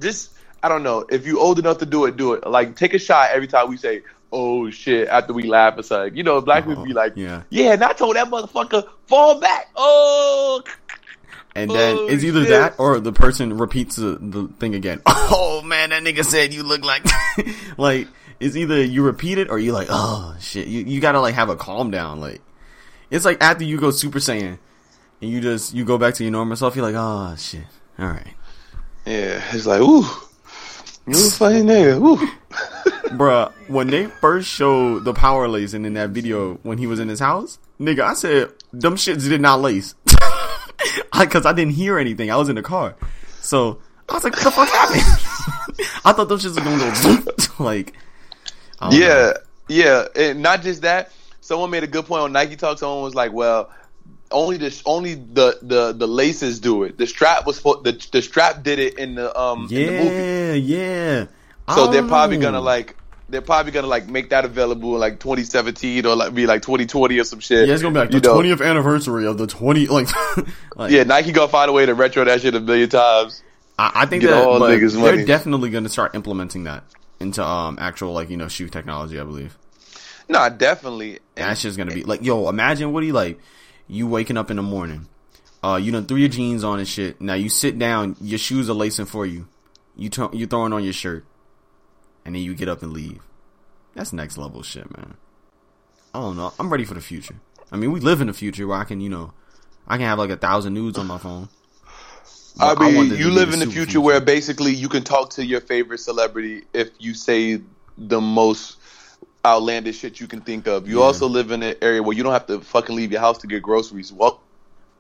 Just 0.00 0.32
I 0.62 0.68
don't 0.68 0.82
know. 0.82 1.04
If 1.10 1.26
you 1.26 1.40
old 1.40 1.58
enough 1.58 1.78
to 1.78 1.86
do 1.86 2.06
it, 2.06 2.16
do 2.16 2.32
it. 2.32 2.46
Like 2.46 2.76
take 2.76 2.94
a 2.94 2.98
shot 2.98 3.30
every 3.32 3.46
time 3.46 3.68
we 3.68 3.76
say, 3.76 4.02
"Oh 4.32 4.70
shit!" 4.70 5.08
After 5.08 5.32
we 5.32 5.42
laugh 5.44 5.78
or 5.78 5.82
something. 5.82 6.16
You 6.16 6.22
know, 6.22 6.40
black 6.40 6.64
people 6.66 6.82
oh, 6.82 6.86
be 6.86 6.94
like, 6.94 7.12
yeah. 7.16 7.42
yeah." 7.50 7.74
And 7.74 7.84
I 7.84 7.92
told 7.92 8.16
that 8.16 8.28
motherfucker 8.28 8.88
fall 9.06 9.38
back. 9.40 9.68
Oh, 9.76 10.62
And 11.56 11.70
then 11.70 11.96
it's 12.10 12.24
either 12.24 12.40
shit. 12.40 12.50
that 12.50 12.74
or 12.78 12.98
the 12.98 13.12
person 13.12 13.56
repeats 13.56 13.96
the, 13.96 14.18
the 14.20 14.48
thing 14.58 14.74
again. 14.74 15.00
Oh 15.36 15.62
man, 15.62 15.90
that 15.90 16.02
nigga 16.02 16.24
said 16.24 16.52
you 16.52 16.62
look 16.62 16.84
like 16.84 17.02
like 17.78 18.08
it's 18.38 18.56
either 18.56 18.82
you 18.84 19.02
repeat 19.02 19.38
it 19.38 19.48
or 19.50 19.58
you 19.58 19.72
like 19.72 19.88
oh 19.90 20.36
shit. 20.38 20.66
You 20.66 20.82
you 20.84 21.00
gotta 21.00 21.20
like 21.20 21.34
have 21.34 21.48
a 21.48 21.56
calm 21.56 21.90
down. 21.90 22.20
Like 22.20 22.42
it's 23.10 23.24
like 23.24 23.42
after 23.42 23.64
you 23.64 23.78
go 23.78 23.90
Super 23.90 24.18
Saiyan 24.18 24.58
and 25.22 25.30
you 25.30 25.40
just 25.40 25.72
you 25.74 25.84
go 25.84 25.96
back 25.96 26.14
to 26.14 26.24
your 26.24 26.30
normal 26.30 26.56
self. 26.56 26.76
You're 26.76 26.84
like 26.84 26.96
oh 26.96 27.34
shit. 27.36 27.64
All 27.98 28.06
right, 28.06 28.34
yeah. 29.06 29.42
It's 29.52 29.66
like, 29.66 29.80
ooh, 29.80 30.04
you 31.06 31.26
a 31.26 31.30
funny 31.30 31.62
nigga. 31.62 32.00
Ooh. 32.02 32.28
bruh. 33.16 33.52
When 33.68 33.88
they 33.88 34.06
first 34.06 34.48
showed 34.48 35.04
the 35.04 35.14
power 35.14 35.48
lacing 35.48 35.84
in 35.84 35.94
that 35.94 36.10
video 36.10 36.54
when 36.62 36.78
he 36.78 36.86
was 36.86 37.00
in 37.00 37.08
his 37.08 37.20
house, 37.20 37.58
nigga, 37.80 38.00
I 38.00 38.14
said 38.14 38.52
them 38.72 38.96
shits 38.96 39.28
did 39.28 39.40
not 39.40 39.60
lace. 39.60 39.94
I 41.12 41.26
Cause 41.26 41.46
I 41.46 41.52
didn't 41.52 41.74
hear 41.74 41.98
anything. 41.98 42.30
I 42.30 42.36
was 42.36 42.48
in 42.48 42.56
the 42.56 42.62
car, 42.62 42.96
so 43.40 43.80
I 44.08 44.14
was 44.14 44.24
like, 44.24 44.34
"What 44.34 44.44
the 44.44 44.50
fuck 44.50 44.68
happened?" 44.68 45.88
I 46.04 46.12
thought 46.12 46.28
those 46.28 46.44
shits 46.44 46.56
were 46.56 46.64
gonna 46.64 46.78
go 46.78 46.94
zoom. 46.94 47.26
like, 47.58 47.94
I 48.80 48.90
don't 48.90 49.00
know. 49.00 49.06
Yeah, 49.06 49.32
yeah, 49.68 50.06
and 50.16 50.42
not 50.42 50.62
just 50.62 50.82
that. 50.82 51.12
Someone 51.40 51.70
made 51.70 51.84
a 51.84 51.86
good 51.86 52.06
point 52.06 52.22
on 52.22 52.32
Nike 52.32 52.56
Talk. 52.56 52.78
Someone 52.78 53.02
was 53.02 53.14
like, 53.14 53.32
"Well, 53.32 53.70
only 54.30 54.56
the 54.56 54.82
only 54.84 55.14
the 55.14 55.58
the 55.62 55.92
the 55.92 56.06
laces 56.06 56.60
do 56.60 56.82
it. 56.82 56.98
The 56.98 57.06
strap 57.06 57.46
was 57.46 57.58
for, 57.58 57.80
the 57.82 57.92
the 58.12 58.20
strap 58.20 58.62
did 58.62 58.78
it 58.78 58.98
in 58.98 59.14
the 59.14 59.38
um 59.38 59.68
in 59.70 59.86
the 59.86 59.92
movie. 59.92 60.14
yeah, 60.14 60.52
yeah. 60.52 61.26
So 61.74 61.86
they're 61.86 62.06
probably 62.06 62.36
know. 62.36 62.46
gonna 62.46 62.60
like 62.60 62.96
they're 63.28 63.40
probably 63.42 63.72
gonna 63.72 63.87
like 63.87 64.08
make 64.08 64.30
that 64.30 64.44
available 64.44 64.94
in 64.94 65.00
like 65.00 65.18
2017 65.20 66.04
or 66.06 66.14
like 66.14 66.34
be 66.34 66.46
like 66.46 66.62
2020 66.62 67.18
or 67.18 67.24
some 67.24 67.40
shit. 67.40 67.66
Yeah, 67.66 67.74
it's 67.74 67.82
gonna 67.82 67.94
be 67.94 68.00
like 68.00 68.12
you 68.12 68.20
the 68.20 68.28
know? 68.28 68.34
twentieth 68.34 68.60
anniversary 68.60 69.26
of 69.26 69.38
the 69.38 69.46
twenty. 69.46 69.87
Like, 69.87 70.08
like 70.76 70.90
Yeah, 70.92 71.04
Nike 71.04 71.32
gonna 71.32 71.48
find 71.48 71.68
a 71.70 71.72
way 71.72 71.87
to 71.87 71.94
retro 71.94 72.24
that 72.24 72.40
shit 72.42 72.54
a 72.54 72.60
million 72.60 72.88
times. 72.90 73.42
I, 73.78 73.90
I 73.94 74.06
think 74.06 74.22
Get 74.22 74.30
that 74.30 74.46
all 74.46 74.58
but 74.58 74.70
niggas 74.70 74.92
they're 74.92 75.12
money. 75.14 75.24
definitely 75.24 75.70
gonna 75.70 75.88
start 75.88 76.14
implementing 76.14 76.64
that 76.64 76.84
into 77.20 77.42
um 77.44 77.78
actual 77.80 78.12
like 78.12 78.30
you 78.30 78.37
know 78.37 78.48
shoe 78.48 78.68
technology. 78.68 79.18
I 79.18 79.24
believe. 79.24 79.56
Nah, 80.28 80.48
definitely. 80.48 81.18
And 81.37 81.48
That's 81.48 81.62
just 81.62 81.76
gonna 81.76 81.92
be 81.94 82.02
like, 82.04 82.22
yo, 82.22 82.48
imagine 82.48 82.92
Woody, 82.92 83.12
like, 83.12 83.38
you 83.88 84.06
waking 84.06 84.37
up 84.38 84.50
in 84.50 84.56
the 84.56 84.62
morning, 84.62 85.06
uh, 85.62 85.78
you 85.82 85.92
done 85.92 86.06
threw 86.06 86.16
your 86.16 86.28
jeans 86.30 86.64
on 86.64 86.78
and 86.78 86.88
shit. 86.88 87.20
Now 87.20 87.34
you 87.34 87.48
sit 87.50 87.78
down, 87.78 88.16
your 88.20 88.38
shoes 88.38 88.70
are 88.70 88.74
lacing 88.74 89.04
for 89.06 89.26
you. 89.26 89.46
You 89.96 90.08
t- 90.08 90.26
you 90.32 90.46
throwing 90.46 90.72
on 90.72 90.82
your 90.82 90.92
shirt, 90.94 91.24
and 92.24 92.34
then 92.34 92.42
you 92.42 92.54
get 92.54 92.68
up 92.68 92.82
and 92.82 92.92
leave. 92.92 93.20
That's 93.94 94.12
next 94.12 94.37
level 94.38 94.62
shit, 94.62 94.94
man. 94.96 95.14
I 96.14 96.20
don't 96.20 96.37
know. 96.37 96.52
I'm 96.58 96.70
ready 96.70 96.84
for 96.84 96.94
the 96.94 97.00
future. 97.00 97.37
I 97.72 97.76
mean, 97.76 97.92
we 97.92 98.00
live 98.00 98.20
in 98.20 98.26
the 98.28 98.32
future 98.32 98.66
where 98.66 98.78
I 98.78 98.84
can, 98.84 99.00
you 99.00 99.08
know, 99.10 99.32
I 99.87 99.96
can 99.96 100.06
have 100.06 100.18
like 100.18 100.30
a 100.30 100.37
thousand 100.37 100.74
nudes 100.74 100.98
on 100.98 101.06
my 101.06 101.18
phone. 101.18 101.48
I 102.60 102.74
mean, 102.76 103.10
to 103.10 103.16
you 103.16 103.30
live 103.30 103.52
in 103.52 103.58
the 103.58 103.64
super 103.64 103.72
future, 103.76 104.00
where 104.00 104.20
basically 104.20 104.72
you 104.72 104.88
can 104.88 105.02
talk 105.02 105.30
to 105.30 105.44
your 105.44 105.60
favorite 105.60 105.98
celebrity 105.98 106.62
if 106.72 106.90
you 107.00 107.12
say 107.14 107.60
the 107.98 108.20
most 108.20 108.78
outlandish 109.44 109.98
shit 109.98 110.20
you 110.20 110.26
can 110.28 110.40
think 110.40 110.66
of. 110.68 110.88
You 110.88 110.98
Yeah. 110.98 111.04
also 111.04 111.26
live 111.28 111.50
in 111.50 111.62
an 111.62 111.74
area 111.82 112.02
where 112.02 112.16
you 112.16 112.22
don't 112.22 112.32
have 112.32 112.46
to 112.46 112.60
fucking 112.60 112.94
leave 112.94 113.10
your 113.10 113.20
house 113.20 113.38
to 113.38 113.46
get 113.48 113.62
groceries. 113.62 114.12
Well, 114.12 114.40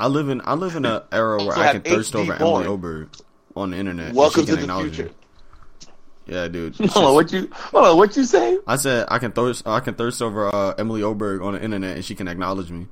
I 0.00 0.08
live 0.08 0.28
in 0.28 0.42
I 0.44 0.54
live 0.54 0.74
in 0.74 0.84
an 0.84 1.02
era 1.12 1.42
where 1.44 1.56
I 1.56 1.72
can 1.72 1.82
thirst 1.82 2.16
over 2.16 2.34
porn. 2.36 2.64
Emily 2.64 2.66
Oberg 2.74 3.08
on 3.54 3.70
the 3.70 3.76
internet. 3.76 4.14
welcome 4.14 4.44
to 4.46 4.56
the 4.56 4.66
future. 4.80 5.10
Yeah, 6.26 6.48
dude. 6.48 6.74
Hold 6.90 7.06
on, 7.06 7.14
what 7.14 7.32
you? 7.32 7.48
Hold 7.52 7.84
on, 7.86 7.96
what 7.98 8.16
you 8.16 8.24
say? 8.24 8.58
I 8.66 8.76
said 8.76 9.06
I 9.08 9.18
can 9.18 9.32
thirst 9.32 9.66
I 9.66 9.80
can 9.80 9.94
thirst 9.94 10.22
over 10.22 10.48
uh, 10.54 10.74
Emily 10.78 11.02
Oberg 11.02 11.42
on 11.42 11.52
the 11.54 11.62
internet 11.62 11.96
and 11.96 12.04
she 12.04 12.14
can 12.14 12.28
acknowledge 12.28 12.70
me 12.70 12.86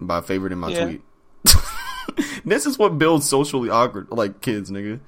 by 0.00 0.20
favoriting 0.20 0.56
my 0.58 0.70
Yeah. 0.70 0.84
tweet. 0.84 1.02
this 2.44 2.64
is 2.66 2.78
what 2.78 2.98
builds 2.98 3.28
socially 3.28 3.68
awkward 3.70 4.08
like 4.10 4.40
kids, 4.40 4.70
nigga. 4.70 5.00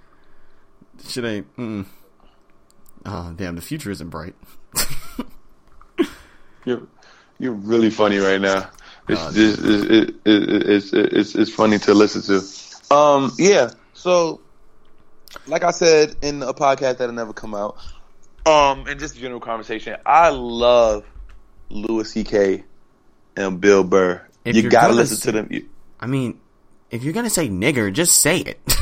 Shit 1.06 1.24
ain't. 1.24 1.56
Mm. 1.56 1.86
Oh 3.06 3.32
damn, 3.36 3.54
the 3.56 3.62
future 3.62 3.90
isn't 3.90 4.08
bright. 4.10 4.34
You're 6.64 6.82
you're 7.38 7.52
really 7.52 7.90
funny 7.90 8.18
right 8.18 8.40
now. 8.40 8.70
It's 9.08 9.20
Oh, 9.20 9.30
just, 9.30 9.60
it, 9.60 9.90
it, 9.92 10.08
it, 10.24 10.68
it's 10.68 10.92
it's 10.92 11.34
it's 11.36 11.50
funny 11.52 11.78
to 11.80 11.94
listen 11.94 12.22
to. 12.22 12.94
Um, 12.94 13.32
yeah. 13.38 13.70
So, 13.94 14.40
like 15.46 15.64
I 15.64 15.70
said 15.70 16.16
in 16.22 16.42
a 16.42 16.52
podcast 16.54 16.98
that'll 16.98 17.12
never 17.12 17.32
come 17.32 17.54
out, 17.54 17.76
um, 18.46 18.86
and 18.86 18.98
just 19.00 19.16
general 19.16 19.40
conversation, 19.40 19.96
I 20.06 20.30
love 20.30 21.04
Louis 21.68 22.08
C.K. 22.10 22.64
and 23.36 23.60
Bill 23.60 23.84
Burr. 23.84 24.22
If 24.44 24.56
you 24.56 24.68
gotta 24.70 24.94
listen 24.94 25.16
say- 25.16 25.26
to 25.26 25.32
them. 25.32 25.48
You- 25.50 25.68
I 26.00 26.06
mean, 26.06 26.38
if 26.90 27.02
you're 27.02 27.12
gonna 27.14 27.30
say 27.30 27.48
nigger, 27.48 27.92
just 27.92 28.20
say 28.20 28.38
it. 28.38 28.60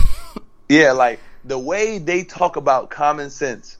Yeah, 0.66 0.92
like 0.92 1.20
the 1.44 1.58
way 1.58 1.98
they 1.98 2.24
talk 2.24 2.56
about 2.56 2.88
common 2.88 3.28
sense 3.28 3.76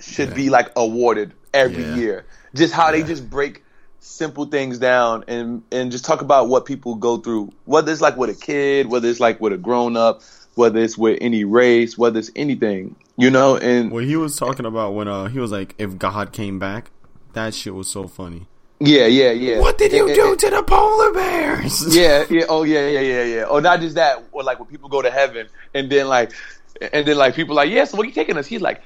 should 0.00 0.28
Yeah. 0.28 0.34
be 0.34 0.50
like 0.50 0.70
awarded 0.76 1.34
every 1.52 1.82
Yeah. 1.82 1.94
year. 1.96 2.26
Just 2.54 2.72
how 2.72 2.92
they 2.92 3.02
just 3.02 3.28
break 3.28 3.64
simple 3.98 4.44
things 4.46 4.78
down 4.78 5.24
and 5.26 5.62
and 5.72 5.90
just 5.90 6.04
talk 6.04 6.22
about 6.22 6.48
what 6.48 6.64
people 6.64 6.94
go 6.94 7.16
through, 7.16 7.50
whether 7.64 7.90
it's 7.90 8.00
like 8.00 8.16
with 8.16 8.30
a 8.30 8.34
kid, 8.34 8.88
whether 8.88 9.08
it's 9.08 9.18
like 9.18 9.40
with 9.40 9.52
a 9.52 9.56
grown 9.58 9.96
up, 9.96 10.22
whether 10.58 10.80
it's 10.80 10.98
with 10.98 11.16
any 11.22 11.44
race, 11.44 11.96
whether 11.96 12.18
it's 12.18 12.30
anything, 12.36 12.96
you 13.16 13.30
know. 13.30 13.56
And 13.56 13.90
what 13.90 14.04
he 14.04 14.16
was 14.16 14.36
talking 14.36 14.66
about 14.66 14.94
when 14.94 15.08
uh 15.08 15.26
he 15.28 15.38
was 15.38 15.52
like, 15.52 15.74
if 15.78 15.96
God 15.98 16.32
came 16.32 16.58
back, 16.58 16.90
that 17.32 17.54
shit 17.54 17.74
was 17.74 17.88
so 17.88 18.06
funny. 18.08 18.46
yeah, 18.80 19.06
yeah, 19.06 19.30
yeah. 19.30 19.60
What 19.60 19.78
did 19.78 19.92
you 19.92 20.06
And- 20.06 20.14
do 20.14 20.30
and- 20.32 20.38
to 20.40 20.50
the 20.50 20.62
polar 20.62 21.12
bears? 21.12 21.96
yeah, 21.96 22.24
yeah, 22.28 22.44
oh 22.48 22.64
yeah, 22.64 22.86
yeah, 22.88 23.00
yeah, 23.00 23.24
yeah. 23.24 23.42
Or 23.44 23.60
not 23.60 23.80
just 23.80 23.94
that, 23.94 24.22
or 24.32 24.42
like 24.42 24.58
when 24.58 24.68
people 24.68 24.88
go 24.88 25.00
to 25.00 25.10
heaven 25.10 25.48
and 25.74 25.88
then 25.90 26.08
like, 26.08 26.32
and 26.92 27.06
then 27.06 27.16
like 27.16 27.34
people 27.34 27.54
like, 27.56 27.70
yeah, 27.70 27.84
so 27.84 27.96
what 27.96 28.04
are 28.04 28.08
you 28.08 28.14
taking 28.14 28.36
us? 28.36 28.46
He's 28.46 28.60
like, 28.60 28.82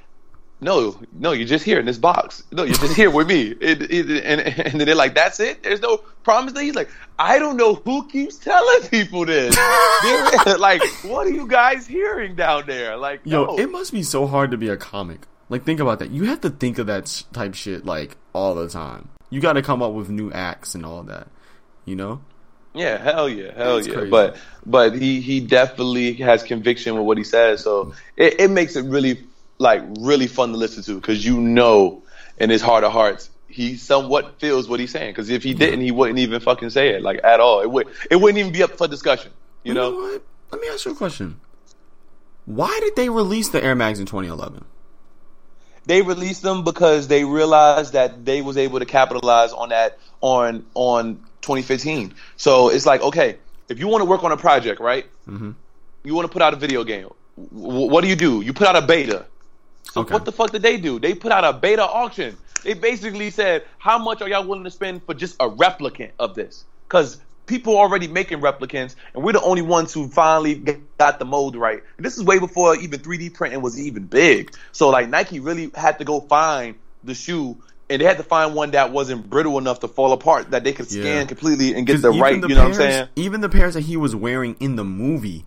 no, 0.62 0.96
no, 1.12 1.32
you're 1.32 1.46
just 1.46 1.64
here 1.64 1.80
in 1.80 1.86
this 1.86 1.98
box. 1.98 2.44
No, 2.52 2.62
you're 2.62 2.76
just 2.76 2.94
here 2.94 3.10
with 3.10 3.26
me. 3.26 3.54
It, 3.62 3.90
it, 3.90 4.24
and, 4.24 4.40
and 4.40 4.80
then 4.80 4.86
they're 4.86 4.94
like, 4.94 5.14
that's 5.14 5.40
it? 5.40 5.62
There's 5.62 5.80
no 5.80 5.98
promise 6.24 6.52
that 6.52 6.62
he's 6.62 6.74
like, 6.74 6.90
I 7.18 7.38
don't 7.38 7.56
know 7.56 7.74
who 7.74 8.08
keeps 8.08 8.38
telling 8.38 8.82
people 8.88 9.24
this. 9.24 9.56
like, 10.58 10.82
what 11.04 11.26
are 11.26 11.30
you 11.30 11.46
guys 11.46 11.86
hearing 11.86 12.34
down 12.34 12.66
there? 12.66 12.96
Like, 12.96 13.20
Yo, 13.24 13.44
no. 13.44 13.58
it 13.58 13.70
must 13.70 13.92
be 13.92 14.02
so 14.02 14.26
hard 14.26 14.50
to 14.50 14.56
be 14.56 14.68
a 14.68 14.76
comic. 14.76 15.26
Like, 15.48 15.64
think 15.64 15.80
about 15.80 15.98
that. 16.00 16.10
You 16.10 16.24
have 16.24 16.40
to 16.42 16.50
think 16.50 16.78
of 16.78 16.86
that 16.86 17.24
type 17.32 17.54
shit 17.54 17.84
like 17.84 18.16
all 18.32 18.54
the 18.54 18.68
time. 18.68 19.08
You 19.30 19.40
got 19.40 19.54
to 19.54 19.62
come 19.62 19.82
up 19.82 19.92
with 19.92 20.10
new 20.10 20.30
acts 20.32 20.74
and 20.74 20.84
all 20.84 21.02
that. 21.04 21.28
You 21.84 21.96
know? 21.96 22.20
Yeah, 22.74 22.98
hell 22.98 23.28
yeah, 23.28 23.52
hell 23.54 23.76
That's 23.76 23.88
yeah. 23.88 23.94
crazy. 23.94 24.10
But 24.10 24.36
but 24.64 24.94
he 24.94 25.20
he 25.20 25.40
definitely 25.40 26.14
has 26.14 26.42
conviction 26.42 26.94
with 26.94 27.04
what 27.04 27.18
he 27.18 27.24
says, 27.24 27.62
so 27.62 27.94
it, 28.16 28.40
it 28.40 28.50
makes 28.50 28.76
it 28.76 28.86
really 28.86 29.24
like 29.62 29.82
really 30.00 30.26
fun 30.26 30.50
to 30.52 30.58
listen 30.58 30.82
to 30.84 30.94
because 30.96 31.24
you 31.24 31.40
know 31.40 32.02
in 32.38 32.50
his 32.50 32.60
heart 32.60 32.84
of 32.84 32.92
hearts 32.92 33.30
he 33.48 33.76
somewhat 33.76 34.38
feels 34.40 34.68
what 34.68 34.80
he's 34.80 34.90
saying. 34.90 35.10
Because 35.10 35.28
if 35.30 35.42
he 35.42 35.52
didn't, 35.54 35.80
he 35.80 35.90
wouldn't 35.90 36.18
even 36.18 36.40
fucking 36.40 36.70
say 36.70 36.90
it 36.90 37.02
like 37.02 37.20
at 37.22 37.38
all. 37.40 37.60
It 37.60 37.70
would 37.70 37.86
it 38.10 38.16
wouldn't 38.16 38.38
even 38.38 38.52
be 38.52 38.62
up 38.62 38.76
for 38.76 38.88
discussion. 38.88 39.30
You 39.62 39.74
know? 39.74 39.90
what? 39.92 40.22
Let 40.50 40.60
me 40.60 40.68
ask 40.68 40.84
you 40.84 40.92
a 40.92 40.94
question. 40.94 41.40
Why 42.44 42.76
did 42.82 42.96
they 42.96 43.08
release 43.08 43.48
the 43.50 43.62
Air 43.62 43.74
Max 43.74 43.98
in 43.98 44.06
2011? 44.06 44.64
they 45.84 46.00
released 46.00 46.42
them 46.42 46.62
because 46.62 47.08
they 47.08 47.24
realized 47.24 47.92
that 47.92 48.24
they 48.24 48.40
was 48.40 48.56
able 48.56 48.78
to 48.78 48.86
capitalize 48.86 49.52
on 49.52 49.70
that 49.70 49.98
on 50.20 50.64
on 50.74 51.16
2015. 51.42 52.14
So 52.36 52.68
it's 52.68 52.86
like, 52.86 53.02
okay, 53.02 53.36
if 53.68 53.80
you 53.80 53.88
want 53.88 54.02
to 54.02 54.04
work 54.04 54.22
on 54.22 54.32
a 54.32 54.36
project, 54.36 54.80
right? 54.80 55.06
Mhm. 55.28 55.54
You 56.04 56.14
want 56.14 56.26
to 56.28 56.32
put 56.32 56.40
out 56.42 56.52
a 56.52 56.56
video 56.56 56.84
game. 56.84 57.08
W- 57.52 57.90
what 57.90 58.02
do 58.02 58.08
you 58.08 58.16
do? 58.16 58.42
You 58.42 58.52
put 58.52 58.68
out 58.68 58.76
a 58.76 58.82
beta. 58.82 59.26
So 59.84 60.02
Okay. 60.02 60.14
what 60.14 60.24
the 60.24 60.32
fuck 60.32 60.52
did 60.52 60.62
they 60.62 60.76
do? 60.78 60.98
They 60.98 61.14
put 61.14 61.32
out 61.32 61.44
a 61.44 61.52
beta 61.52 61.82
auction. 61.82 62.36
They 62.64 62.74
basically 62.74 63.30
said, 63.30 63.64
how 63.78 63.98
much 63.98 64.22
are 64.22 64.28
y'all 64.28 64.46
willing 64.46 64.64
to 64.64 64.70
spend 64.70 65.02
for 65.04 65.14
just 65.14 65.36
a 65.40 65.48
replicant 65.48 66.12
of 66.18 66.34
this? 66.34 66.64
Because 66.88 67.18
people 67.46 67.76
are 67.76 67.80
already 67.80 68.06
making 68.08 68.40
replicants, 68.40 68.94
and 69.14 69.24
we're 69.24 69.32
the 69.32 69.42
only 69.42 69.62
ones 69.62 69.92
who 69.92 70.08
finally 70.08 70.54
got 70.98 71.18
the 71.18 71.24
mold 71.24 71.56
right. 71.56 71.82
And 71.96 72.06
this 72.06 72.16
is 72.16 72.22
way 72.22 72.38
before 72.38 72.76
even 72.76 73.00
3D 73.00 73.34
printing 73.34 73.60
was 73.62 73.78
even 73.80 74.06
big. 74.06 74.54
So 74.70 74.90
like 74.90 75.08
Nike 75.08 75.40
really 75.40 75.70
had 75.74 75.98
to 75.98 76.04
go 76.04 76.20
find 76.20 76.76
the 77.02 77.14
shoe, 77.14 77.58
and 77.90 78.00
they 78.00 78.06
had 78.06 78.18
to 78.18 78.22
find 78.22 78.54
one 78.54 78.70
that 78.70 78.92
wasn't 78.92 79.28
brittle 79.28 79.58
enough 79.58 79.80
to 79.80 79.88
fall 79.88 80.12
apart, 80.12 80.52
that 80.52 80.64
they 80.64 80.72
could 80.72 80.88
scan 80.88 81.22
Yeah. 81.22 81.24
completely 81.24 81.74
and 81.74 81.86
get 81.86 82.00
the 82.00 82.10
right. 82.12 82.40
the 82.40 82.48
you 82.48 82.54
know 82.54 82.62
what 82.62 82.68
I'm 82.68 82.74
saying? 82.74 83.08
Even 83.16 83.40
the 83.40 83.48
pairs 83.48 83.74
that 83.74 83.82
he 83.82 83.96
was 83.96 84.14
wearing 84.14 84.56
in 84.60 84.76
the 84.76 84.84
movie, 84.84 85.44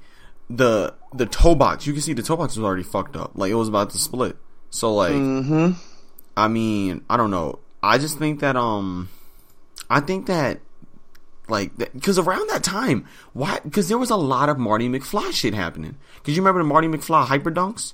the 0.49 0.93
the 1.13 1.25
toe 1.25 1.55
box, 1.55 1.87
you 1.87 1.93
can 1.93 2.01
see 2.01 2.13
the 2.13 2.21
toe 2.23 2.37
box 2.37 2.55
was 2.55 2.63
already 2.65 2.83
fucked 2.83 3.15
up. 3.15 3.31
Like 3.35 3.51
it 3.51 3.55
was 3.55 3.67
about 3.67 3.89
to 3.91 3.97
split. 3.97 4.37
So 4.69 4.93
like, 4.93 5.13
Mm-hmm. 5.13 5.71
I 6.37 6.47
mean, 6.47 7.03
I 7.09 7.17
don't 7.17 7.31
know. 7.31 7.59
I 7.81 7.97
just 7.97 8.17
think 8.19 8.41
that 8.41 8.55
um, 8.55 9.09
I 9.89 9.99
think 10.01 10.25
that 10.27 10.59
like 11.47 11.77
because 11.77 12.17
around 12.19 12.49
that 12.49 12.63
time, 12.63 13.05
why? 13.33 13.59
Because 13.63 13.87
there 13.87 13.97
was 13.97 14.09
a 14.09 14.15
lot 14.15 14.49
of 14.49 14.57
Marty 14.57 14.89
McFly 14.89 15.31
shit 15.31 15.53
happening. 15.53 15.95
Because 16.17 16.35
you 16.35 16.41
remember 16.41 16.59
the 16.61 16.67
Marty 16.67 16.87
McFly 16.87 17.25
hyper 17.25 17.51
dunks? 17.51 17.93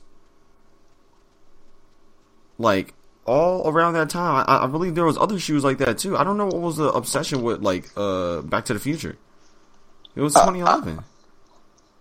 Like 2.58 2.94
all 3.26 3.68
around 3.70 3.94
that 3.94 4.10
time, 4.10 4.46
I, 4.48 4.64
I 4.64 4.68
believe 4.68 4.96
there 4.96 5.06
was 5.06 5.18
other 5.18 5.40
shoes 5.40 5.64
like 5.64 5.78
that 5.80 5.98
too. 5.98 6.18
I 6.18 6.24
don't 6.24 6.38
know 6.38 6.46
what 6.46 6.62
was 6.62 6.78
the 6.78 6.90
obsession 6.90 7.44
with 7.44 7.62
like 7.62 7.86
uh 7.96 8.42
Back 8.42 8.66
to 8.66 8.74
the 8.74 8.80
Future. 8.80 9.18
It 10.16 10.22
was 10.22 10.34
2011. 10.34 11.04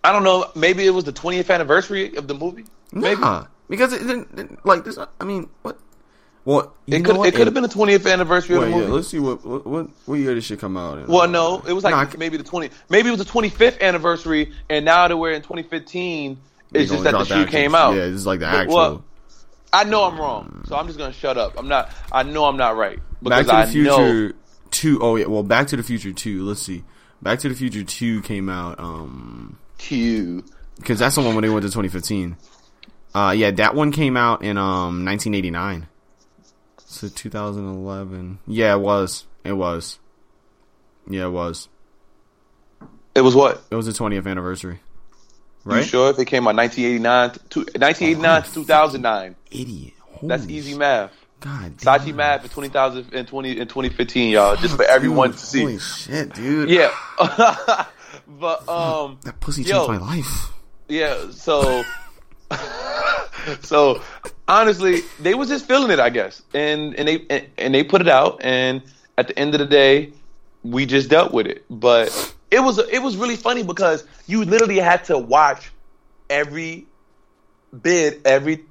I 0.03 0.11
don't 0.11 0.23
know. 0.23 0.49
Maybe 0.55 0.85
it 0.85 0.89
was 0.91 1.03
the 1.03 1.13
20th 1.13 1.49
anniversary 1.53 2.15
of 2.15 2.27
the 2.27 2.33
movie. 2.33 2.65
Maybe. 2.91 3.21
Nah, 3.21 3.45
because 3.69 3.93
it 3.93 3.99
didn't 3.99 4.39
it- 4.39 4.65
like 4.65 4.83
this. 4.83 4.97
I 5.19 5.23
mean, 5.23 5.49
what? 5.61 5.77
Well, 6.43 6.73
It 6.87 7.05
could 7.05 7.17
what? 7.17 7.27
it 7.29 7.35
could 7.35 7.45
have 7.45 7.53
been 7.53 7.61
the 7.61 7.69
20th 7.69 8.11
anniversary 8.11 8.57
Wait, 8.57 8.63
of 8.65 8.69
the 8.71 8.75
yeah, 8.75 8.81
movie. 8.81 8.91
let's 8.93 9.07
see 9.09 9.19
what 9.19 9.45
what 9.45 9.65
what, 9.67 9.87
what 10.07 10.15
year 10.15 10.33
this 10.33 10.43
shit 10.45 10.59
come 10.59 10.75
out. 10.75 10.97
In. 10.97 11.05
Well, 11.05 11.27
no, 11.27 11.61
it 11.67 11.73
was 11.73 11.83
like 11.83 11.93
Nah, 11.93 12.17
maybe 12.17 12.35
the 12.37 12.43
twenty, 12.43 12.71
maybe 12.89 13.09
it 13.09 13.11
was 13.11 13.19
the 13.19 13.25
twenty 13.31 13.49
fifth 13.49 13.79
anniversary, 13.79 14.51
and 14.67 14.83
now 14.83 15.07
that 15.07 15.15
we're 15.15 15.33
in 15.33 15.43
twenty 15.43 15.61
fifteen, 15.61 16.39
it's 16.73 16.89
just 16.89 17.03
that 17.03 17.11
the 17.11 17.25
shoe 17.25 17.33
actual- 17.35 17.51
came 17.51 17.75
out. 17.75 17.95
Yeah, 17.95 18.05
it's 18.05 18.25
like 18.25 18.39
the 18.39 18.47
actual. 18.47 18.75
well, 18.75 19.05
I 19.71 19.83
know 19.83 20.03
I'm 20.03 20.17
wrong, 20.17 20.63
so 20.67 20.75
I'm 20.75 20.87
just 20.87 20.97
gonna 20.97 21.13
shut 21.13 21.37
up. 21.37 21.59
I'm 21.59 21.67
not. 21.67 21.91
I 22.11 22.23
know 22.23 22.45
I'm 22.45 22.57
not 22.57 22.75
right 22.75 22.97
Back 23.21 23.45
because 23.45 23.45
to 23.45 23.45
the 23.45 23.53
I 23.53 23.65
Future 23.67 24.27
know. 24.29 24.33
two 24.71 24.99
oh 24.99 25.15
yeah, 25.17 25.27
well, 25.27 25.43
Back 25.43 25.67
to 25.67 25.77
the 25.77 25.83
Future 25.83 26.11
two. 26.11 26.43
Let's 26.43 26.61
see, 26.63 26.83
Back 27.21 27.37
to 27.41 27.49
the 27.49 27.55
Future 27.55 27.83
two 27.83 28.23
came 28.23 28.49
out. 28.49 28.79
Um, 28.79 29.59
Q. 29.81 30.43
because 30.77 30.99
that's 30.99 31.15
the 31.15 31.21
one 31.21 31.33
when 31.35 31.41
they 31.41 31.49
went 31.49 31.63
to 31.63 31.69
2015. 31.69 32.37
Uh, 33.13 33.33
yeah, 33.35 33.51
that 33.51 33.75
one 33.75 33.91
came 33.91 34.15
out 34.15 34.43
in 34.43 34.57
um 34.57 35.03
1989. 35.05 35.87
So 36.85 37.07
2011. 37.09 38.39
Yeah, 38.47 38.73
it 38.75 38.79
was. 38.79 39.25
It 39.43 39.53
was. 39.53 39.99
Yeah, 41.09 41.25
it 41.25 41.29
was. 41.31 41.67
It 43.15 43.21
was 43.21 43.35
what? 43.35 43.63
It 43.71 43.75
was 43.75 43.85
the 43.87 43.91
20th 43.91 44.27
anniversary. 44.27 44.79
You 45.65 45.71
Right? 45.71 45.85
sure 45.85 46.09
if 46.11 46.19
it 46.19 46.25
came 46.25 46.47
out 46.47 46.55
1989 46.55 47.31
to 47.49 47.59
1989 47.79 48.43
to 48.43 48.53
2009? 48.53 49.35
Idiot. 49.51 49.93
That's 50.23 50.47
easy 50.47 50.77
math. 50.77 51.11
God. 51.39 51.77
Sachi 51.77 52.13
math 52.13 52.43
in 52.43 52.49
20,000 52.49 53.13
and 53.13 53.27
20 53.27 53.51
in 53.57 53.67
2015, 53.67 54.29
y'all. 54.29 54.55
Just 54.55 54.75
for 54.75 54.85
everyone 54.85 55.31
Dude, 55.31 55.39
to 55.39 55.45
see. 55.45 55.59
Holy 55.61 55.79
shit, 55.79 56.33
dude. 56.33 56.69
Yeah. 56.69 56.91
but 58.27 58.67
um 58.67 59.19
That 59.23 59.39
pussy 59.39 59.63
Yo. 59.63 59.87
changed 59.87 60.01
my 60.01 60.15
life. 60.15 60.51
Yeah, 60.87 61.31
so 61.31 61.83
so 63.61 64.01
honestly, 64.47 65.01
they 65.19 65.33
was 65.33 65.49
just 65.49 65.65
feeling 65.67 65.91
it, 65.91 65.99
I 65.99 66.09
guess, 66.09 66.41
and 66.53 66.95
and 66.95 67.07
they 67.07 67.25
and, 67.29 67.47
and 67.57 67.73
they 67.73 67.83
put 67.83 68.01
it 68.01 68.09
out, 68.09 68.39
and 68.43 68.81
at 69.17 69.27
the 69.27 69.37
end 69.37 69.53
of 69.53 69.59
the 69.59 69.65
day, 69.65 70.13
we 70.63 70.85
just 70.85 71.09
dealt 71.09 71.33
with 71.33 71.47
it. 71.47 71.65
But 71.69 72.09
it 72.49 72.59
was 72.59 72.77
it 72.79 73.01
was 73.01 73.17
really 73.17 73.35
funny 73.35 73.63
because 73.63 74.05
you 74.27 74.43
literally 74.43 74.79
had 74.79 75.05
to 75.05 75.17
watch 75.17 75.71
every 76.29 76.85
bid 77.81 78.21
every 78.25 78.65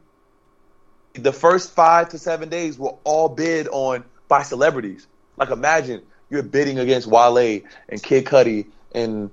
the 1.15 1.33
first 1.33 1.73
five 1.73 2.09
to 2.11 2.19
seven 2.19 2.49
days 2.49 2.79
were 2.79 2.95
all 3.05 3.29
bid 3.29 3.69
on 3.69 4.05
by 4.29 4.43
celebrities. 4.43 5.07
Like 5.37 5.51
imagine 5.51 6.03
you're 6.29 6.43
bidding 6.43 6.79
against 6.79 7.07
Wale 7.07 7.61
and 7.89 8.03
Kid 8.03 8.25
Cudi 8.25 8.67
and 8.93 9.31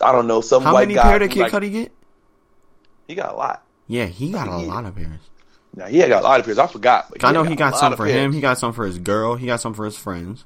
I 0.00 0.12
don't 0.12 0.26
know 0.26 0.40
some 0.40 0.62
How 0.62 0.74
white 0.74 0.88
many 0.88 0.94
guy. 0.94 1.02
pair 1.02 1.18
did 1.18 1.30
Kid 1.30 1.40
like, 1.40 1.52
Cudi 1.52 1.72
get? 1.72 1.92
He 3.08 3.14
got 3.14 3.32
a 3.32 3.36
lot. 3.36 3.62
Yeah, 3.86 4.06
he 4.06 4.32
got 4.32 4.48
a 4.48 4.56
lot 4.56 4.84
of 4.84 4.96
pairs. 4.96 5.20
Now 5.76 5.86
he 5.86 5.98
had 5.98 6.08
got 6.08 6.22
a 6.22 6.24
lot 6.24 6.40
of 6.40 6.46
pairs. 6.46 6.58
I 6.58 6.66
forgot. 6.66 7.10
But 7.10 7.24
I 7.24 7.32
know 7.32 7.42
he 7.42 7.54
got 7.56 7.76
some 7.76 7.96
for 7.96 8.04
pairs. 8.06 8.16
him. 8.16 8.32
He 8.32 8.40
got 8.40 8.58
some 8.58 8.72
for 8.72 8.86
his 8.86 8.98
girl. 8.98 9.34
He 9.36 9.46
got 9.46 9.60
some 9.60 9.74
for 9.74 9.84
his 9.84 9.96
friends. 9.96 10.44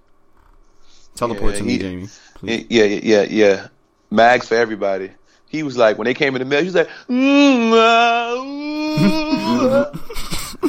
Teleport 1.15 1.53
Yeah, 1.53 1.59
to 1.59 1.65
me, 1.65 1.73
he- 1.73 1.79
Jamie. 1.79 2.09
Please. 2.35 2.67
Yeah, 2.69 2.85
yeah, 2.85 3.01
yeah, 3.03 3.23
yeah. 3.29 3.67
Mags 4.11 4.49
for 4.49 4.55
everybody. 4.55 5.11
He 5.49 5.63
was 5.63 5.77
like 5.77 5.99
when 5.99 6.05
they 6.07 6.15
came 6.15 6.35
in 6.37 6.41
the 6.41 6.45
mail. 6.45 6.61
He 6.61 6.67
was 6.67 6.75
like, 6.75 6.89
mm, 7.09 7.73
ah, 7.75 8.35
ooh." 8.37 9.99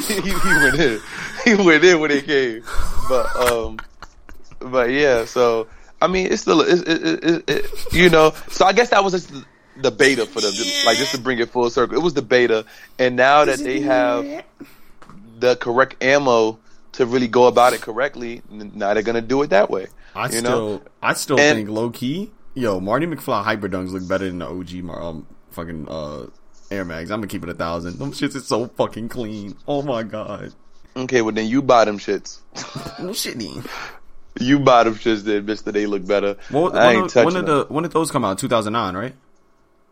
he, 0.00 0.14
he 0.20 0.32
went 0.32 0.80
in. 0.80 1.00
He 1.44 1.54
went 1.54 1.84
in 1.84 2.00
when 2.00 2.10
they 2.10 2.22
came. 2.22 2.62
But 3.08 3.26
um, 3.36 3.78
but 4.58 4.90
yeah. 4.90 5.24
So 5.24 5.68
I 6.02 6.06
mean, 6.06 6.26
it's 6.32 6.42
still 6.42 6.60
it's, 6.62 6.80
it, 6.82 7.06
it, 7.06 7.24
it, 7.24 7.50
it, 7.50 7.92
you 7.92 8.08
know. 8.10 8.32
So 8.48 8.64
I 8.64 8.72
guess 8.72 8.90
that 8.90 9.04
was 9.04 9.12
just 9.12 9.30
the, 9.32 9.44
the 9.76 9.90
beta 9.90 10.26
for 10.26 10.40
them. 10.40 10.52
Just, 10.52 10.84
like 10.86 10.96
just 10.98 11.12
to 11.12 11.20
bring 11.20 11.38
it 11.38 11.50
full 11.50 11.68
circle, 11.70 11.96
it 11.96 12.02
was 12.02 12.14
the 12.14 12.22
beta, 12.22 12.64
and 12.98 13.16
now 13.16 13.44
that 13.44 13.58
they 13.58 13.80
have 13.80 14.44
the 15.38 15.56
correct 15.56 16.02
ammo 16.02 16.58
to 16.92 17.06
really 17.06 17.28
go 17.28 17.46
about 17.46 17.72
it 17.72 17.80
correctly, 17.80 18.42
now 18.50 18.94
they're 18.94 19.02
gonna 19.02 19.20
do 19.20 19.42
it 19.42 19.50
that 19.50 19.70
way. 19.70 19.86
I 20.14 20.26
you 20.26 20.38
still, 20.38 20.42
know? 20.78 20.82
I 21.02 21.12
still 21.14 21.38
And- 21.38 21.56
think 21.56 21.68
low 21.68 21.90
key, 21.90 22.30
yo, 22.54 22.80
Marty 22.80 23.06
McFly 23.06 23.44
Hyperdunks 23.44 23.90
look 23.92 24.06
better 24.08 24.26
than 24.26 24.38
the 24.40 24.46
OG 24.48 24.82
Mar- 24.82 25.00
um, 25.02 25.26
fucking 25.52 25.86
uh, 25.88 26.26
Air 26.70 26.84
Mags. 26.84 27.10
I'm 27.10 27.18
gonna 27.20 27.28
keep 27.28 27.42
it 27.44 27.48
a 27.48 27.54
thousand. 27.54 27.98
Them 27.98 28.12
shits 28.12 28.34
is 28.36 28.46
so 28.46 28.66
fucking 28.68 29.08
clean. 29.08 29.56
Oh 29.68 29.82
my 29.82 30.02
god. 30.02 30.52
Okay, 30.96 31.22
well 31.22 31.32
then 31.32 31.46
you 31.46 31.62
buy 31.62 31.84
them 31.84 31.98
shits. 31.98 32.38
No 32.98 33.10
shitty. 33.10 33.64
You 34.38 34.60
buy 34.60 34.84
them 34.84 34.94
shits, 34.94 35.22
then, 35.24 35.44
Mister. 35.44 35.72
They 35.72 35.86
look 35.86 36.06
better. 36.06 36.36
Well, 36.52 36.76
I 36.76 36.86
when, 36.88 36.96
ain't 36.96 37.04
did- 37.08 37.12
touching 37.14 37.24
when 37.26 37.34
did 37.34 37.46
them. 37.46 37.58
the 37.68 37.74
when 37.74 37.82
did 37.82 37.92
those 37.92 38.10
come 38.10 38.24
out? 38.24 38.38
2009, 38.38 38.94
right? 38.96 39.14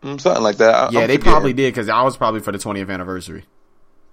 Mm, 0.03 0.21
something 0.21 0.43
like 0.43 0.59
that. 0.59 0.75
I, 0.75 0.79
Yeah, 0.79 0.85
I'm 0.87 0.93
they 1.09 1.17
forgetting. 1.17 1.21
probably 1.33 1.53
did 1.55 1.75
because 1.75 1.89
I 1.89 2.03
was 2.03 2.17
probably 2.17 2.41
for 2.41 2.53
the 2.53 2.59
20th 2.59 2.89
anniversary. 2.91 3.45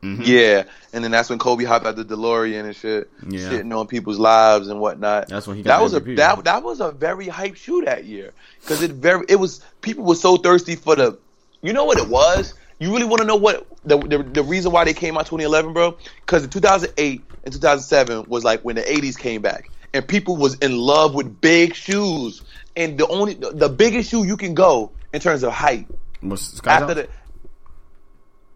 Yeah, 0.01 0.65
and 0.93 1.03
then 1.03 1.09
that's 1.09 1.31
when 1.31 1.39
Kobe 1.39 1.63
hopped 1.63 1.87
out 1.87 1.95
the 1.95 2.05
DeLorean 2.05 2.65
and 2.65 2.75
shit, 2.75 3.09
Yeah. 3.27 3.49
shitting 3.49 3.75
on 3.75 3.87
people's 3.87 4.19
lives 4.19 4.67
and 4.67 4.79
whatnot. 4.79 5.29
That's 5.29 5.47
when 5.47 5.57
he 5.57 5.63
got 5.63 5.77
that 5.77 5.83
was 5.83 5.93
a 5.95 6.01
MVP. 6.01 6.17
that 6.17 6.43
that 6.43 6.63
was 6.63 6.79
a 6.79 6.91
very 6.91 7.27
hype 7.27 7.55
shoe 7.55 7.81
that 7.85 8.05
year 8.05 8.31
because 8.61 8.83
it 8.83 8.91
very 8.91 9.25
it 9.29 9.37
was 9.37 9.61
people 9.81 10.03
were 10.03 10.13
so 10.15 10.37
thirsty 10.37 10.75
for 10.75 10.95
the. 10.95 11.17
You 11.63 11.73
know 11.73 11.85
what 11.85 11.97
it 11.97 12.07
was? 12.07 12.53
You 12.77 12.91
really 12.91 13.05
want 13.05 13.21
to 13.21 13.25
know 13.27 13.35
what 13.37 13.65
the, 13.83 13.97
the 13.97 14.19
the 14.21 14.43
reason 14.43 14.71
why 14.71 14.83
they 14.85 14.93
came 14.93 15.17
out 15.17 15.25
2011, 15.25 15.73
bro? 15.73 15.97
Because 16.23 16.47
2008 16.49 17.23
and 17.45 17.53
2007 17.53 18.25
was 18.27 18.43
like 18.43 18.61
when 18.61 18.75
the 18.75 18.83
80s 18.83 19.17
came 19.17 19.41
back, 19.41 19.71
and 19.95 20.07
people 20.07 20.35
was 20.35 20.55
in 20.55 20.77
love 20.77 21.15
with 21.15 21.41
big 21.41 21.73
shoes, 21.73 22.41
and 22.75 22.97
the 22.97 23.07
only 23.07 23.33
the 23.33 23.69
biggest 23.69 24.11
shoe 24.11 24.25
you 24.25 24.37
can 24.37 24.53
go 24.53 24.91
in 25.13 25.21
terms 25.21 25.43
of 25.43 25.53
height 25.53 25.87
Was 26.21 26.61
after 26.65 26.93
the 26.93 27.09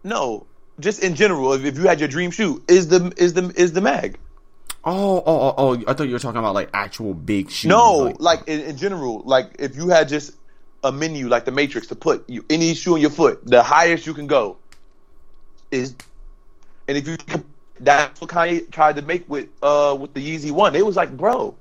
no 0.04 0.46
just 0.80 1.02
in 1.02 1.14
general, 1.14 1.52
if, 1.52 1.64
if 1.64 1.76
you 1.76 1.84
had 1.84 2.00
your 2.00 2.08
dream 2.08 2.30
shoe, 2.30 2.62
is 2.68 2.88
the 2.88 3.12
is 3.16 3.34
the 3.34 3.52
is 3.56 3.72
the 3.72 3.80
mag? 3.80 4.18
Oh, 4.82 5.18
oh, 5.18 5.22
oh, 5.26 5.54
oh! 5.56 5.84
I 5.86 5.94
thought 5.94 6.04
you 6.04 6.12
were 6.12 6.18
talking 6.18 6.38
about 6.38 6.54
like 6.54 6.70
actual 6.72 7.14
big 7.14 7.50
shoes. 7.50 7.68
No, 7.68 7.98
like, 7.98 8.20
like 8.20 8.48
in, 8.48 8.60
in 8.60 8.76
general, 8.76 9.22
like 9.24 9.56
if 9.58 9.76
you 9.76 9.88
had 9.88 10.08
just 10.08 10.32
a 10.82 10.90
menu 10.90 11.28
like 11.28 11.44
the 11.44 11.52
Matrix 11.52 11.88
to 11.88 11.94
put 11.94 12.28
you, 12.28 12.44
any 12.48 12.74
shoe 12.74 12.94
on 12.94 13.00
your 13.00 13.10
foot, 13.10 13.46
the 13.46 13.62
highest 13.62 14.06
you 14.06 14.14
can 14.14 14.26
go 14.26 14.56
is, 15.70 15.94
and 16.88 16.96
if 16.96 17.06
you 17.06 17.16
that's 17.80 18.20
what 18.20 18.30
Kanye 18.30 18.70
tried 18.70 18.96
to 18.96 19.02
make 19.02 19.28
with 19.28 19.48
uh 19.62 19.96
with 19.98 20.14
the 20.14 20.20
Yeezy 20.20 20.50
One. 20.50 20.74
It 20.74 20.84
was 20.84 20.96
like, 20.96 21.16
bro, 21.16 21.54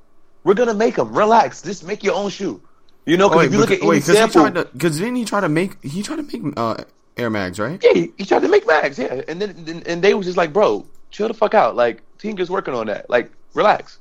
we're 0.44 0.54
gonna 0.54 0.74
make 0.74 0.96
them. 0.96 1.16
Relax, 1.16 1.62
just 1.62 1.86
make 1.86 2.04
your 2.04 2.16
own 2.16 2.30
shoe. 2.30 2.62
You 3.06 3.18
know, 3.18 3.30
because 3.30 3.48
if 3.48 3.54
you 3.54 3.60
look 3.60 3.72
at 3.72 3.82
wait, 3.82 4.06
because 4.06 4.18
sample, 4.18 4.42
tried 4.42 4.56
to, 4.56 4.66
because 4.66 5.00
didn't 5.00 5.16
he 5.16 5.26
try 5.26 5.42
to 5.42 5.50
make 5.50 5.84
he 5.84 6.04
tried 6.04 6.18
to 6.18 6.24
make 6.24 6.54
uh 6.58 6.84
Air 7.18 7.30
Mags, 7.30 7.60
right? 7.60 7.84
yeah, 7.84 7.94
he, 7.94 8.14
he 8.18 8.26
tried 8.26 8.42
to 8.42 8.50
make 8.50 8.68
mags, 8.68 9.00
yeah, 9.00 9.22
and 9.28 9.42
then 9.42 9.50
and, 9.68 9.88
and 9.88 10.02
they 10.04 10.14
was 10.14 10.26
just 10.26 10.38
like, 10.38 10.54
bro, 10.54 10.86
chill 11.12 11.28
the 11.28 11.34
fuck 11.34 11.54
out. 11.54 11.76
Like 11.76 12.02
Tinker's 12.18 12.50
working 12.50 12.74
on 12.74 12.88
that. 12.88 13.10
Like, 13.10 13.32
relax. 13.54 13.98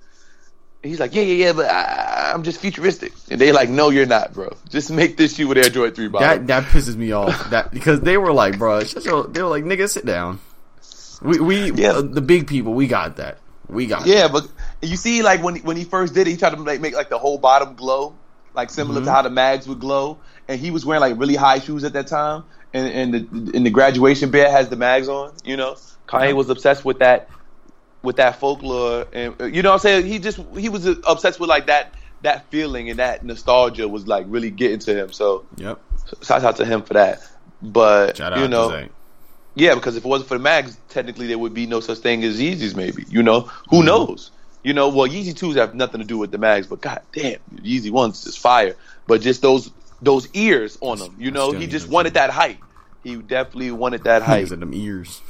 And 0.83 0.91
he's 0.91 1.01
like, 1.01 1.13
yeah, 1.15 1.23
yeah, 1.23 1.47
yeah, 1.47 1.53
but 1.53 1.67
I, 1.69 2.31
I'm 2.33 2.45
just 2.45 2.61
futuristic. 2.61 3.13
And 3.31 3.41
they 3.41 3.51
like, 3.51 3.69
no, 3.69 3.91
you're 3.91 4.07
not, 4.07 4.33
bro. 4.33 4.57
Just 4.69 4.93
make 4.93 5.17
this 5.17 5.35
shoe 5.35 5.49
with 5.49 5.59
Air 5.59 5.65
Jordan 5.65 5.95
Three 5.95 6.09
bottom. 6.09 6.47
That 6.47 6.63
that 6.63 6.71
pisses 6.71 6.95
me 6.95 7.11
off. 7.11 7.51
That 7.51 7.73
because 7.73 8.01
they 8.01 8.17
were 8.17 8.33
like, 8.33 8.59
bro, 8.59 8.83
they 8.83 9.43
were 9.43 9.49
like, 9.49 9.65
nigga, 9.65 9.89
sit 9.89 10.07
down. 10.07 10.39
We 11.23 11.41
we 11.41 11.73
Yeah. 11.73 11.91
uh, 11.93 12.03
the 12.03 12.21
big 12.21 12.47
people, 12.47 12.75
we 12.75 12.87
got 12.87 13.17
that. 13.17 13.39
We 13.69 13.87
got 13.87 14.07
Yeah, 14.07 14.29
but 14.29 14.47
you 14.81 14.97
see, 14.97 15.23
like 15.23 15.43
when 15.43 15.57
when 15.57 15.77
he 15.77 15.85
first 15.85 16.15
did 16.15 16.27
it, 16.27 16.31
he 16.31 16.37
tried 16.37 16.51
to 16.51 16.57
make, 16.57 16.81
make 16.81 16.95
like 16.95 17.11
the 17.11 17.19
whole 17.19 17.39
bottom 17.39 17.75
glow, 17.75 18.15
like 18.55 18.71
similar 18.71 19.01
Mm-hmm. 19.01 19.07
to 19.07 19.13
how 19.13 19.23
the 19.23 19.31
mags 19.31 19.67
would 19.69 19.81
glow. 19.81 20.19
And 20.47 20.59
he 20.59 20.71
was 20.71 20.87
wearing 20.87 21.01
like 21.03 21.19
really 21.19 21.35
high 21.35 21.59
shoes 21.59 21.85
at 21.85 21.93
that 21.93 22.07
time, 22.07 22.45
and 22.73 22.89
and 22.89 23.15
the 23.15 23.57
and 23.57 23.67
the 23.67 23.71
graduation 23.71 24.31
bear 24.31 24.51
has 24.51 24.69
the 24.71 24.77
mags 24.77 25.09
on. 25.09 25.33
You 25.45 25.57
know, 25.59 25.77
Kanye 26.07 26.35
was 26.35 26.49
obsessed 26.49 26.87
with 26.87 27.01
that, 27.01 27.29
with 28.03 28.17
that 28.17 28.41
folklore, 28.41 29.07
and 29.13 29.35
uh, 29.39 29.45
you 29.45 29.61
know 29.63 29.71
what 29.71 29.75
I'm 29.75 29.81
saying. 29.81 30.07
He 30.07 30.19
just 30.19 30.39
he 30.57 30.71
was 30.71 30.87
obsessed 30.87 31.39
with 31.39 31.51
like 31.51 31.67
that 31.67 31.93
that 32.23 32.51
feeling 32.51 32.89
and 32.89 32.99
that 32.99 33.23
nostalgia 33.25 33.87
was 33.87 34.07
like 34.09 34.25
really 34.29 34.51
getting 34.51 34.79
to 34.79 34.95
him. 34.95 35.13
So 35.13 35.45
that. 35.57 35.63
Yep. 35.63 35.81
shout 36.23 36.45
out 36.45 36.57
to 36.57 36.65
him 36.65 36.83
for 36.83 36.95
that. 36.95 37.21
But 37.61 38.19
you 38.19 38.49
know. 38.49 38.87
Yeah, 39.59 39.75
because 39.75 39.97
if 39.97 40.05
it 40.05 40.09
wasn't 40.09 40.29
for 40.29 40.37
the 40.39 40.43
mags, 40.43 40.79
technically 40.89 41.27
there 41.27 41.39
would 41.39 41.55
be 41.55 41.67
no 41.67 41.81
such 41.81 41.99
thing 41.99 42.25
as 42.25 42.41
Yeezys. 42.41 42.75
Maybe 42.77 43.05
you 43.09 43.23
know 43.23 43.43
Mm-hmm. 43.43 43.77
who 43.77 43.83
knows. 43.83 44.31
You 44.65 44.75
know, 44.75 44.89
well, 44.89 45.09
Yeezy 45.09 45.37
twos 45.37 45.57
have 45.57 45.75
nothing 45.75 46.01
to 46.01 46.07
do 46.07 46.19
with 46.19 46.31
the 46.33 46.39
mags, 46.39 46.67
but 46.67 46.81
god 46.81 47.03
damn, 47.13 47.39
Yeezy 47.57 47.91
ones 47.91 48.27
is 48.27 48.37
fire. 48.37 48.75
But 49.07 49.21
just 49.21 49.41
those 49.43 49.71
those 50.03 50.29
ears 50.35 50.77
on 50.81 50.99
them, 50.99 51.15
you 51.19 51.31
know, 51.31 51.53
he 51.53 51.67
just 51.67 51.89
wanted 51.89 52.15
that 52.15 52.31
height. 52.31 52.59
He 53.05 53.15
definitely 53.17 53.71
wanted 53.71 54.05
that 54.05 54.23
height. 54.23 54.51
In 54.51 54.61
them 54.61 54.75
ears. 54.75 55.21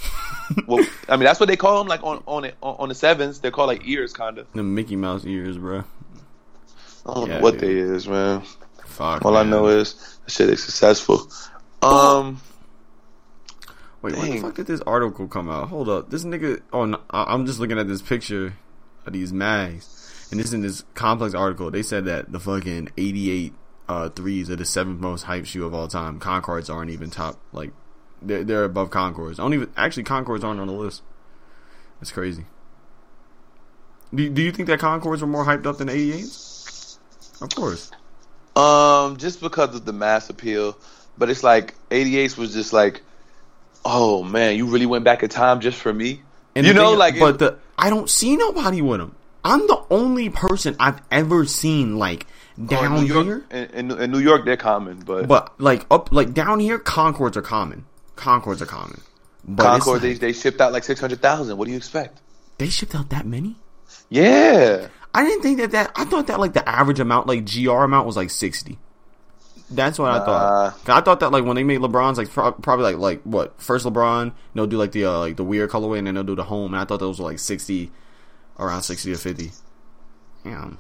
well, 0.67 0.85
I 1.09 1.17
mean, 1.17 1.25
that's 1.25 1.39
what 1.39 1.49
they 1.49 1.57
call 1.57 1.79
them, 1.79 1.87
like 1.89 2.03
on 2.03 2.23
on 2.27 2.45
it 2.47 2.57
on, 2.63 2.89
the 2.89 2.95
sevens. 2.95 3.39
They're 3.41 3.51
called 3.51 3.69
like 3.69 3.87
ears, 3.87 4.13
kind 4.13 4.39
of. 4.39 4.47
The 4.55 4.63
Mickey 4.63 4.97
Mouse 4.97 5.25
ears, 5.27 5.59
bro. 5.59 5.85
I 7.07 7.15
don't 7.15 7.29
Yeah, 7.29 7.37
know 7.37 7.43
what 7.43 7.53
dude. 7.59 7.61
they 7.61 7.77
is, 7.77 8.09
man. 8.09 8.43
Fuck. 8.87 9.25
All 9.25 9.37
I 9.37 9.43
know 9.45 9.69
is 9.69 9.95
the 10.25 10.31
shit 10.31 10.49
is 10.51 10.63
successful. 10.65 11.31
Um, 11.83 12.41
Wait, 14.01 14.17
when 14.17 14.31
the 14.31 14.39
fuck 14.39 14.55
did 14.55 14.67
this 14.67 14.81
article 14.83 15.27
come 15.27 15.51
out? 15.51 15.69
Hold 15.69 15.89
up, 15.89 16.11
this 16.11 16.25
nigga. 16.25 16.63
Oh, 16.73 16.85
no, 16.85 17.01
I'm 17.11 17.47
just 17.47 17.59
looking 17.59 17.79
at 17.79 17.89
this 17.89 18.01
picture 18.01 18.55
of 19.07 19.13
these 19.13 19.33
mags, 19.33 20.29
and 20.31 20.39
this 20.39 20.53
in 20.53 20.61
this 20.61 20.85
complex 20.95 21.35
article. 21.35 21.71
They 21.71 21.83
said 21.83 22.05
that 22.05 22.31
the 22.31 22.39
fucking 22.39 22.91
88 22.97 23.53
uh, 23.89 24.09
threes 24.11 24.51
are 24.51 24.57
the 24.57 24.65
seventh 24.65 25.01
most 25.01 25.23
hype 25.23 25.47
shoe 25.47 25.65
of 25.65 25.75
all 25.75 25.89
time. 25.89 26.21
Concords 26.21 26.71
aren't 26.71 26.91
even 26.91 27.11
top. 27.11 27.41
Like 27.53 27.73
they're 28.23 28.45
they're 28.45 28.65
above 28.65 28.91
Concords. 28.91 29.39
I 29.39 29.43
don't 29.43 29.55
even 29.55 29.73
actually 29.77 30.05
Concords 30.05 30.45
aren't 30.45 30.61
on 30.61 30.67
the 30.67 30.73
list. 30.73 31.03
It's 32.01 32.13
crazy. 32.13 32.45
Do 34.15 34.29
Do 34.29 34.43
you 34.43 34.53
think 34.53 34.69
that 34.69 34.79
Concords 34.79 35.23
were 35.23 35.29
more 35.29 35.45
hyped 35.45 35.67
up 35.67 35.79
than 35.79 35.89
88s? 35.89 36.99
Of 37.41 37.55
course. 37.55 37.91
Um, 38.57 39.17
just 39.17 39.41
because 39.41 39.75
of 39.75 39.85
the 39.85 39.93
mass 39.93 40.31
appeal, 40.31 40.77
but 41.17 41.31
it's 41.31 41.45
like 41.45 41.75
88s 41.91 42.37
was 42.37 42.53
just 42.53 42.73
like, 42.73 43.03
oh 43.91 44.23
man, 44.23 44.57
you 44.57 44.67
really 44.67 44.87
went 44.87 45.05
back 45.05 45.23
in 45.23 45.29
time 45.31 45.61
just 45.61 45.79
for 45.79 45.93
me. 45.93 46.21
And 46.55 46.67
you 46.67 46.75
know, 46.75 46.91
thing- 46.91 46.99
like, 46.99 47.19
but 47.19 47.35
it- 47.37 47.39
the 47.39 47.59
I 47.79 47.91
don't 47.91 48.11
see 48.11 48.37
nobody 48.37 48.83
with 48.83 49.01
them. 49.01 49.15
I'm 49.45 49.67
the 49.67 49.83
only 49.91 50.29
person 50.31 50.77
I've 50.79 51.01
ever 51.11 51.45
seen 51.47 51.97
like 51.97 52.27
oh, 52.59 52.63
in 52.63 52.67
down 52.67 53.07
York, 53.07 53.25
here. 53.27 53.45
in, 53.51 53.91
in, 53.91 53.99
in 54.03 54.11
New 54.11 54.19
York, 54.19 54.45
they're 54.45 54.57
common, 54.57 54.99
but, 55.01 55.27
But 55.29 55.59
like 55.61 55.87
up, 55.91 56.13
like 56.13 56.35
down 56.35 56.59
here, 56.61 56.79
Concords 56.79 57.37
are 57.37 57.43
common. 57.43 57.87
Concords 58.17 58.61
are 58.61 58.67
common. 58.67 59.01
But 59.45 59.63
Concord 59.63 60.03
like- 60.03 60.03
they 60.03 60.15
they 60.15 60.33
shipped 60.33 60.61
out 60.61 60.73
like 60.73 60.85
600,000. 60.85 61.57
What 61.57 61.65
do 61.67 61.71
you 61.71 61.77
expect? 61.77 62.21
they 62.59 62.69
shipped 62.69 62.95
out 62.95 63.09
that 63.11 63.25
many. 63.27 63.57
Yeah, 64.11 64.89
I 65.15 65.25
didn't 65.25 65.43
think 65.43 65.59
that 65.59 65.71
that. 65.71 65.93
I 65.95 66.05
thought 66.05 66.27
that 66.27 66.41
like 66.41 66.53
the 66.53 66.69
average 66.69 67.01
amount, 67.01 67.27
like 67.27 67.45
GR 67.51 67.71
amount, 67.71 68.07
was 68.07 68.17
like 68.17 68.31
sixty. 68.31 68.79
That's 69.71 69.99
what 69.99 70.11
I 70.11 70.25
thought. 70.25 70.73
'Cause 70.85 70.97
I 70.97 71.01
thought 71.03 71.21
that 71.21 71.31
like 71.33 71.45
when 71.45 71.57
they 71.57 71.65
made 71.65 71.81
LeBron's, 71.81 72.17
like 72.19 72.31
pro- 72.31 72.53
probably 72.53 72.85
like 72.85 72.97
like 72.97 73.23
what 73.25 73.61
first 73.61 73.85
LeBron, 73.85 74.33
they'll 74.55 74.67
do 74.67 74.79
like 74.79 74.93
the 74.93 75.05
uh, 75.05 75.19
like 75.19 75.37
the 75.37 75.45
weird 75.45 75.71
colorway, 75.71 75.99
and 75.99 76.07
then 76.07 76.15
they'll 76.15 76.25
do 76.25 76.35
the 76.37 76.45
home. 76.45 76.73
And 76.75 76.81
I 76.81 76.85
thought 76.87 77.01
those 77.01 77.19
were 77.19 77.27
like 77.27 77.39
sixty, 77.39 77.91
around 78.59 78.83
sixty 78.83 79.13
to 79.13 79.19
fifty. 79.19 79.53
Yeah, 80.45 80.71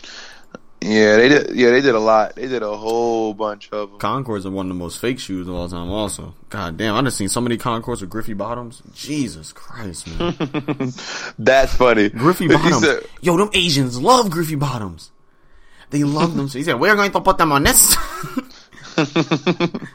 yeah, 0.81 1.17
they 1.17 1.29
did. 1.29 1.55
Yeah, 1.57 1.71
they 1.71 1.81
did 1.83 1.95
a 1.95 2.01
lot. 2.01 2.37
They 2.37 2.47
did 2.47 2.63
a 2.63 2.77
whole 2.77 3.35
bunch 3.35 3.69
of 3.73 3.91
them. 3.91 3.99
Concords 3.99 4.47
are 4.47 4.51
one 4.51 4.67
of 4.67 4.69
the 4.71 4.75
most 4.83 5.01
fake 5.01 5.19
shoes 5.19 5.49
of 5.49 5.55
all 5.55 5.69
time. 5.69 5.91
Also, 5.91 6.35
god 6.49 6.77
damn, 6.79 6.95
I 6.95 7.03
just 7.03 7.19
seen 7.19 7.29
so 7.29 7.41
many 7.43 7.57
Concords 7.59 8.01
with 8.01 8.09
Griffey 8.09 8.33
bottoms. 8.35 8.83
Jesus 8.95 9.53
Christ, 9.53 10.07
man. 10.19 10.35
That's 11.39 11.75
funny. 11.75 12.09
Griffey 12.09 12.49
bottoms. 12.55 12.81
said- 12.85 13.05
Yo, 13.21 13.37
them 13.37 13.51
Asians 13.53 14.01
love 14.01 14.31
Griffey 14.31 14.55
bottoms. 14.55 15.11
They 15.91 16.05
love 16.05 16.37
them. 16.37 16.49
So 16.49 16.59
he 16.59 16.65
said, 16.65 16.79
"We're 16.79 16.95
going 16.97 17.11
to 17.13 17.21
put 17.21 17.39
them 17.39 17.51
on 17.53 17.65
this." 17.65 17.97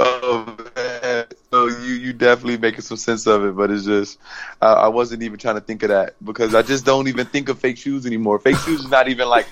Oh 0.00 0.56
man, 0.76 1.26
so 1.50 1.66
you 1.66 1.94
you 1.94 2.12
definitely 2.12 2.56
making 2.56 2.82
some 2.82 2.96
sense 2.96 3.26
of 3.26 3.44
it, 3.44 3.56
but 3.56 3.68
it's 3.72 3.84
just 3.84 4.18
I, 4.62 4.72
I 4.72 4.88
wasn't 4.88 5.24
even 5.24 5.40
trying 5.40 5.56
to 5.56 5.60
think 5.60 5.82
of 5.82 5.88
that 5.88 6.14
because 6.24 6.54
I 6.54 6.62
just 6.62 6.84
don't 6.84 7.08
even 7.08 7.26
think 7.26 7.48
of 7.48 7.58
fake 7.58 7.78
shoes 7.78 8.06
anymore. 8.06 8.38
Fake 8.38 8.54
shoes 8.58 8.84
is 8.84 8.90
not 8.90 9.08
even 9.08 9.28
like 9.28 9.48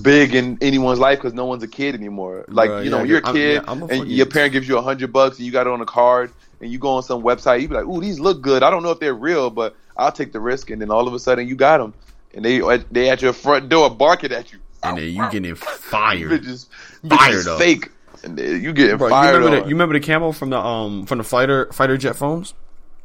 big 0.00 0.36
in 0.36 0.56
anyone's 0.60 1.00
life 1.00 1.18
because 1.18 1.34
no 1.34 1.46
one's 1.46 1.64
a 1.64 1.68
kid 1.68 1.96
anymore. 1.96 2.44
Like 2.46 2.70
Bruh, 2.70 2.84
you 2.84 2.90
know, 2.90 2.98
yeah, 2.98 3.02
when 3.02 3.10
you're 3.10 3.18
a 3.18 3.26
I'm- 3.26 3.34
kid 3.34 3.54
yeah, 3.54 3.60
I'm 3.66 3.82
a 3.82 3.86
and 3.86 4.08
your 4.08 4.26
parent 4.26 4.52
gives 4.52 4.68
you 4.68 4.78
a 4.78 4.82
hundred 4.82 5.12
bucks 5.12 5.38
and 5.38 5.46
you 5.46 5.50
got 5.50 5.66
it 5.66 5.72
on 5.72 5.80
a 5.80 5.86
card 5.86 6.30
and 6.60 6.70
you 6.70 6.78
go 6.78 6.90
on 6.90 7.02
some 7.02 7.20
website, 7.22 7.60
you 7.60 7.66
be 7.68 7.74
like, 7.74 7.86
"Ooh, 7.86 8.00
these 8.00 8.20
look 8.20 8.40
good. 8.40 8.62
I 8.62 8.70
don't 8.70 8.84
know 8.84 8.92
if 8.92 9.00
they're 9.00 9.12
real, 9.14 9.50
but 9.50 9.74
I'll 9.96 10.12
take 10.12 10.30
the 10.32 10.38
risk." 10.38 10.70
And 10.70 10.80
then 10.80 10.92
all 10.92 11.08
of 11.08 11.14
a 11.14 11.18
sudden, 11.18 11.48
you 11.48 11.56
got 11.56 11.78
them, 11.78 11.92
and 12.36 12.44
they 12.44 12.60
they 12.92 13.10
at 13.10 13.20
your 13.20 13.32
front 13.32 13.68
door 13.68 13.90
barking 13.90 14.30
at 14.30 14.52
you. 14.52 14.60
and 14.84 14.96
then 14.96 15.08
you 15.12 15.28
getting 15.28 15.54
fired. 15.56 16.30
Bitches, 16.30 16.66
Fired 17.08 17.46
up. 17.48 17.58
fake, 17.58 17.88
you 18.24 18.72
getting 18.72 18.96
Bro, 18.96 19.08
you 19.08 19.10
fired 19.10 19.34
remember 19.36 19.56
on. 19.56 19.62
the 19.62 19.68
you 19.68 19.74
remember 19.74 19.98
the 19.98 20.04
camo 20.06 20.32
from 20.32 20.50
the 20.50 20.58
um 20.58 21.06
from 21.06 21.18
the 21.18 21.24
fighter 21.24 21.70
fighter 21.72 21.96
jet 21.96 22.16
phones? 22.16 22.54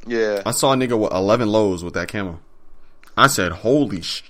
yeah. 0.06 0.42
I 0.46 0.52
saw 0.52 0.72
a 0.72 0.76
nigga 0.76 0.98
with 0.98 1.12
eleven 1.12 1.48
lows 1.48 1.82
with 1.84 1.94
that 1.94 2.08
camo. 2.08 2.40
I 3.16 3.26
said, 3.26 3.50
"Holy 3.50 4.00
sh, 4.02 4.22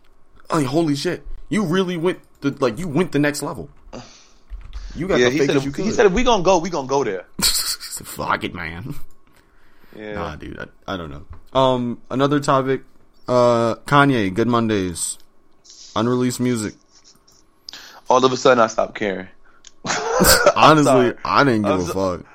like, 0.50 0.64
holy 0.66 0.94
shit! 0.96 1.26
You 1.50 1.64
really 1.64 1.96
went 1.98 2.20
the 2.40 2.50
like 2.58 2.78
you 2.78 2.88
went 2.88 3.12
the 3.12 3.18
next 3.18 3.42
level. 3.42 3.68
You 4.94 5.06
got 5.06 5.20
Yeah, 5.20 5.26
the 5.28 5.32
he 5.32 5.38
fakest 5.40 5.64
you 5.64 5.70
could." 5.72 5.84
he 5.84 5.90
said 5.90 6.06
if 6.06 6.12
we 6.12 6.22
gonna 6.24 6.42
go, 6.42 6.58
we 6.58 6.70
gonna 6.70 6.88
go 6.88 7.04
there. 7.04 7.26
"Fuck 7.42 8.44
it, 8.44 8.54
man." 8.54 8.94
Yeah. 9.94 10.14
Nah, 10.14 10.36
dude, 10.36 10.58
I, 10.58 10.94
I 10.94 10.96
don't 10.96 11.10
know. 11.10 11.24
Um, 11.58 12.00
another 12.10 12.40
topic. 12.40 12.82
Uh, 13.26 13.74
Kanye, 13.86 14.32
Good 14.32 14.48
Mondays, 14.48 15.18
unreleased 15.94 16.40
music. 16.40 16.74
All 18.08 18.24
of 18.24 18.32
a 18.32 18.36
sudden, 18.38 18.60
I 18.60 18.68
stopped 18.68 18.94
caring. 18.94 19.28
Honestly. 20.56 21.14
I 21.24 21.44
didn't 21.44 21.62
give 21.62 21.72
I'm 21.72 21.80
a 21.80 21.84
so- 21.84 22.18
fuck. 22.18 22.26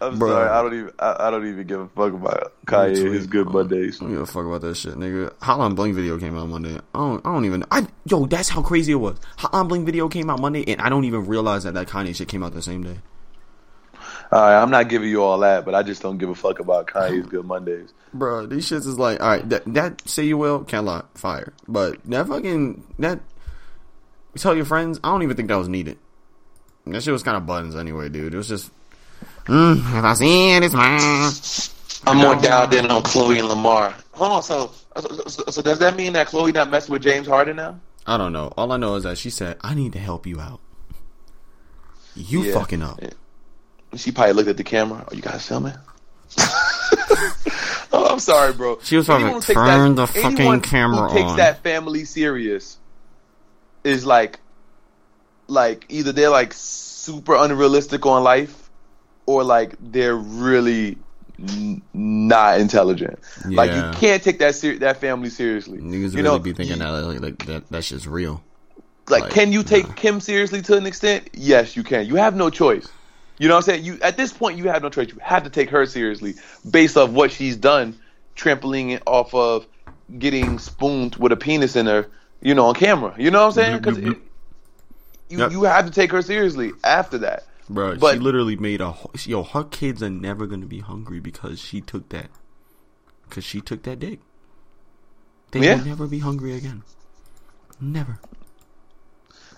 I'm 0.00 0.18
Bro. 0.18 0.28
sorry. 0.30 0.48
I 0.50 0.62
don't 0.62 0.74
even. 0.74 0.90
I, 0.98 1.16
I 1.18 1.30
don't 1.30 1.46
even 1.48 1.66
give 1.66 1.80
a 1.80 1.88
fuck 1.88 2.12
about 2.12 2.52
Kanye 2.66 3.04
and 3.06 3.14
his 3.14 3.26
good 3.26 3.48
Mondays. 3.48 4.02
I 4.02 4.04
don't 4.04 4.12
give 4.12 4.20
a 4.22 4.26
fuck 4.26 4.44
about 4.44 4.60
that 4.60 4.76
shit, 4.76 4.94
nigga. 4.96 5.30
Hotline 5.36 5.74
Bling 5.76 5.94
video 5.94 6.18
came 6.18 6.36
out 6.36 6.48
Monday. 6.48 6.74
I 6.76 6.98
don't, 6.98 7.24
I 7.24 7.32
don't 7.32 7.44
even. 7.46 7.64
I 7.70 7.86
yo, 8.04 8.26
that's 8.26 8.50
how 8.50 8.60
crazy 8.60 8.92
it 8.92 8.96
was. 8.96 9.18
Hotline 9.38 9.68
Bling 9.68 9.86
video 9.86 10.08
came 10.10 10.28
out 10.28 10.40
Monday, 10.40 10.62
and 10.70 10.78
I 10.82 10.90
don't 10.90 11.04
even 11.04 11.24
realize 11.26 11.64
that 11.64 11.72
that 11.74 11.88
Kanye 11.88 12.14
shit 12.14 12.28
came 12.28 12.42
out 12.42 12.52
the 12.52 12.60
same 12.60 12.82
day. 12.82 12.98
All 14.30 14.40
right, 14.42 14.60
I'm 14.60 14.70
not 14.70 14.88
giving 14.88 15.08
you 15.08 15.22
all 15.22 15.38
that, 15.38 15.64
but 15.64 15.74
I 15.74 15.82
just 15.82 16.02
don't 16.02 16.18
give 16.18 16.28
a 16.28 16.34
fuck 16.34 16.58
about 16.58 16.86
Kanye's 16.88 17.26
good 17.26 17.46
Mondays. 17.46 17.94
Bro, 18.12 18.46
these 18.46 18.68
shits 18.68 18.86
is 18.86 18.98
like, 18.98 19.22
all 19.22 19.28
right, 19.28 19.48
that 19.48 19.62
that 19.72 20.06
say 20.06 20.24
you 20.24 20.36
will, 20.36 20.64
can't 20.64 20.84
lie, 20.84 21.04
fire. 21.14 21.54
But 21.66 22.04
that 22.06 22.26
fucking 22.26 22.84
that 22.98 23.20
tell 24.36 24.54
your 24.54 24.66
friends, 24.66 25.00
I 25.02 25.08
don't 25.12 25.22
even 25.22 25.36
think 25.36 25.48
that 25.48 25.56
was 25.56 25.68
needed. 25.68 25.96
That 26.86 27.02
shit 27.02 27.12
was 27.12 27.22
kind 27.22 27.36
of 27.36 27.46
buttons 27.46 27.76
anyway, 27.76 28.08
dude. 28.08 28.34
It 28.34 28.36
was 28.36 28.48
just, 28.48 28.70
mm, 29.46 29.76
if 29.78 30.04
I 30.04 30.14
see 30.14 30.52
it, 30.54 30.62
it's 30.62 30.74
mine. 30.74 31.32
I'm 32.06 32.18
more 32.18 32.34
dialed 32.36 32.74
in 32.74 32.90
on 32.90 33.02
Khloe 33.02 33.38
and 33.38 33.48
Lamar. 33.48 33.94
Hold 34.12 34.32
on. 34.32 34.42
So, 34.42 34.70
so, 35.26 35.44
so 35.48 35.62
does 35.62 35.78
that 35.78 35.96
mean 35.96 36.12
that 36.12 36.28
Khloe 36.28 36.52
not 36.52 36.70
messing 36.70 36.92
with 36.92 37.02
James 37.02 37.26
Harden 37.26 37.56
now? 37.56 37.80
I 38.06 38.18
don't 38.18 38.34
know. 38.34 38.52
All 38.58 38.70
I 38.72 38.76
know 38.76 38.96
is 38.96 39.04
that 39.04 39.16
she 39.16 39.30
said, 39.30 39.56
I 39.62 39.74
need 39.74 39.94
to 39.94 39.98
help 39.98 40.26
you 40.26 40.40
out. 40.40 40.60
You 42.14 42.42
Yeah. 42.42 42.52
fucking 42.58 42.82
up. 42.82 43.00
She 43.96 44.12
probably 44.12 44.34
looked 44.34 44.48
at 44.50 44.56
the 44.58 44.64
camera. 44.64 45.06
Oh, 45.10 45.14
you 45.14 45.22
guys 45.22 45.46
filming? 45.46 45.72
I'm 47.92 48.18
sorry, 48.18 48.52
bro. 48.52 48.78
She 48.82 48.96
was 48.96 49.08
Anyone 49.08 49.34
like, 49.34 49.42
who 49.44 49.54
takes 49.54 49.60
"Turn 49.60 49.94
the 49.94 50.06
fucking 50.06 50.60
camera 50.60 51.08
who 51.08 51.14
takes 51.14 51.30
on." 51.30 51.36
that 51.38 51.62
family 51.62 52.04
serious 52.04 52.78
is 53.82 54.04
like, 54.04 54.38
like 55.48 55.86
either 55.88 56.12
they're 56.12 56.30
like 56.30 56.52
super 56.52 57.34
unrealistic 57.36 58.04
on 58.06 58.22
life, 58.22 58.70
or 59.26 59.44
like 59.44 59.74
they're 59.80 60.16
really 60.16 60.98
n- 61.38 61.82
not 61.92 62.60
intelligent. 62.60 63.18
Like 63.44 63.72
you 63.72 63.98
can't 63.98 64.22
take 64.22 64.38
that 64.38 64.54
ser- 64.54 64.78
that 64.78 64.98
family 64.98 65.30
seriously. 65.30 65.78
Niggas 65.78 65.92
you 65.92 66.22
really 66.22 66.22
know, 66.22 66.38
be 66.38 66.52
thinking 66.52 66.78
that 66.78 66.90
like, 66.90 67.20
like 67.20 67.46
that 67.46 67.68
that's 67.70 67.88
just 67.88 68.06
real. 68.06 68.42
like, 69.08 69.22
Like, 69.22 69.32
can 69.32 69.52
you 69.52 69.62
take 69.62 69.88
nah. 69.88 69.94
Kim 69.94 70.20
seriously 70.20 70.62
to 70.62 70.76
an 70.76 70.86
extent? 70.86 71.30
Yes, 71.32 71.76
you 71.76 71.82
can. 71.82 72.06
You 72.06 72.16
have 72.16 72.36
no 72.36 72.50
choice. 72.50 72.88
You 73.38 73.48
know 73.48 73.54
what 73.54 73.68
I'm 73.68 73.74
saying? 73.74 73.84
You 73.84 73.98
at 74.00 74.16
this 74.16 74.32
point 74.32 74.58
you 74.58 74.68
have 74.68 74.82
no 74.82 74.90
choice. 74.90 75.08
You 75.08 75.18
have 75.20 75.42
to 75.44 75.50
take 75.50 75.70
her 75.70 75.86
seriously 75.86 76.34
based 76.68 76.96
off 76.96 77.10
what 77.10 77.32
she's 77.32 77.56
done, 77.56 77.98
trampling 78.34 78.90
it 78.90 79.02
off 79.06 79.34
of 79.34 79.66
getting 80.18 80.58
spooned 80.58 81.16
with 81.16 81.32
a 81.32 81.36
penis 81.36 81.76
in 81.76 81.86
her, 81.86 82.08
you 82.40 82.54
know, 82.54 82.66
on 82.66 82.74
camera. 82.74 83.14
You 83.18 83.30
know 83.30 83.40
what 83.40 83.46
I'm 83.46 83.52
saying? 83.52 83.78
Because. 83.78 84.14
You 85.28 85.38
Yep. 85.38 85.52
you 85.52 85.62
have 85.64 85.86
to 85.86 85.90
take 85.92 86.10
her 86.12 86.22
seriously 86.22 86.72
after 86.84 87.18
that. 87.18 87.44
Bro, 87.68 87.96
But- 87.96 88.14
she 88.14 88.18
literally 88.20 88.56
made 88.56 88.80
a 88.80 88.94
yo. 89.24 89.42
Her 89.42 89.64
kids 89.64 90.02
are 90.02 90.10
never 90.10 90.46
gonna 90.46 90.66
be 90.66 90.80
hungry 90.80 91.20
because 91.20 91.58
she 91.60 91.80
took 91.80 92.08
that. 92.10 92.28
Because 93.28 93.44
she 93.44 93.60
took 93.60 93.82
that 93.84 94.00
dick. 94.00 94.20
They 95.52 95.60
Yeah. 95.60 95.76
will 95.78 95.84
never 95.86 96.06
be 96.06 96.18
hungry 96.18 96.54
again. 96.56 96.82
Never, 97.80 98.18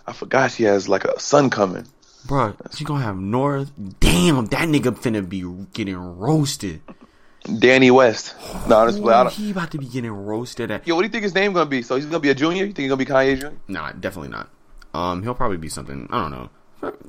I 0.06 0.12
forgot 0.12 0.52
she 0.52 0.62
has 0.64 0.88
like 0.88 1.04
a 1.04 1.18
son 1.20 1.50
coming. 1.50 1.86
bro. 2.26 2.54
She 2.74 2.84
gonna 2.84 3.04
have 3.04 3.16
North. 3.18 3.70
Damn, 4.00 4.46
that 4.46 4.68
nigga 4.68 4.96
finna 4.98 5.28
be 5.28 5.44
getting 5.72 5.96
roasted. 5.96 6.80
Danny 7.60 7.90
West. 7.92 8.34
No, 8.68 8.78
honestly, 8.78 9.12
I 9.12 9.22
don't. 9.24 9.32
he 9.32 9.52
about 9.52 9.70
to 9.72 9.78
be 9.78 9.86
getting 9.86 10.10
roasted 10.10 10.70
at. 10.72 10.86
Yo, 10.88 10.96
what 10.96 11.02
do 11.02 11.06
you 11.06 11.12
think 11.12 11.22
his 11.22 11.34
name 11.36 11.52
gonna 11.52 11.66
be? 11.70 11.82
So 11.82 11.94
he's 11.94 12.06
gonna 12.06 12.18
be 12.18 12.30
a 12.30 12.34
junior? 12.34 12.64
You 12.64 12.72
think 12.72 12.78
he's 12.78 12.88
gonna 12.88 12.96
be 12.96 13.04
Kanye 13.06 13.38
Jr.? 13.40 13.48
Nah, 13.68 13.92
definitely 13.92 14.30
not. 14.30 14.48
Um, 14.96 15.22
he'll 15.22 15.34
probably 15.34 15.58
be 15.58 15.68
something. 15.68 16.08
I 16.10 16.22
don't 16.22 16.30
know, 16.30 16.48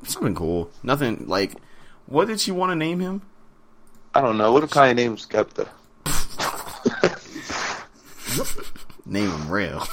something 0.04 0.36
cool. 0.36 0.70
Nothing 0.84 1.26
like. 1.28 1.56
What 2.06 2.28
did 2.28 2.42
she 2.42 2.52
want 2.52 2.72
to 2.72 2.76
name 2.76 3.00
him? 3.00 3.22
I 4.14 4.22
don't 4.22 4.38
know. 4.38 4.52
What 4.52 4.64
if 4.64 4.72
Kanye 4.72 4.96
names 4.96 5.26
Skepta? 5.26 5.70
Name 9.06 9.30
him 9.30 9.50
real. 9.50 9.88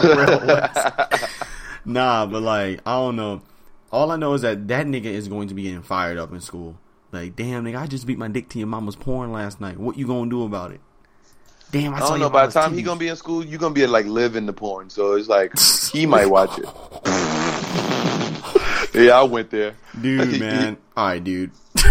real 0.04 0.68
Nah, 1.84 2.26
but 2.26 2.42
like 2.42 2.80
I 2.84 2.94
don't 2.94 3.16
know. 3.16 3.42
All 3.92 4.10
I 4.10 4.16
know 4.16 4.34
is 4.34 4.42
that 4.42 4.66
that 4.68 4.86
nigga 4.86 5.06
is 5.06 5.28
going 5.28 5.48
to 5.48 5.54
be 5.54 5.62
getting 5.62 5.82
fired 5.82 6.18
up 6.18 6.32
in 6.32 6.40
school. 6.40 6.78
Like, 7.12 7.36
damn 7.36 7.64
nigga, 7.64 7.78
I 7.78 7.86
just 7.86 8.06
beat 8.06 8.18
my 8.18 8.28
dick 8.28 8.48
to 8.50 8.58
your 8.58 8.68
mama's 8.68 8.96
porn 8.96 9.32
last 9.32 9.60
night. 9.60 9.78
What 9.78 9.96
you 9.96 10.06
gonna 10.06 10.28
do 10.28 10.42
about 10.42 10.72
it? 10.72 10.80
Damn, 11.70 11.92
I, 11.94 11.98
I 11.98 12.00
don't 12.00 12.10
your 12.10 12.18
know. 12.20 12.30
By 12.30 12.46
the 12.46 12.52
time 12.52 12.72
he 12.74 12.82
gonna 12.82 12.98
be 12.98 13.08
in 13.08 13.16
school, 13.16 13.44
you 13.44 13.58
gonna 13.58 13.74
be 13.74 13.86
like 13.86 14.06
living 14.06 14.46
the 14.46 14.52
porn. 14.52 14.88
So 14.90 15.12
it's 15.14 15.28
like 15.28 15.52
he 15.92 16.06
might 16.06 16.26
watch 16.26 16.58
it. 16.58 16.64
yeah, 18.94 19.18
I 19.18 19.22
went 19.24 19.50
there, 19.50 19.74
dude, 20.00 20.40
man. 20.40 20.78
All 20.96 21.06
right, 21.08 21.22
dude. 21.22 21.50
All 21.84 21.90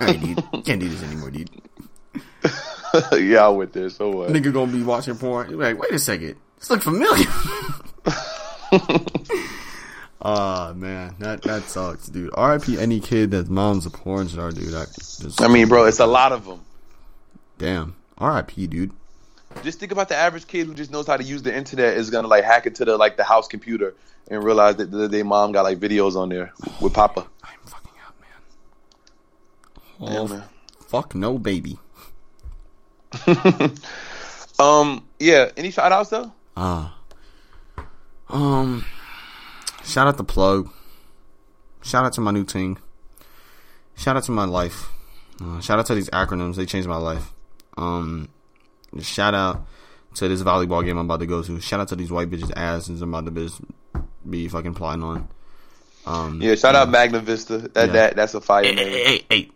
right, 0.00 0.20
dude. 0.20 0.42
Can't 0.64 0.80
do 0.80 0.88
this 0.88 1.02
anymore, 1.02 1.30
dude. 1.30 1.50
yeah, 3.30 3.44
I 3.44 3.48
went 3.48 3.72
there. 3.72 3.90
So 3.90 4.10
what? 4.10 4.30
Nigga 4.30 4.52
gonna 4.52 4.72
be 4.72 4.82
watching 4.82 5.16
porn. 5.16 5.50
You're 5.50 5.60
like, 5.60 5.78
wait 5.78 5.92
a 5.92 5.98
second, 5.98 6.36
this 6.58 6.70
look 6.70 6.82
familiar. 6.82 7.26
Ah 10.26 10.72
man, 10.74 11.14
that 11.18 11.42
that 11.42 11.64
sucks, 11.64 12.06
dude. 12.08 12.30
R.I.P. 12.32 12.78
any 12.78 12.98
kid 12.98 13.30
that's 13.32 13.50
mom's 13.50 13.84
a 13.84 13.90
porn 13.90 14.26
star, 14.28 14.50
dude. 14.52 14.74
I 14.74 14.86
just, 14.86 15.42
I 15.42 15.48
mean, 15.48 15.68
bro, 15.68 15.84
it's 15.84 16.00
a 16.00 16.06
lot 16.06 16.32
of 16.32 16.46
them. 16.46 16.62
damn. 17.58 17.94
R.I.P. 18.18 18.66
Dude. 18.68 18.92
Just 19.62 19.78
think 19.78 19.92
about 19.92 20.08
the 20.08 20.16
average 20.16 20.46
kid 20.46 20.66
who 20.66 20.74
just 20.74 20.90
knows 20.90 21.06
how 21.06 21.16
to 21.16 21.22
use 21.22 21.42
the 21.42 21.54
internet 21.54 21.96
is 21.96 22.10
gonna 22.10 22.26
like 22.28 22.44
hack 22.44 22.66
into 22.66 22.84
the 22.84 22.96
like 22.96 23.16
the 23.16 23.24
house 23.24 23.46
computer 23.46 23.94
and 24.28 24.42
realize 24.42 24.76
that 24.76 24.90
the, 24.90 25.06
their 25.08 25.24
mom 25.24 25.52
got 25.52 25.62
like 25.62 25.78
videos 25.78 26.16
on 26.16 26.28
there 26.28 26.52
with 26.80 26.92
Papa. 26.92 27.26
I'm 27.44 27.58
fucking 27.66 27.92
out, 28.04 28.14
man. 30.00 30.12
Yeah, 30.12 30.18
Oh, 30.20 30.28
man. 30.28 30.42
fuck 30.86 31.14
no, 31.14 31.38
baby. 31.38 31.78
Um, 34.58 35.04
yeah. 35.18 35.50
Any 35.56 35.72
shout 35.72 35.90
outs 35.90 36.10
though? 36.10 36.32
Ah. 36.56 36.96
Um. 38.28 38.84
Shout 39.84 40.06
out 40.06 40.16
to 40.16 40.22
Plug. 40.24 40.70
Shout 41.82 42.04
out 42.04 42.12
to 42.14 42.20
my 42.20 42.30
new 42.30 42.44
team. 42.44 42.78
Shout 43.96 44.16
out 44.16 44.22
to 44.24 44.30
my 44.32 44.44
life. 44.44 44.88
Uh, 45.42 45.60
shout 45.60 45.78
out 45.80 45.86
to 45.86 45.94
these 45.96 46.08
acronyms. 46.10 46.54
They 46.54 46.66
changed 46.66 46.88
my 46.88 46.96
life. 46.96 47.32
Um. 47.76 48.28
Shout 49.00 49.34
out 49.34 49.66
to 50.14 50.28
this 50.28 50.42
volleyball 50.42 50.84
game 50.84 50.96
I'm 50.98 51.06
about 51.06 51.20
to 51.20 51.26
go 51.26 51.42
to. 51.42 51.60
Shout 51.60 51.80
out 51.80 51.88
to 51.88 51.96
these 51.96 52.10
white 52.12 52.30
bitches' 52.30 52.52
asses 52.56 53.02
I'm 53.02 53.12
about 53.12 53.24
to 53.24 53.30
be, 53.32 53.48
be 54.28 54.48
fucking 54.48 54.74
plotting 54.74 55.02
on. 55.02 55.28
Um. 56.06 56.40
Yeah. 56.42 56.54
Shout 56.54 56.74
out 56.74 56.88
Magna 56.90 57.20
Vista. 57.20 57.58
That 57.58 57.86
Yeah. 57.88 57.92
that 57.92 58.16
that's 58.16 58.34
a 58.34 58.40
fire 58.40 58.64
Hey, 58.64 58.74
name. 58.74 58.88
hey, 58.88 59.04
hey, 59.04 59.26
hey. 59.30 59.50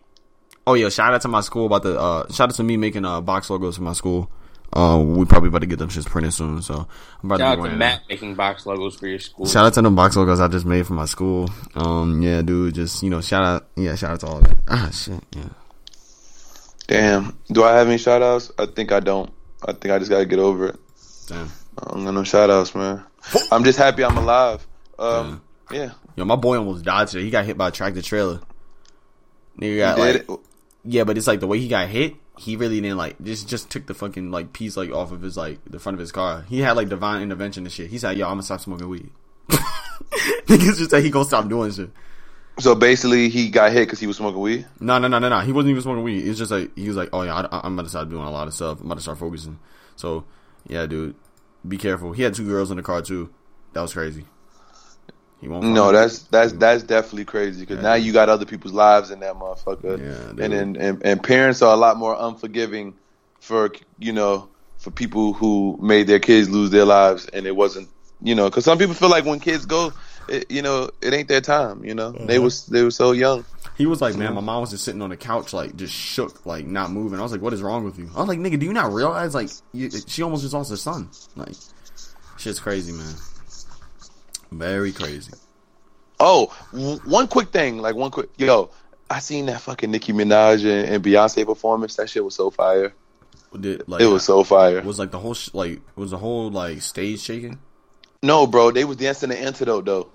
Oh 0.67 0.73
yeah, 0.73 0.89
shout 0.89 1.13
out 1.13 1.21
to 1.21 1.27
my 1.27 1.41
school 1.41 1.65
about 1.65 1.83
the 1.83 1.99
uh 1.99 2.27
shout 2.31 2.49
out 2.49 2.55
to 2.55 2.63
me 2.63 2.75
making 2.77 3.05
uh 3.05 3.21
box 3.21 3.49
logos 3.49 3.77
for 3.77 3.83
my 3.83 3.93
school. 3.93 4.29
Uh 4.73 5.01
we 5.03 5.25
probably 5.25 5.47
about 5.49 5.61
to 5.61 5.67
get 5.67 5.79
them 5.79 5.89
shits 5.89 6.05
printed 6.05 6.33
soon, 6.33 6.61
so 6.61 6.87
I'm 7.23 7.31
about 7.31 7.39
Shout 7.39 7.55
to 7.57 7.61
out 7.61 7.63
be 7.63 7.69
to 7.71 7.75
Matt 7.75 8.01
making 8.09 8.35
box 8.35 8.65
logos 8.67 8.95
for 8.97 9.07
your 9.07 9.17
school. 9.19 9.47
Shout 9.47 9.65
out 9.65 9.73
to 9.75 9.81
them 9.81 9.95
box 9.95 10.15
logos 10.15 10.39
I 10.39 10.47
just 10.47 10.65
made 10.67 10.85
for 10.85 10.93
my 10.93 11.05
school. 11.05 11.49
Um 11.75 12.21
yeah, 12.21 12.41
dude, 12.43 12.75
just 12.75 13.01
you 13.01 13.09
know, 13.09 13.21
shout 13.21 13.43
out 13.43 13.67
yeah, 13.77 13.95
shout 13.95 14.11
out 14.11 14.19
to 14.19 14.27
all 14.27 14.41
that. 14.41 14.57
Ah 14.67 14.89
shit, 14.91 15.23
yeah. 15.35 15.49
Damn. 16.89 17.37
Do 17.51 17.63
I 17.63 17.75
have 17.75 17.87
any 17.87 17.99
shout 17.99 18.23
outs? 18.23 18.51
I 18.57 18.65
think 18.65 18.91
I 18.91 18.99
don't. 18.99 19.31
I 19.63 19.73
think 19.73 19.93
I 19.93 19.99
just 19.99 20.09
gotta 20.09 20.25
get 20.25 20.39
over 20.39 20.69
it. 20.69 20.79
Damn. 21.27 21.51
I 21.77 21.91
don't 21.93 22.03
got 22.03 22.15
no 22.15 22.23
shout 22.23 22.49
outs, 22.49 22.73
man. 22.73 23.03
I'm 23.51 23.63
just 23.63 23.77
happy 23.77 24.03
I'm 24.03 24.17
alive. 24.17 24.65
Um, 24.97 25.43
yeah. 25.71 25.91
Yo, 26.15 26.25
my 26.25 26.35
boy 26.35 26.57
almost 26.57 26.83
died 26.83 27.07
today. 27.07 27.23
He 27.23 27.29
got 27.29 27.45
hit 27.45 27.59
by 27.59 27.67
a 27.67 27.71
tractor 27.71 28.01
trailer. 28.01 28.41
Nigga 29.61 29.77
got 29.77 29.99
like 29.99 30.15
it? 30.15 30.29
Yeah, 30.83 31.03
but 31.03 31.15
it's 31.15 31.27
like 31.27 31.41
the 31.41 31.47
way 31.47 31.59
he 31.59 31.67
got 31.67 31.89
hit, 31.89 32.15
he 32.39 32.55
really 32.55 32.81
didn't 32.81 32.97
like 32.97 33.21
just 33.21 33.47
just 33.47 33.69
took 33.69 33.85
the 33.85 33.93
fucking 33.93 34.31
like 34.31 34.51
piece 34.51 34.75
like 34.75 34.89
off 34.89 35.11
of 35.11 35.21
his 35.21 35.37
like 35.37 35.59
the 35.69 35.77
front 35.77 35.93
of 35.93 35.99
his 35.99 36.11
car. 36.11 36.43
He 36.49 36.61
had 36.61 36.75
like 36.75 36.89
divine 36.89 37.21
intervention 37.21 37.65
and 37.65 37.71
shit. 37.71 37.91
He 37.91 37.99
said, 37.99 38.17
"Yo, 38.17 38.25
I'm 38.25 38.31
gonna 38.31 38.43
stop 38.43 38.61
smoking 38.61 38.89
weed." 38.89 39.11
Niggas 40.47 40.77
just 40.77 40.89
said 40.89 41.03
he 41.03 41.11
gonna 41.11 41.25
stop 41.25 41.47
doing 41.47 41.71
shit. 41.71 41.91
So 42.59 42.75
basically, 42.75 43.29
he 43.29 43.49
got 43.49 43.71
hit 43.71 43.87
because 43.87 43.99
he 43.99 44.07
was 44.07 44.17
smoking 44.17 44.41
weed. 44.41 44.67
No, 44.79 44.99
no, 44.99 45.07
no, 45.07 45.19
no, 45.19 45.29
no. 45.29 45.39
He 45.39 45.51
wasn't 45.51 45.71
even 45.71 45.81
smoking 45.81 46.03
weed. 46.03 46.27
It's 46.27 46.37
just 46.37 46.51
like 46.51 46.75
he 46.77 46.87
was 46.87 46.97
like, 46.97 47.09
"Oh 47.13 47.21
yeah, 47.23 47.35
I, 47.35 47.61
I'm 47.63 47.73
about 47.73 47.83
to 47.83 47.89
start 47.89 48.09
doing 48.09 48.25
a 48.25 48.31
lot 48.31 48.47
of 48.47 48.53
stuff. 48.53 48.79
I'm 48.79 48.85
about 48.85 48.95
to 48.95 49.01
start 49.01 49.17
focusing." 49.17 49.59
So 49.95 50.25
yeah, 50.67 50.85
dude, 50.85 51.15
be 51.67 51.77
careful. 51.77 52.11
He 52.11 52.23
had 52.23 52.33
two 52.33 52.45
girls 52.45 52.71
in 52.71 52.77
the 52.77 52.83
car 52.83 53.01
too. 53.01 53.29
That 53.73 53.81
was 53.81 53.93
crazy. 53.93 54.25
He 55.41 55.47
won't. 55.47 55.65
No, 55.65 55.91
that's 55.91 56.23
that's 56.23 56.53
mm. 56.53 56.59
that's 56.59 56.83
definitely 56.83 57.25
crazy 57.25 57.61
because 57.61 57.77
Yeah. 57.77 57.89
now 57.89 57.93
you 57.93 58.11
got 58.11 58.29
other 58.29 58.45
people's 58.45 58.73
lives 58.73 59.09
in 59.11 59.19
that 59.21 59.35
motherfucker. 59.35 59.97
Yeah, 59.99 60.33
dude. 60.33 60.53
and, 60.53 60.77
and 60.77 61.01
and 61.05 61.23
parents 61.23 61.61
are 61.61 61.73
a 61.73 61.77
lot 61.77 61.97
more 61.97 62.15
unforgiving 62.19 62.93
for 63.39 63.71
you 63.99 64.11
know 64.11 64.49
for 64.77 64.91
people 64.91 65.33
who 65.33 65.77
made 65.81 66.07
their 66.07 66.19
kids 66.19 66.49
lose 66.49 66.71
their 66.71 66.85
lives 66.85 67.25
and 67.27 67.45
it 67.45 67.55
wasn't 67.55 67.87
you 68.21 68.35
know 68.35 68.49
because 68.49 68.65
some 68.65 68.77
people 68.77 68.93
feel 68.95 69.09
like 69.09 69.25
when 69.25 69.39
kids 69.39 69.65
go, 69.65 69.93
it, 70.31 70.51
you 70.51 70.61
know, 70.61 70.89
it 71.01 71.13
ain't 71.13 71.27
their 71.27 71.41
time. 71.41 71.83
You 71.83 71.93
know, 71.95 72.11
they 72.11 72.35
Uh-huh. 72.35 72.43
was 72.45 72.65
they 72.67 72.83
were 72.83 72.91
so 72.91 73.11
young. 73.11 73.45
He 73.77 73.85
was 73.85 74.01
like, 74.01 74.15
man, 74.15 74.33
my 74.33 74.41
mom 74.41 74.61
was 74.61 74.71
just 74.71 74.83
sitting 74.83 75.01
on 75.01 75.09
the 75.09 75.17
couch, 75.17 75.53
like 75.53 75.75
just 75.75 75.93
shook, 75.93 76.45
like 76.45 76.65
not 76.67 76.91
moving. 76.91 77.19
I 77.19 77.23
was 77.23 77.31
like, 77.31 77.41
what 77.41 77.53
is 77.53 77.61
wrong 77.61 77.83
with 77.85 77.97
you? 77.97 78.09
I 78.15 78.19
was 78.19 78.27
like, 78.27 78.39
nigga, 78.39 78.59
do 78.59 78.65
you 78.65 78.73
not 78.73 78.91
realize 78.91 79.33
like 79.33 79.49
you, 79.73 79.89
she 80.07 80.21
almost 80.21 80.41
just 80.43 80.53
lost 80.53 80.69
her 80.69 80.77
son? 80.77 81.09
Like, 81.35 81.55
shit's 82.37 82.59
crazy, 82.59 82.91
man. 82.91 83.13
Very 84.51 84.91
crazy. 84.91 85.31
Oh, 86.19 86.53
w- 86.73 86.99
one 87.05 87.27
quick 87.27 87.49
thing, 87.49 87.77
like 87.77 87.95
one 87.95 88.11
quick 88.11 88.29
yo. 88.37 88.71
I 89.11 89.19
seen 89.19 89.47
that 89.47 89.61
fucking 89.61 89.89
Nicki 89.89 90.13
Minaj 90.13 90.63
and, 90.65 90.87
and 90.95 91.03
Beyonce 91.03 91.43
performance. 91.45 91.95
That 91.95 92.09
shit 92.09 92.23
was 92.23 92.35
so 92.35 92.51
fire. 92.51 92.93
Did 93.59 93.87
like 93.87 94.01
It 94.01 94.05
was 94.05 94.23
so 94.23 94.43
fire. 94.43 94.81
was 94.83 94.99
like 94.99 95.09
the 95.11 95.17
whole 95.19 95.33
sh- 95.33 95.49
like 95.53 95.81
was 95.95 96.11
the 96.11 96.17
whole 96.19 96.51
like 96.51 96.81
stage 96.83 97.21
shaking? 97.21 97.57
No, 98.21 98.45
bro, 98.47 98.71
they 98.71 98.83
was 98.85 98.97
dancing 98.97 99.29
the 99.29 99.39
antidote 99.39 99.85
though. 99.85 100.09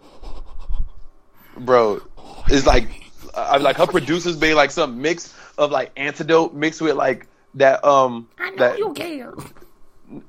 Bro, 1.57 2.03
it's 2.49 2.67
like, 2.67 2.89
I 3.35 3.57
like 3.59 3.77
her 3.77 3.87
producers 3.87 4.39
made 4.39 4.55
like 4.55 4.71
some 4.71 5.01
mix 5.01 5.35
of 5.57 5.71
like 5.71 5.93
antidote 5.97 6.53
mixed 6.53 6.83
with 6.83 6.97
like 6.97 7.27
that 7.55 7.83
um 7.85 8.29
that 8.59 8.77
care. 8.97 9.33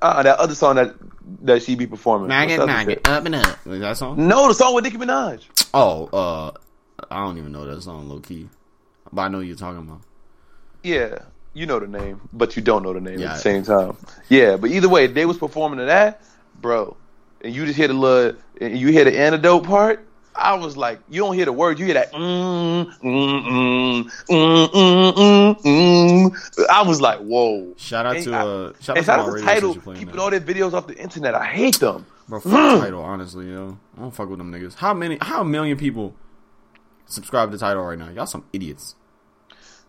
uh, 0.02 0.24
that 0.24 0.38
other 0.40 0.56
song 0.56 0.76
that 0.76 0.96
that 1.42 1.64
she 1.64 1.76
be 1.76 1.86
performing. 1.88 2.28
Maggot, 2.30 2.60
What's 2.60 2.68
maggot, 2.68 3.08
up 3.08 3.26
and 3.26 3.36
up. 3.36 3.68
Is 3.68 3.80
that 3.82 3.98
song? 3.98 4.26
No, 4.28 4.48
the 4.48 4.54
song 4.54 4.74
with 4.76 4.84
Nicki 4.86 4.98
Minaj. 4.98 5.44
Oh, 5.74 6.06
uh, 6.14 6.52
I 7.12 7.26
don't 7.26 7.38
even 7.38 7.52
know 7.52 7.66
that 7.66 7.82
song, 7.82 8.08
low 8.08 8.20
key, 8.20 8.48
but 9.12 9.24
I 9.24 9.28
know 9.28 9.40
what 9.40 9.48
you're 9.48 9.58
talking 9.58 9.80
about. 9.82 10.02
Yeah, 10.84 11.18
you 11.54 11.66
know 11.66 11.80
the 11.80 11.88
name, 11.88 12.22
but 12.32 12.56
you 12.56 12.62
don't 12.62 12.84
know 12.84 12.94
the 12.94 13.02
name 13.02 13.20
Yeah. 13.20 13.32
at 13.32 13.36
the 13.38 13.42
same 13.42 13.64
time. 13.64 13.98
Yeah, 14.30 14.56
but 14.56 14.70
either 14.70 14.88
way, 14.88 15.08
they 15.08 15.26
was 15.26 15.38
performing 15.38 15.80
to 15.80 15.86
that, 15.86 16.22
bro. 16.62 16.96
And 17.46 17.54
you 17.56 17.66
just 17.66 17.78
hear 17.78 17.88
the 17.88 17.94
little, 17.94 18.40
and 18.60 18.76
you 18.78 18.88
hear 18.88 19.06
the 19.06 19.18
antidote 19.18 19.64
part. 19.66 20.06
I 20.36 20.56
was 20.56 20.76
like, 20.76 21.00
you 21.10 21.22
don't 21.22 21.34
hear 21.36 21.46
the 21.46 21.54
word, 21.54 21.80
you 21.80 21.86
hear 21.86 21.94
that. 21.94 22.12
Mm, 22.12 22.92
mm, 23.00 24.12
mm. 25.64 26.66
I 26.70 26.82
was 26.84 27.00
like, 27.02 27.20
whoa. 27.20 27.74
Shout 27.78 28.06
out 28.06 28.16
And 28.18 28.26
to 28.26 28.34
I- 28.34 28.40
uh, 28.42 28.74
shout 28.82 28.98
out 28.98 29.00
to 29.00 29.04
shout 29.06 29.18
my 29.18 29.24
out 29.24 29.26
to 29.28 29.32
radio 29.32 29.74
Tidal, 29.74 29.94
keeping 29.94 30.20
all 30.20 30.30
their 30.32 30.40
videos 30.42 30.74
off 30.74 30.88
the 30.88 30.98
internet. 30.98 31.36
I 31.36 31.46
hate 31.46 31.80
them. 31.80 32.06
Bro, 32.28 32.40
fuck 32.42 32.52
Tidal, 32.52 33.02
honestly, 33.04 33.52
yo. 33.52 33.78
I 33.98 34.02
don't 34.02 34.12
fuck 34.12 34.28
with 34.30 34.40
them 34.40 34.52
niggas. 34.52 34.76
How 34.76 34.94
many? 34.94 35.18
How 35.22 35.42
a 35.42 35.46
million 35.46 35.78
people 35.78 36.16
subscribe 37.06 37.52
to 37.52 37.58
Tidal 37.58 37.84
right 37.84 37.98
now? 38.00 38.10
Y'all 38.10 38.26
some 38.26 38.46
idiots. 38.52 38.96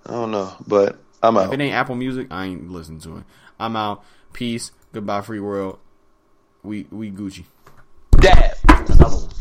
I 0.05 0.13
don't 0.13 0.31
know, 0.31 0.55
but 0.67 0.99
I'm 1.23 1.37
out. 1.39 1.47
If 1.47 1.53
it 1.55 1.61
ain't 1.63 1.75
Apple 1.75 1.95
Music, 1.97 2.29
I 2.31 2.45
ain't 2.47 2.71
listening 2.71 3.01
to 3.01 3.17
it. 3.19 3.25
I'm 3.59 3.75
out. 3.75 4.05
Peace. 4.33 4.71
Goodbye, 4.93 5.23
free 5.23 5.41
world. 5.41 5.79
We 6.67 6.85
we 6.91 7.13
Gucci. 7.13 7.45
Dab. 8.19 8.57
Another 8.69 9.17
one. 9.17 9.36